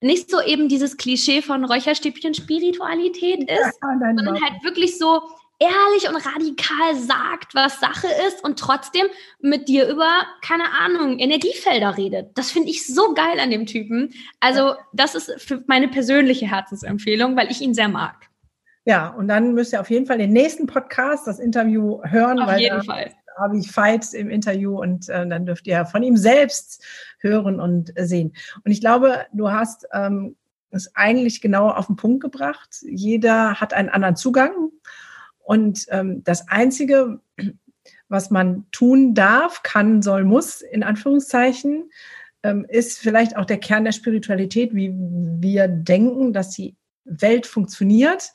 nicht 0.01 0.30
so 0.30 0.40
eben 0.40 0.68
dieses 0.68 0.96
Klischee 0.96 1.42
von 1.42 1.64
Räucherstäbchen 1.64 2.34
Spiritualität 2.34 3.51
ist, 3.51 3.78
ja, 3.82 3.99
sondern 4.16 4.40
halt 4.40 4.62
wirklich 4.62 4.99
so 4.99 5.20
ehrlich 5.59 6.09
und 6.09 6.14
radikal 6.14 6.94
sagt, 6.94 7.55
was 7.55 7.80
Sache 7.80 8.07
ist 8.28 8.44
und 8.44 8.59
trotzdem 8.59 9.07
mit 9.40 9.68
dir 9.68 9.88
über, 9.88 10.09
keine 10.42 10.70
Ahnung, 10.80 11.18
Energiefelder 11.18 11.96
redet. 11.96 12.30
Das 12.38 12.53
finde 12.53 12.70
ich 12.70 12.86
so 12.86 13.12
geil 13.14 13.40
an 13.40 13.51
dem 13.51 13.66
Typen. 13.66 14.14
Also 14.40 14.74
das 14.92 15.14
ist 15.14 15.34
für 15.38 15.64
meine 15.66 15.88
persönliche 15.88 16.49
Herzensempfehlung, 16.49 17.36
weil 17.36 17.51
ich 17.51 17.61
ihn 17.61 17.74
sehr 17.74 17.88
mag. 17.88 18.28
Ja, 18.84 19.09
und 19.09 19.28
dann 19.28 19.53
müsst 19.53 19.72
ihr 19.72 19.80
auf 19.80 19.90
jeden 19.90 20.07
Fall 20.07 20.18
den 20.18 20.32
nächsten 20.32 20.66
Podcast, 20.66 21.26
das 21.26 21.40
Interview 21.40 22.01
hören. 22.05 22.38
Auf 22.38 22.57
jeden 22.57 22.82
Fall 22.84 23.12
habe 23.39 23.59
ich 23.59 23.74
Veit 23.76 24.12
im 24.14 24.30
Interview 24.30 24.80
und 24.80 25.09
äh, 25.09 25.26
dann 25.26 25.47
dürft 25.47 25.66
ihr 25.66 25.86
von 25.86 26.03
ihm 26.03 26.16
selbst 26.16 26.84
hören 27.20 27.61
und 27.61 27.93
sehen. 27.97 28.34
Und 28.64 28.70
ich 28.70 28.80
glaube, 28.80 29.26
du 29.32 29.51
hast 29.51 29.86
ähm, 29.93 30.36
es 30.70 30.95
eigentlich 30.95 31.41
genau 31.41 31.70
auf 31.70 31.86
den 31.86 31.97
Punkt 31.97 32.22
gebracht. 32.22 32.82
Jeder 32.82 33.55
hat 33.55 33.72
einen 33.72 33.89
anderen 33.89 34.16
Zugang 34.16 34.70
und 35.49 35.86
ähm, 35.89 36.22
das 36.24 36.47
Einzige, 36.49 37.20
was 38.11 38.30
man 38.30 38.66
tun 38.70 39.14
darf, 39.14 39.62
kann, 39.62 40.03
soll, 40.03 40.24
muss, 40.24 40.61
in 40.61 40.82
Anführungszeichen, 40.82 41.91
ähm, 42.43 42.66
ist 42.68 42.99
vielleicht 42.99 43.34
auch 43.34 43.47
der 43.47 43.59
Kern 43.59 43.84
der 43.84 43.93
Spiritualität, 43.93 44.74
wie 44.74 44.93
wir 44.95 45.68
denken, 45.68 46.34
dass 46.34 46.51
die 46.51 46.76
Welt 47.05 47.47
funktioniert, 47.47 48.32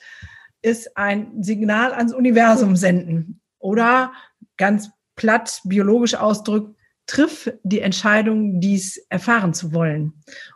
ist 0.64 0.98
ein 0.98 1.44
Signal 1.44 1.94
ans 1.94 2.14
Universum 2.14 2.76
senden 2.76 3.42
oder 3.60 4.12
ganz 4.58 4.90
platt 5.16 5.62
biologisch 5.66 6.16
ausdrückt, 6.16 6.76
triff 7.06 7.52
die 7.64 7.82
Entscheidung, 7.82 8.60
dies 8.60 8.98
erfahren 9.10 9.54
zu 9.54 9.74
wollen. 9.74 10.14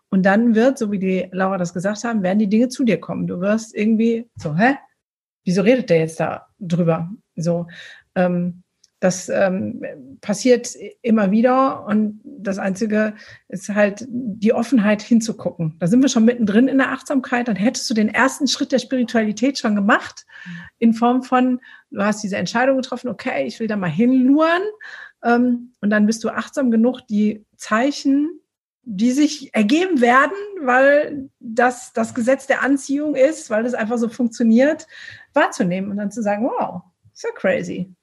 Und 0.10 0.24
dann 0.24 0.56
wird, 0.56 0.78
so 0.78 0.92
wie 0.92 1.00
die 1.00 1.28
Laura 1.32 1.58
das 1.58 1.74
gesagt 1.74 2.04
haben, 2.04 2.24
werden 2.24 2.40
die 2.40 2.50
Dinge 2.50 2.70
zu 2.70 2.84
dir 2.84 3.00
kommen. 3.00 3.28
Du 3.28 3.40
wirst 3.42 3.76
irgendwie 3.76 4.30
so, 4.36 4.56
hä? 4.56 4.76
Wieso 5.44 5.62
redet 5.62 5.90
der 5.90 6.00
jetzt 6.00 6.20
da 6.20 6.48
drüber? 6.60 7.10
So, 7.36 7.68
ähm, 8.16 8.64
das 9.00 9.30
ähm, 9.30 9.84
passiert 10.22 10.74
immer 11.04 11.30
wieder 11.30 11.86
und 11.86 12.20
das 12.24 12.58
Einzige 12.58 13.14
ist 13.48 13.70
halt 13.70 14.06
die 14.08 14.54
Offenheit 14.54 15.04
hinzugucken. 15.04 15.76
Da 15.80 15.88
sind 15.88 16.02
wir 16.02 16.10
schon 16.10 16.26
mittendrin 16.26 16.68
in 16.68 16.80
der 16.80 16.92
Achtsamkeit. 16.92 17.48
Dann 17.48 17.56
hättest 17.56 17.88
du 17.90 17.94
den 17.94 18.10
ersten 18.10 18.48
Schritt 18.48 18.72
der 18.72 18.80
Spiritualität 18.80 19.60
schon 19.60 19.76
gemacht 19.76 20.26
in 20.80 20.94
Form 20.94 21.22
von, 21.22 21.60
du 21.92 22.04
hast 22.04 22.24
diese 22.24 22.38
Entscheidung 22.38 22.78
getroffen, 22.78 23.10
okay, 23.10 23.46
ich 23.46 23.60
will 23.60 23.68
da 23.68 23.76
mal 23.76 23.88
hinluren 23.88 24.64
ähm, 25.24 25.74
und 25.82 25.92
dann 25.92 26.08
bist 26.08 26.24
du 26.24 26.30
achtsam 26.30 26.72
genug, 26.72 27.02
die 27.08 27.46
Zeichen, 27.56 28.40
die 28.82 29.12
sich 29.12 29.54
ergeben 29.54 30.02
werden, 30.02 30.38
weil 30.62 31.30
das 31.40 31.94
das 31.94 32.16
Gesetz 32.16 32.48
der 32.48 32.64
Anziehung 32.64 33.16
ist, 33.16 33.50
weil 33.50 33.64
das 33.64 33.74
einfach 33.74 33.98
so 33.98 34.10
funktioniert, 34.10 34.88
wahrzunehmen 35.34 35.92
und 35.92 35.98
dann 35.98 36.10
zu 36.10 36.24
sagen, 36.24 36.46
wow, 36.46 36.82
so 37.14 37.28
crazy. 37.36 37.94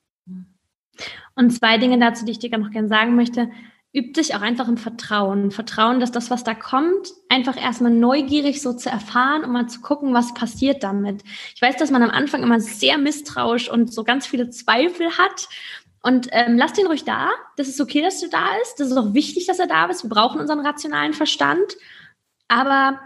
Und 1.35 1.51
zwei 1.51 1.79
Dinge 1.79 1.99
dazu, 1.99 2.25
die 2.25 2.33
ich 2.33 2.39
dir 2.39 2.57
noch 2.59 2.71
gerne 2.71 2.89
sagen 2.89 3.17
möchte. 3.17 3.51
Üb 3.97 4.15
dich 4.15 4.35
auch 4.35 4.41
einfach 4.41 4.67
im 4.67 4.77
Vertrauen. 4.77 5.53
Vertrauen, 5.53 6.01
dass 6.01 6.11
das, 6.11 6.29
was 6.29 6.43
da 6.43 6.55
kommt, 6.55 7.13
einfach 7.29 7.57
erstmal 7.57 7.93
neugierig 7.93 8.61
so 8.61 8.73
zu 8.73 8.91
erfahren 8.91 9.45
und 9.45 9.53
mal 9.53 9.69
zu 9.69 9.81
gucken, 9.81 10.13
was 10.15 10.35
passiert 10.35 10.83
damit. 10.83 11.23
Ich 11.55 11.63
weiß, 11.63 11.77
dass 11.77 11.93
man 11.93 12.03
am 12.03 12.11
Anfang 12.11 12.43
immer 12.43 12.59
sehr 12.59 12.99
misstrauisch 12.99 13.71
und 13.71 13.95
so 13.95 14.03
ganz 14.03 14.27
viele 14.27 14.51
Zweifel 14.51 15.17
hat. 15.17 15.49
Und 16.03 16.29
ähm, 16.33 16.59
lass 16.59 16.73
den 16.73 16.87
ruhig 16.87 17.05
da. 17.05 17.31
Das 17.57 17.69
ist 17.69 17.81
okay, 17.81 18.03
dass 18.03 18.21
du 18.21 18.29
da 18.29 18.45
bist. 18.59 18.81
Das 18.81 18.89
ist 18.91 18.97
auch 18.97 19.15
wichtig, 19.15 19.47
dass 19.47 19.61
er 19.61 19.69
da 19.69 19.87
ist. 19.87 20.03
Wir 20.03 20.11
brauchen 20.11 20.41
unseren 20.41 20.61
rationalen 20.61 21.15
Verstand. 21.15 21.77
Aber 22.49 23.01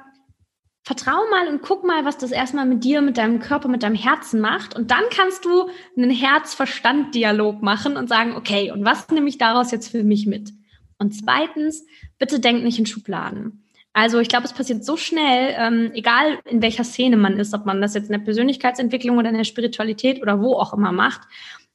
vertrau 0.88 1.28
mal 1.30 1.48
und 1.48 1.60
guck 1.60 1.84
mal, 1.84 2.06
was 2.06 2.16
das 2.16 2.32
erstmal 2.32 2.64
mit 2.64 2.82
dir, 2.82 3.02
mit 3.02 3.18
deinem 3.18 3.40
Körper, 3.40 3.68
mit 3.68 3.82
deinem 3.82 3.94
Herzen 3.94 4.40
macht. 4.40 4.74
Und 4.74 4.90
dann 4.90 5.02
kannst 5.10 5.44
du 5.44 5.68
einen 5.94 6.10
Herz-Verstand-Dialog 6.10 7.60
machen 7.60 7.98
und 7.98 8.08
sagen, 8.08 8.34
okay, 8.34 8.70
und 8.70 8.86
was 8.86 9.10
nehme 9.10 9.28
ich 9.28 9.36
daraus 9.36 9.70
jetzt 9.70 9.90
für 9.90 10.02
mich 10.02 10.26
mit? 10.26 10.50
Und 10.96 11.12
zweitens, 11.12 11.84
bitte 12.18 12.40
denk 12.40 12.64
nicht 12.64 12.78
in 12.78 12.86
Schubladen. 12.86 13.64
Also 13.92 14.18
ich 14.18 14.30
glaube, 14.30 14.46
es 14.46 14.54
passiert 14.54 14.82
so 14.82 14.96
schnell, 14.96 15.54
ähm, 15.58 15.90
egal 15.92 16.38
in 16.46 16.62
welcher 16.62 16.84
Szene 16.84 17.18
man 17.18 17.38
ist, 17.38 17.52
ob 17.52 17.66
man 17.66 17.82
das 17.82 17.92
jetzt 17.92 18.06
in 18.06 18.12
der 18.12 18.24
Persönlichkeitsentwicklung 18.24 19.18
oder 19.18 19.28
in 19.28 19.36
der 19.36 19.44
Spiritualität 19.44 20.22
oder 20.22 20.40
wo 20.40 20.54
auch 20.54 20.72
immer 20.72 20.92
macht. 20.92 21.20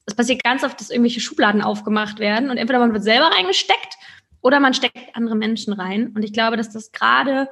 Es 0.06 0.16
passiert 0.16 0.42
ganz 0.42 0.64
oft, 0.64 0.80
dass 0.80 0.90
irgendwelche 0.90 1.20
Schubladen 1.20 1.62
aufgemacht 1.62 2.18
werden 2.18 2.50
und 2.50 2.56
entweder 2.56 2.80
man 2.80 2.92
wird 2.92 3.04
selber 3.04 3.26
reingesteckt 3.26 3.94
oder 4.40 4.58
man 4.58 4.74
steckt 4.74 5.14
andere 5.14 5.36
Menschen 5.36 5.72
rein. 5.72 6.08
Und 6.16 6.24
ich 6.24 6.32
glaube, 6.32 6.56
dass 6.56 6.70
das 6.70 6.90
gerade 6.90 7.48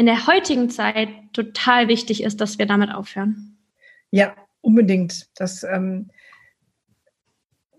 in 0.00 0.06
der 0.06 0.26
heutigen 0.26 0.70
Zeit 0.70 1.10
total 1.34 1.88
wichtig 1.88 2.22
ist, 2.22 2.40
dass 2.40 2.58
wir 2.58 2.64
damit 2.64 2.90
aufhören. 2.90 3.58
Ja, 4.10 4.34
unbedingt. 4.62 5.28
Das 5.34 5.62
ähm, 5.62 6.08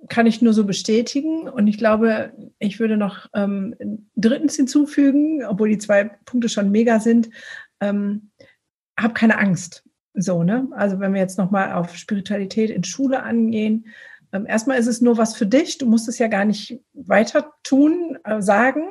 kann 0.08 0.28
ich 0.28 0.40
nur 0.40 0.54
so 0.54 0.66
bestätigen. 0.66 1.50
Und 1.50 1.66
ich 1.66 1.80
glaube, 1.80 2.32
ich 2.60 2.80
würde 2.80 2.96
noch 2.96 3.26
ähm, 3.34 3.76
drittens 4.16 4.56
hinzufügen, 4.56 5.44
obwohl 5.44 5.70
die 5.70 5.80
zwei 5.80 6.12
Punkte 6.26 6.48
schon 6.48 6.70
mega 6.70 7.00
sind. 7.00 7.32
Ähm, 7.80 8.30
hab 8.96 9.16
keine 9.16 9.40
Angst. 9.40 9.84
So, 10.14 10.44
ne? 10.44 10.68
Also 10.74 11.00
wenn 11.00 11.16
wir 11.16 11.22
jetzt 11.22 11.40
nochmal 11.40 11.74
auf 11.74 11.96
Spiritualität 11.98 12.70
in 12.70 12.84
Schule 12.84 13.24
angehen, 13.24 13.88
ähm, 14.32 14.46
erstmal 14.46 14.78
ist 14.78 14.86
es 14.86 15.02
nur 15.02 15.18
was 15.18 15.36
für 15.36 15.48
dich. 15.48 15.80
Du 15.80 15.88
musst 15.88 16.08
es 16.08 16.20
ja 16.20 16.28
gar 16.28 16.46
nicht 16.46 16.80
weiter 16.94 17.52
tun, 17.64 18.20
äh, 18.26 18.44
sagen. 18.44 18.84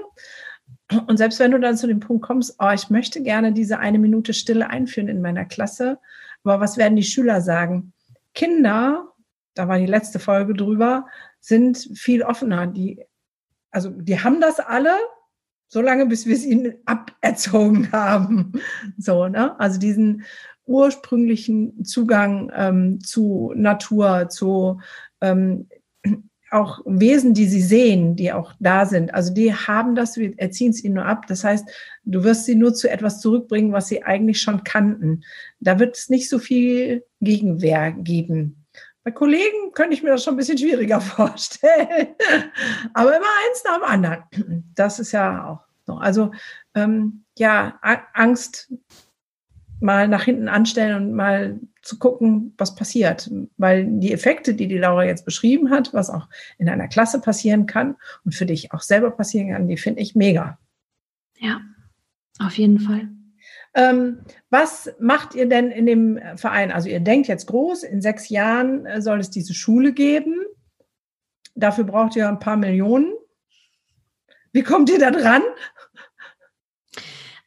Und 1.06 1.18
selbst 1.18 1.38
wenn 1.38 1.52
du 1.52 1.60
dann 1.60 1.76
zu 1.76 1.86
dem 1.86 2.00
Punkt 2.00 2.24
kommst, 2.24 2.56
oh, 2.58 2.70
ich 2.74 2.90
möchte 2.90 3.22
gerne 3.22 3.52
diese 3.52 3.78
eine 3.78 3.98
Minute 3.98 4.34
Stille 4.34 4.70
einführen 4.70 5.08
in 5.08 5.20
meiner 5.20 5.44
Klasse, 5.44 5.98
aber 6.42 6.60
was 6.60 6.76
werden 6.76 6.96
die 6.96 7.02
Schüler 7.02 7.40
sagen? 7.40 7.92
Kinder, 8.34 9.12
da 9.54 9.68
war 9.68 9.78
die 9.78 9.86
letzte 9.86 10.18
Folge 10.18 10.54
drüber, 10.54 11.06
sind 11.40 11.78
viel 11.94 12.22
offener. 12.22 12.66
Die, 12.66 13.04
also 13.70 13.90
die 13.90 14.20
haben 14.20 14.40
das 14.40 14.58
alle, 14.58 14.94
solange 15.68 16.06
bis 16.06 16.26
wir 16.26 16.34
es 16.34 16.44
ihnen 16.44 16.74
aberzogen 16.86 17.92
haben. 17.92 18.52
So, 18.98 19.28
ne? 19.28 19.58
Also 19.58 19.78
diesen 19.78 20.24
ursprünglichen 20.66 21.84
Zugang 21.84 22.50
ähm, 22.54 23.00
zu 23.00 23.52
Natur, 23.56 24.28
zu 24.28 24.80
ähm, 25.20 25.68
auch 26.50 26.80
Wesen, 26.84 27.34
die 27.34 27.46
sie 27.46 27.62
sehen, 27.62 28.16
die 28.16 28.32
auch 28.32 28.52
da 28.58 28.86
sind. 28.86 29.14
Also 29.14 29.32
die 29.32 29.54
haben 29.54 29.94
das, 29.94 30.16
wir 30.16 30.38
erziehen 30.38 30.70
es 30.70 30.82
ihnen 30.82 30.94
nur 30.94 31.06
ab. 31.06 31.26
Das 31.26 31.44
heißt, 31.44 31.68
du 32.04 32.24
wirst 32.24 32.44
sie 32.44 32.54
nur 32.54 32.74
zu 32.74 32.90
etwas 32.90 33.20
zurückbringen, 33.20 33.72
was 33.72 33.88
sie 33.88 34.02
eigentlich 34.02 34.40
schon 34.40 34.64
kannten. 34.64 35.22
Da 35.60 35.78
wird 35.78 35.96
es 35.96 36.08
nicht 36.08 36.28
so 36.28 36.38
viel 36.38 37.04
Gegenwehr 37.20 37.92
geben. 37.92 38.66
Bei 39.02 39.10
Kollegen 39.10 39.72
könnte 39.72 39.94
ich 39.94 40.02
mir 40.02 40.10
das 40.10 40.24
schon 40.24 40.34
ein 40.34 40.38
bisschen 40.38 40.58
schwieriger 40.58 41.00
vorstellen. 41.00 42.08
Aber 42.94 43.16
immer 43.16 43.26
eins 43.48 43.64
nach 43.64 43.78
dem 43.78 43.84
anderen. 43.84 44.72
Das 44.74 44.98
ist 44.98 45.12
ja 45.12 45.46
auch 45.46 45.60
so. 45.86 45.94
Also 45.94 46.32
ähm, 46.74 47.24
ja, 47.38 47.78
Angst 48.12 48.72
mal 49.80 50.08
nach 50.08 50.24
hinten 50.24 50.48
anstellen 50.48 50.96
und 50.96 51.14
mal 51.14 51.58
zu 51.82 51.98
gucken, 51.98 52.54
was 52.58 52.74
passiert. 52.74 53.30
Weil 53.56 53.86
die 53.86 54.12
Effekte, 54.12 54.54
die 54.54 54.68
die 54.68 54.78
Laura 54.78 55.04
jetzt 55.04 55.24
beschrieben 55.24 55.70
hat, 55.70 55.92
was 55.94 56.10
auch 56.10 56.28
in 56.58 56.68
einer 56.68 56.88
Klasse 56.88 57.20
passieren 57.20 57.66
kann 57.66 57.96
und 58.24 58.34
für 58.34 58.46
dich 58.46 58.72
auch 58.72 58.82
selber 58.82 59.10
passieren 59.10 59.50
kann, 59.50 59.68
die 59.68 59.76
finde 59.76 60.00
ich 60.00 60.14
mega. 60.14 60.58
Ja, 61.38 61.60
auf 62.38 62.56
jeden 62.58 62.80
Fall. 62.80 63.08
Ähm, 63.74 64.20
was 64.50 64.92
macht 64.98 65.34
ihr 65.34 65.48
denn 65.48 65.70
in 65.70 65.86
dem 65.86 66.20
Verein? 66.36 66.72
Also 66.72 66.88
ihr 66.88 67.00
denkt 67.00 67.28
jetzt 67.28 67.46
groß, 67.46 67.84
in 67.84 68.02
sechs 68.02 68.28
Jahren 68.28 68.84
äh, 68.84 69.00
soll 69.00 69.20
es 69.20 69.30
diese 69.30 69.54
Schule 69.54 69.92
geben. 69.92 70.36
Dafür 71.54 71.84
braucht 71.84 72.16
ihr 72.16 72.28
ein 72.28 72.40
paar 72.40 72.56
Millionen. 72.56 73.12
Wie 74.52 74.62
kommt 74.62 74.90
ihr 74.90 74.98
da 74.98 75.10
dran? 75.10 75.42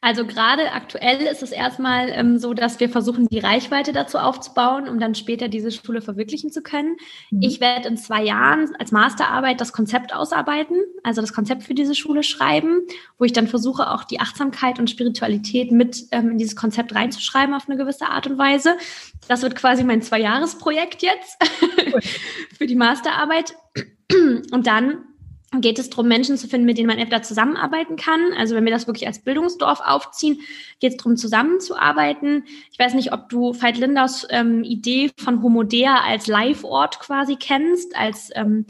Also 0.04 0.26
gerade 0.26 0.72
aktuell 0.72 1.22
ist 1.22 1.42
es 1.42 1.50
erstmal 1.50 2.10
ähm, 2.10 2.36
so, 2.36 2.52
dass 2.52 2.78
wir 2.78 2.90
versuchen, 2.90 3.26
die 3.26 3.38
Reichweite 3.38 3.94
dazu 3.94 4.18
aufzubauen, 4.18 4.86
um 4.86 5.00
dann 5.00 5.14
später 5.14 5.48
diese 5.48 5.70
Schule 5.70 6.02
verwirklichen 6.02 6.52
zu 6.52 6.60
können. 6.60 6.96
Mhm. 7.30 7.40
Ich 7.40 7.58
werde 7.58 7.88
in 7.88 7.96
zwei 7.96 8.22
Jahren 8.22 8.76
als 8.78 8.92
Masterarbeit 8.92 9.62
das 9.62 9.72
Konzept 9.72 10.14
ausarbeiten, 10.14 10.76
also 11.02 11.22
das 11.22 11.32
Konzept 11.32 11.62
für 11.62 11.72
diese 11.72 11.94
Schule 11.94 12.22
schreiben, 12.22 12.82
wo 13.16 13.24
ich 13.24 13.32
dann 13.32 13.48
versuche, 13.48 13.90
auch 13.90 14.04
die 14.04 14.20
Achtsamkeit 14.20 14.78
und 14.78 14.90
Spiritualität 14.90 15.72
mit 15.72 16.04
ähm, 16.10 16.32
in 16.32 16.36
dieses 16.38 16.54
Konzept 16.54 16.94
reinzuschreiben 16.94 17.54
auf 17.54 17.66
eine 17.66 17.78
gewisse 17.78 18.04
Art 18.04 18.26
und 18.26 18.36
Weise. 18.36 18.76
Das 19.26 19.40
wird 19.40 19.56
quasi 19.56 19.84
mein 19.84 20.02
Zwei-Jahres-Projekt 20.02 21.00
jetzt 21.02 21.42
für 22.58 22.66
die 22.66 22.76
Masterarbeit. 22.76 23.56
Und 24.52 24.66
dann 24.66 24.98
geht 25.60 25.78
es 25.78 25.90
darum, 25.90 26.08
Menschen 26.08 26.36
zu 26.36 26.48
finden, 26.48 26.66
mit 26.66 26.78
denen 26.78 26.88
man 26.88 26.98
entweder 26.98 27.22
zusammenarbeiten 27.22 27.96
kann. 27.96 28.32
Also 28.36 28.54
wenn 28.54 28.64
wir 28.64 28.72
das 28.72 28.86
wirklich 28.86 29.06
als 29.06 29.20
Bildungsdorf 29.20 29.80
aufziehen, 29.84 30.40
geht 30.80 30.92
es 30.92 30.96
darum, 30.96 31.16
zusammenzuarbeiten. 31.16 32.44
Ich 32.70 32.78
weiß 32.78 32.94
nicht, 32.94 33.12
ob 33.12 33.28
du 33.28 33.52
Veit 33.52 33.78
Linders 33.78 34.26
ähm, 34.30 34.64
Idee 34.64 35.10
von 35.16 35.42
Homodea 35.42 36.00
als 36.06 36.26
Live-Ort 36.26 37.00
quasi 37.00 37.36
kennst, 37.36 37.96
als 37.96 38.30
ähm, 38.34 38.66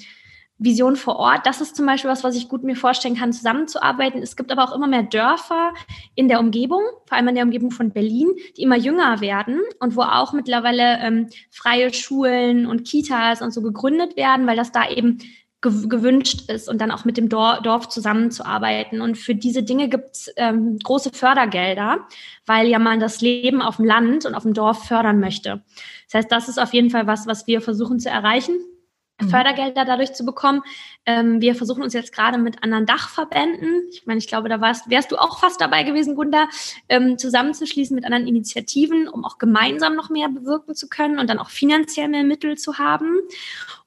Vision 0.58 0.96
vor 0.96 1.16
Ort. 1.16 1.46
Das 1.46 1.60
ist 1.60 1.74
zum 1.74 1.86
Beispiel 1.86 2.10
was, 2.10 2.22
was 2.22 2.36
ich 2.36 2.48
gut 2.48 2.62
mir 2.62 2.76
vorstellen 2.76 3.16
kann, 3.16 3.32
zusammenzuarbeiten. 3.32 4.22
Es 4.22 4.36
gibt 4.36 4.52
aber 4.52 4.64
auch 4.64 4.74
immer 4.74 4.86
mehr 4.86 5.02
Dörfer 5.02 5.74
in 6.14 6.28
der 6.28 6.40
Umgebung, 6.40 6.82
vor 7.06 7.16
allem 7.16 7.28
in 7.28 7.34
der 7.34 7.44
Umgebung 7.44 7.70
von 7.70 7.90
Berlin, 7.90 8.30
die 8.56 8.62
immer 8.62 8.76
jünger 8.76 9.20
werden 9.20 9.60
und 9.80 9.96
wo 9.96 10.02
auch 10.02 10.32
mittlerweile 10.32 10.98
ähm, 11.00 11.28
freie 11.50 11.92
Schulen 11.92 12.66
und 12.66 12.86
Kitas 12.86 13.42
und 13.42 13.52
so 13.52 13.62
gegründet 13.62 14.16
werden, 14.16 14.46
weil 14.46 14.56
das 14.56 14.70
da 14.70 14.88
eben 14.88 15.18
gewünscht 15.64 16.50
ist 16.50 16.68
und 16.68 16.80
dann 16.80 16.90
auch 16.90 17.04
mit 17.04 17.16
dem 17.16 17.28
Dorf 17.28 17.88
zusammenzuarbeiten. 17.88 19.00
Und 19.00 19.16
für 19.16 19.34
diese 19.34 19.62
Dinge 19.62 19.88
gibt 19.88 20.10
es 20.12 20.32
ähm, 20.36 20.78
große 20.78 21.10
Fördergelder, 21.12 22.06
weil 22.46 22.68
ja 22.68 22.78
man 22.78 23.00
das 23.00 23.20
Leben 23.20 23.62
auf 23.62 23.76
dem 23.76 23.86
Land 23.86 24.26
und 24.26 24.34
auf 24.34 24.42
dem 24.42 24.54
Dorf 24.54 24.86
fördern 24.86 25.20
möchte. 25.20 25.62
Das 26.06 26.14
heißt, 26.14 26.32
das 26.32 26.48
ist 26.48 26.58
auf 26.58 26.72
jeden 26.74 26.90
Fall 26.90 27.06
was, 27.06 27.26
was 27.26 27.46
wir 27.46 27.60
versuchen 27.60 27.98
zu 27.98 28.10
erreichen. 28.10 28.58
Mhm. 29.20 29.28
Fördergelder 29.28 29.84
dadurch 29.84 30.12
zu 30.12 30.24
bekommen. 30.24 30.62
Ähm, 31.06 31.40
wir 31.40 31.54
versuchen 31.54 31.82
uns 31.82 31.92
jetzt 31.92 32.12
gerade 32.12 32.38
mit 32.38 32.62
anderen 32.62 32.86
Dachverbänden, 32.86 33.84
ich 33.90 34.06
meine, 34.06 34.18
ich 34.18 34.26
glaube, 34.26 34.48
da 34.48 34.60
warst, 34.60 34.90
wärst 34.90 35.12
du 35.12 35.16
auch 35.16 35.38
fast 35.38 35.60
dabei 35.60 35.84
gewesen, 35.84 36.16
Gunda, 36.16 36.48
ähm, 36.88 37.16
zusammenzuschließen 37.16 37.94
mit 37.94 38.04
anderen 38.04 38.26
Initiativen, 38.26 39.08
um 39.08 39.24
auch 39.24 39.38
gemeinsam 39.38 39.94
noch 39.94 40.10
mehr 40.10 40.28
bewirken 40.28 40.74
zu 40.74 40.88
können 40.88 41.18
und 41.18 41.30
dann 41.30 41.38
auch 41.38 41.50
finanziell 41.50 42.08
mehr 42.08 42.24
Mittel 42.24 42.58
zu 42.58 42.78
haben. 42.78 43.20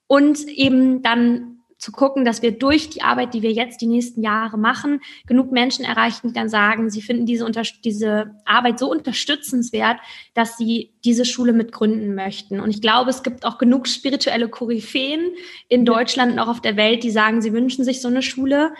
Und 0.07 0.47
eben 0.47 1.01
dann 1.01 1.56
zu 1.87 1.93
gucken, 1.93 2.25
dass 2.25 2.41
wir 2.41 2.51
durch 2.51 2.89
die 2.89 3.01
Arbeit, 3.01 3.33
die 3.33 3.41
wir 3.41 3.53
jetzt 3.53 3.79
die 3.79 3.87
nächsten 3.87 4.21
Jahre 4.21 4.57
machen, 4.57 4.99
genug 5.25 5.53
Menschen 5.53 5.85
erreichen, 5.85 6.27
die 6.27 6.33
dann 6.33 6.49
sagen, 6.49 6.89
sie 6.89 7.01
finden 7.01 7.25
diese, 7.25 7.49
diese 7.81 8.35
Arbeit 8.43 8.77
so 8.77 8.91
unterstützenswert, 8.91 9.97
dass 10.33 10.57
sie 10.57 10.91
diese 11.05 11.23
Schule 11.23 11.53
mitgründen 11.53 12.13
möchten. 12.13 12.59
Und 12.59 12.71
ich 12.71 12.81
glaube, 12.81 13.09
es 13.09 13.23
gibt 13.23 13.45
auch 13.45 13.57
genug 13.57 13.87
spirituelle 13.87 14.49
Koryphäen 14.49 15.31
in 15.69 15.85
Deutschland 15.85 16.33
und 16.33 16.39
auch 16.39 16.49
auf 16.49 16.59
der 16.59 16.75
Welt, 16.75 17.03
die 17.03 17.09
sagen, 17.09 17.41
sie 17.41 17.53
wünschen 17.53 17.85
sich 17.85 18.01
so 18.01 18.09
eine 18.09 18.21
Schule 18.21 18.73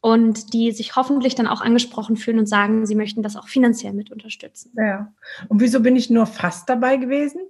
und 0.00 0.54
die 0.54 0.72
sich 0.72 0.96
hoffentlich 0.96 1.34
dann 1.34 1.48
auch 1.48 1.60
angesprochen 1.60 2.16
fühlen 2.16 2.38
und 2.38 2.48
sagen, 2.48 2.86
sie 2.86 2.94
möchten 2.94 3.22
das 3.22 3.36
auch 3.36 3.48
finanziell 3.48 3.92
mit 3.92 4.10
unterstützen. 4.10 4.72
Ja. 4.78 5.12
Und 5.48 5.60
wieso 5.60 5.80
bin 5.80 5.94
ich 5.94 6.08
nur 6.08 6.24
fast 6.24 6.70
dabei 6.70 6.96
gewesen? 6.96 7.40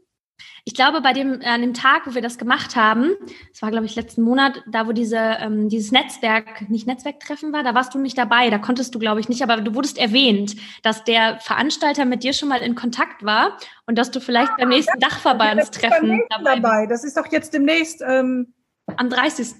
Ich 0.64 0.74
glaube, 0.74 1.00
bei 1.00 1.12
dem, 1.12 1.40
an 1.44 1.60
dem 1.60 1.74
Tag, 1.74 2.06
wo 2.06 2.14
wir 2.14 2.22
das 2.22 2.38
gemacht 2.38 2.74
haben, 2.74 3.12
das 3.52 3.62
war, 3.62 3.70
glaube 3.70 3.86
ich, 3.86 3.94
letzten 3.94 4.22
Monat, 4.22 4.62
da 4.66 4.86
wo 4.86 4.92
diese, 4.92 5.16
ähm, 5.16 5.68
dieses 5.68 5.92
Netzwerk, 5.92 6.68
nicht 6.68 6.86
Netzwerktreffen 6.86 7.52
war, 7.52 7.62
da 7.62 7.74
warst 7.74 7.94
du 7.94 7.98
nicht 7.98 8.18
dabei, 8.18 8.50
da 8.50 8.58
konntest 8.58 8.94
du, 8.94 8.98
glaube 8.98 9.20
ich, 9.20 9.28
nicht, 9.28 9.42
aber 9.42 9.58
du 9.58 9.74
wurdest 9.74 9.96
erwähnt, 9.96 10.56
dass 10.82 11.04
der 11.04 11.38
Veranstalter 11.40 12.04
mit 12.04 12.24
dir 12.24 12.32
schon 12.32 12.48
mal 12.48 12.60
in 12.62 12.74
Kontakt 12.74 13.24
war 13.24 13.58
und 13.86 13.96
dass 13.96 14.10
du 14.10 14.20
vielleicht 14.20 14.50
ah, 14.52 14.56
beim 14.58 14.70
nächsten 14.70 14.98
ja, 14.98 15.08
Dachverbandstreffen 15.08 16.22
dabei, 16.30 16.56
dabei 16.56 16.86
Das 16.86 17.04
ist 17.04 17.16
doch 17.16 17.30
jetzt 17.30 17.54
demnächst. 17.54 18.02
Ähm, 18.04 18.52
am 18.96 19.08
30. 19.08 19.54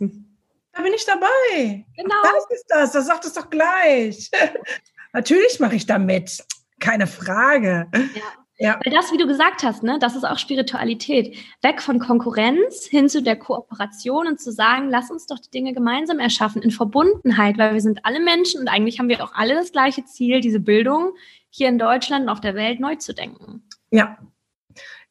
Da 0.73 0.83
bin 0.83 0.93
ich 0.93 1.07
dabei. 1.07 1.87
Genau. 1.97 2.23
Das 2.23 2.51
ist 2.51 2.65
das, 2.69 2.93
das 2.93 3.07
sagt 3.07 3.25
es 3.25 3.33
doch 3.33 3.49
gleich. 3.49 4.31
Natürlich 5.13 5.61
mache 5.61 5.77
ich 5.77 5.87
da 5.87 5.99
mit. 5.99 6.45
Keine 6.81 7.07
Frage. 7.07 7.89
Ja. 7.95 8.46
Ja. 8.59 8.81
Weil 8.83 8.93
das, 8.93 9.13
wie 9.13 9.19
du 9.19 9.27
gesagt 9.27 9.63
hast, 9.63 9.83
ne, 9.83 9.99
das 10.01 10.17
ist 10.17 10.25
auch 10.25 10.39
Spiritualität. 10.39 11.37
Weg 11.63 11.83
von 11.83 11.99
Konkurrenz 11.99 12.87
hin 12.87 13.09
zu 13.09 13.23
der 13.23 13.37
Kooperation 13.37 14.27
und 14.27 14.41
zu 14.41 14.51
sagen, 14.51 14.89
lass 14.89 15.11
uns 15.11 15.27
doch 15.27 15.39
die 15.39 15.51
Dinge 15.51 15.75
gemeinsam 15.75 16.19
erschaffen 16.19 16.63
in 16.63 16.71
Verbundenheit, 16.71 17.59
weil 17.59 17.75
wir 17.75 17.81
sind 17.83 18.05
alle 18.05 18.21
Menschen 18.21 18.61
und 18.61 18.69
eigentlich 18.69 18.99
haben 18.99 19.09
wir 19.09 19.23
auch 19.23 19.35
alle 19.35 19.55
das 19.55 19.73
gleiche 19.73 20.05
Ziel, 20.05 20.41
diese 20.41 20.61
Bildung 20.61 21.13
hier 21.51 21.69
in 21.69 21.79
Deutschland 21.79 22.25
und 22.25 22.29
auf 22.31 22.41
der 22.41 22.55
Welt 22.55 22.81
neu 22.81 22.97
zu 22.97 23.15
denken. 23.15 23.63
Ja, 23.91 24.19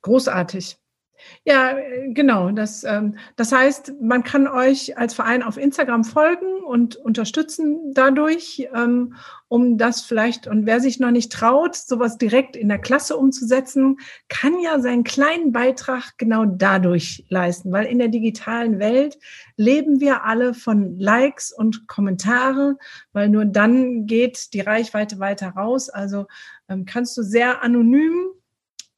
großartig. 0.02 0.78
Ja, 1.44 1.76
genau. 2.08 2.50
Das, 2.50 2.84
ähm, 2.84 3.18
das 3.36 3.52
heißt, 3.52 3.94
man 4.02 4.24
kann 4.24 4.48
euch 4.48 4.98
als 4.98 5.14
Verein 5.14 5.44
auf 5.44 5.58
Instagram 5.58 6.04
folgen 6.04 6.64
und 6.66 6.96
unterstützen 6.96 7.94
dadurch, 7.94 8.68
ähm, 8.74 9.16
um 9.48 9.78
das 9.78 10.02
vielleicht, 10.02 10.48
und 10.48 10.66
wer 10.66 10.80
sich 10.80 11.00
noch 11.00 11.12
nicht 11.12 11.32
traut, 11.32 11.76
sowas 11.76 12.18
direkt 12.18 12.56
in 12.56 12.68
der 12.68 12.80
Klasse 12.80 13.16
umzusetzen, 13.16 13.98
kann 14.28 14.60
ja 14.60 14.80
seinen 14.80 15.04
kleinen 15.04 15.52
Beitrag 15.52 16.18
genau 16.18 16.46
dadurch 16.46 17.26
leisten, 17.30 17.72
weil 17.72 17.86
in 17.86 18.00
der 18.00 18.08
digitalen 18.08 18.80
Welt 18.80 19.20
leben 19.56 20.00
wir 20.00 20.24
alle 20.24 20.54
von 20.56 20.98
Likes 21.00 21.52
und 21.52 21.88
Kommentare, 21.88 22.78
weil 23.14 23.30
nur 23.30 23.46
dann 23.46 24.08
geht 24.08 24.54
die 24.54 24.62
Reichweite 24.62 25.20
weiter 25.20 25.50
raus. 25.50 25.90
Also 25.90 26.26
ähm, 26.68 26.86
kannst 26.86 27.16
du 27.18 27.22
sehr 27.22 27.62
anonym 27.62 28.32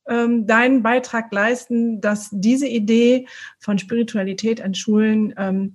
ähm, 0.07 0.47
deinen 0.47 0.83
Beitrag 0.83 1.31
leisten, 1.31 2.01
dass 2.01 2.29
diese 2.31 2.67
Idee 2.67 3.27
von 3.59 3.77
Spiritualität 3.77 4.61
an 4.61 4.73
Schulen 4.73 5.33
ähm, 5.37 5.73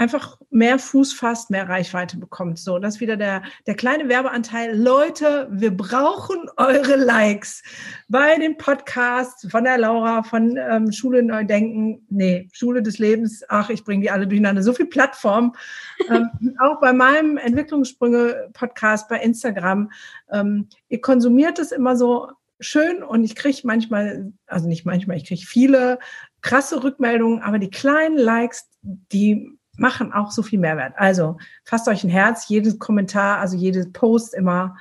einfach 0.00 0.38
mehr 0.48 0.78
Fuß 0.78 1.12
fasst, 1.12 1.50
mehr 1.50 1.68
Reichweite 1.68 2.16
bekommt. 2.16 2.58
So, 2.58 2.78
das 2.78 2.94
ist 2.94 3.00
wieder 3.00 3.18
der, 3.18 3.42
der 3.66 3.74
kleine 3.74 4.08
Werbeanteil. 4.08 4.74
Leute, 4.74 5.46
wir 5.50 5.76
brauchen 5.76 6.48
eure 6.56 6.96
Likes 6.96 7.62
bei 8.08 8.38
dem 8.38 8.56
Podcast 8.56 9.50
von 9.50 9.64
der 9.64 9.76
Laura 9.76 10.22
von 10.22 10.56
ähm, 10.56 10.90
Schule 10.90 11.22
Neu 11.22 11.44
Denken. 11.44 12.06
Nee, 12.08 12.48
Schule 12.52 12.82
des 12.82 12.98
Lebens. 12.98 13.44
Ach, 13.48 13.68
ich 13.68 13.84
bringe 13.84 14.02
die 14.02 14.10
alle 14.10 14.26
durcheinander. 14.26 14.62
So 14.62 14.72
viel 14.72 14.86
Plattform. 14.86 15.54
ähm, 16.08 16.30
auch 16.60 16.80
bei 16.80 16.94
meinem 16.94 17.36
Entwicklungssprünge-Podcast 17.36 19.06
bei 19.06 19.20
Instagram. 19.20 19.90
Ähm, 20.32 20.68
ihr 20.88 21.02
konsumiert 21.02 21.58
es 21.58 21.72
immer 21.72 21.94
so 21.94 22.30
schön 22.60 23.02
und 23.02 23.24
ich 23.24 23.34
kriege 23.34 23.58
manchmal, 23.64 24.32
also 24.46 24.68
nicht 24.68 24.84
manchmal, 24.84 25.16
ich 25.16 25.26
kriege 25.26 25.44
viele 25.44 25.98
krasse 26.42 26.82
Rückmeldungen, 26.82 27.42
aber 27.42 27.58
die 27.58 27.70
kleinen 27.70 28.16
Likes, 28.18 28.68
die 28.82 29.58
machen 29.76 30.12
auch 30.12 30.30
so 30.30 30.42
viel 30.42 30.58
Mehrwert. 30.58 30.94
Also 30.96 31.38
fasst 31.64 31.88
euch 31.88 32.04
ein 32.04 32.10
Herz, 32.10 32.48
jedes 32.48 32.78
Kommentar, 32.78 33.38
also 33.38 33.56
jedes 33.56 33.90
Post 33.92 34.34
immer 34.34 34.76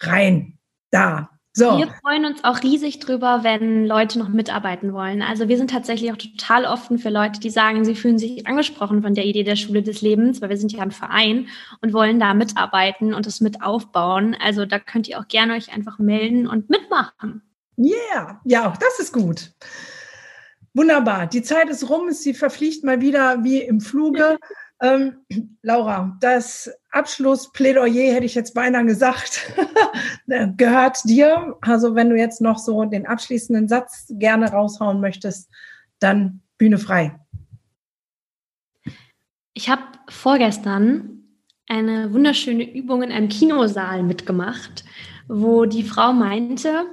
rein. 0.00 0.58
Da. 0.90 1.37
So. 1.58 1.76
Wir 1.76 1.88
freuen 1.88 2.24
uns 2.24 2.44
auch 2.44 2.62
riesig 2.62 3.00
drüber, 3.00 3.40
wenn 3.42 3.84
Leute 3.84 4.20
noch 4.20 4.28
mitarbeiten 4.28 4.92
wollen. 4.92 5.22
Also 5.22 5.48
wir 5.48 5.56
sind 5.56 5.70
tatsächlich 5.70 6.12
auch 6.12 6.16
total 6.16 6.64
offen 6.64 6.98
für 6.98 7.10
Leute, 7.10 7.40
die 7.40 7.50
sagen, 7.50 7.84
sie 7.84 7.96
fühlen 7.96 8.16
sich 8.16 8.46
angesprochen 8.46 9.02
von 9.02 9.12
der 9.12 9.24
Idee 9.24 9.42
der 9.42 9.56
Schule 9.56 9.82
des 9.82 10.00
Lebens, 10.00 10.40
weil 10.40 10.50
wir 10.50 10.56
sind 10.56 10.70
ja 10.70 10.78
ein 10.78 10.92
Verein 10.92 11.48
und 11.80 11.92
wollen 11.92 12.20
da 12.20 12.32
mitarbeiten 12.32 13.12
und 13.12 13.26
es 13.26 13.40
mit 13.40 13.60
aufbauen. 13.60 14.36
Also 14.40 14.66
da 14.66 14.78
könnt 14.78 15.08
ihr 15.08 15.18
auch 15.18 15.26
gerne 15.26 15.54
euch 15.54 15.72
einfach 15.72 15.98
melden 15.98 16.46
und 16.46 16.70
mitmachen. 16.70 17.42
Yeah, 17.76 18.40
ja, 18.44 18.70
auch 18.70 18.76
das 18.76 19.00
ist 19.00 19.12
gut. 19.12 19.50
Wunderbar. 20.74 21.26
Die 21.26 21.42
Zeit 21.42 21.68
ist 21.70 21.90
rum, 21.90 22.12
sie 22.12 22.34
verfliegt 22.34 22.84
mal 22.84 23.00
wieder 23.00 23.42
wie 23.42 23.62
im 23.62 23.80
Fluge. 23.80 24.38
Ähm, 24.80 25.24
Laura, 25.62 26.16
das 26.20 26.70
Abschlussplädoyer 26.90 28.14
hätte 28.14 28.26
ich 28.26 28.34
jetzt 28.34 28.54
beinahe 28.54 28.84
gesagt, 28.84 29.52
gehört 30.56 30.98
dir. 31.04 31.56
Also 31.60 31.94
wenn 31.94 32.10
du 32.10 32.16
jetzt 32.16 32.40
noch 32.40 32.58
so 32.58 32.84
den 32.84 33.06
abschließenden 33.06 33.68
Satz 33.68 34.06
gerne 34.08 34.50
raushauen 34.50 35.00
möchtest, 35.00 35.50
dann 35.98 36.42
Bühne 36.58 36.78
frei. 36.78 37.18
Ich 39.54 39.68
habe 39.68 39.82
vorgestern 40.08 41.24
eine 41.68 42.12
wunderschöne 42.12 42.64
Übung 42.72 43.02
in 43.02 43.12
einem 43.12 43.28
Kinosaal 43.28 44.02
mitgemacht, 44.02 44.84
wo 45.26 45.64
die 45.64 45.82
Frau 45.82 46.12
meinte, 46.12 46.86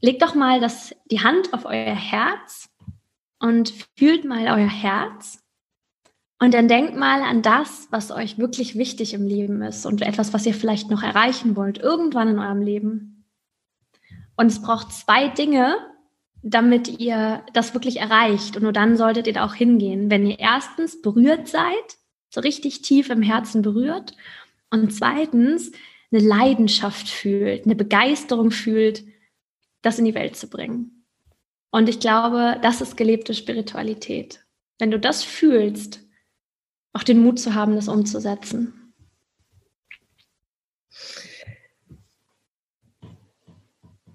legt 0.00 0.22
doch 0.22 0.34
mal 0.34 0.60
das, 0.60 0.94
die 1.10 1.20
Hand 1.20 1.52
auf 1.52 1.64
euer 1.64 1.94
Herz 1.94 2.70
und 3.40 3.74
fühlt 3.98 4.24
mal 4.24 4.46
euer 4.46 4.68
Herz 4.68 5.43
und 6.44 6.52
dann 6.52 6.68
denkt 6.68 6.94
mal 6.94 7.22
an 7.22 7.40
das, 7.40 7.88
was 7.90 8.10
euch 8.10 8.36
wirklich 8.36 8.76
wichtig 8.76 9.14
im 9.14 9.26
Leben 9.26 9.62
ist 9.62 9.86
und 9.86 10.02
etwas, 10.02 10.34
was 10.34 10.44
ihr 10.44 10.52
vielleicht 10.52 10.90
noch 10.90 11.02
erreichen 11.02 11.56
wollt, 11.56 11.78
irgendwann 11.78 12.28
in 12.28 12.38
eurem 12.38 12.60
Leben. 12.60 13.24
Und 14.36 14.48
es 14.48 14.60
braucht 14.60 14.92
zwei 14.92 15.28
Dinge, 15.28 15.74
damit 16.42 17.00
ihr 17.00 17.42
das 17.54 17.72
wirklich 17.72 17.98
erreicht. 17.98 18.56
Und 18.56 18.62
nur 18.62 18.74
dann 18.74 18.98
solltet 18.98 19.26
ihr 19.26 19.32
da 19.32 19.46
auch 19.46 19.54
hingehen. 19.54 20.10
Wenn 20.10 20.26
ihr 20.26 20.38
erstens 20.38 21.00
berührt 21.00 21.48
seid, 21.48 21.96
so 22.28 22.42
richtig 22.42 22.82
tief 22.82 23.08
im 23.08 23.22
Herzen 23.22 23.62
berührt, 23.62 24.14
und 24.68 24.92
zweitens 24.92 25.72
eine 26.12 26.20
Leidenschaft 26.20 27.08
fühlt, 27.08 27.64
eine 27.64 27.74
Begeisterung 27.74 28.50
fühlt, 28.50 29.02
das 29.80 29.98
in 29.98 30.04
die 30.04 30.14
Welt 30.14 30.36
zu 30.36 30.50
bringen. 30.50 31.06
Und 31.70 31.88
ich 31.88 32.00
glaube, 32.00 32.58
das 32.60 32.82
ist 32.82 32.98
gelebte 32.98 33.32
Spiritualität. 33.32 34.44
Wenn 34.78 34.90
du 34.90 35.00
das 35.00 35.24
fühlst, 35.24 36.03
auch 36.94 37.02
den 37.02 37.22
Mut 37.22 37.38
zu 37.38 37.54
haben, 37.54 37.74
das 37.74 37.88
umzusetzen. 37.88 38.72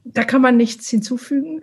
Da 0.06 0.24
kann 0.24 0.42
man 0.42 0.58
nichts 0.58 0.90
hinzufügen. 0.90 1.62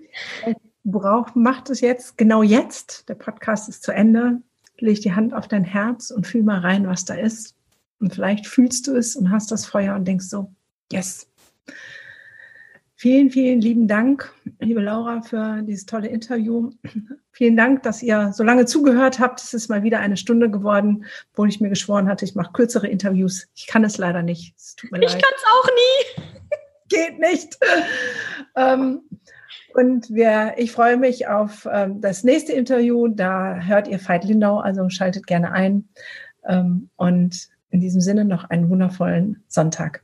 Braucht, 0.84 1.34
macht 1.34 1.68
es 1.70 1.80
jetzt, 1.80 2.16
genau 2.16 2.44
jetzt. 2.44 3.08
Der 3.08 3.16
Podcast 3.16 3.68
ist 3.68 3.82
zu 3.82 3.92
Ende. 3.92 4.40
Leg 4.78 5.00
die 5.00 5.14
Hand 5.14 5.34
auf 5.34 5.48
dein 5.48 5.64
Herz 5.64 6.10
und 6.12 6.26
fühl 6.26 6.44
mal 6.44 6.60
rein, 6.60 6.86
was 6.86 7.04
da 7.04 7.14
ist. 7.14 7.56
Und 7.98 8.14
vielleicht 8.14 8.46
fühlst 8.46 8.86
du 8.86 8.94
es 8.94 9.16
und 9.16 9.30
hast 9.30 9.50
das 9.50 9.66
Feuer 9.66 9.96
und 9.96 10.06
denkst 10.06 10.26
so, 10.26 10.52
yes, 10.92 11.28
Vielen, 13.06 13.30
vielen 13.30 13.60
lieben 13.60 13.86
Dank, 13.86 14.34
liebe 14.58 14.80
Laura, 14.80 15.22
für 15.22 15.62
dieses 15.62 15.86
tolle 15.86 16.08
Interview. 16.08 16.70
Vielen 17.30 17.56
Dank, 17.56 17.84
dass 17.84 18.02
ihr 18.02 18.32
so 18.32 18.42
lange 18.42 18.66
zugehört 18.66 19.20
habt. 19.20 19.40
Es 19.40 19.54
ist 19.54 19.68
mal 19.68 19.84
wieder 19.84 20.00
eine 20.00 20.16
Stunde 20.16 20.50
geworden, 20.50 21.04
wo 21.32 21.44
ich 21.44 21.60
mir 21.60 21.68
geschworen 21.68 22.08
hatte, 22.08 22.24
ich 22.24 22.34
mache 22.34 22.50
kürzere 22.50 22.88
Interviews. 22.88 23.46
Ich 23.54 23.68
kann 23.68 23.84
es 23.84 23.96
leider 23.96 24.24
nicht. 24.24 24.56
Es 24.56 24.74
tut 24.74 24.90
mir 24.90 25.00
ich 25.02 25.12
kann 25.12 25.20
es 25.36 25.44
auch 25.54 25.68
nie. 25.68 26.24
Geht 26.88 27.20
nicht. 27.20 27.56
Ähm, 28.56 29.02
und 29.74 30.10
wir, 30.10 30.54
ich 30.56 30.72
freue 30.72 30.96
mich 30.96 31.28
auf 31.28 31.68
ähm, 31.70 32.00
das 32.00 32.24
nächste 32.24 32.54
Interview. 32.54 33.06
Da 33.06 33.54
hört 33.54 33.86
ihr 33.86 34.00
Veit 34.04 34.24
Lindau, 34.24 34.58
also 34.58 34.88
schaltet 34.88 35.28
gerne 35.28 35.52
ein. 35.52 35.88
Ähm, 36.44 36.90
und 36.96 37.50
in 37.70 37.78
diesem 37.78 38.00
Sinne 38.00 38.24
noch 38.24 38.50
einen 38.50 38.68
wundervollen 38.68 39.44
Sonntag. 39.46 40.02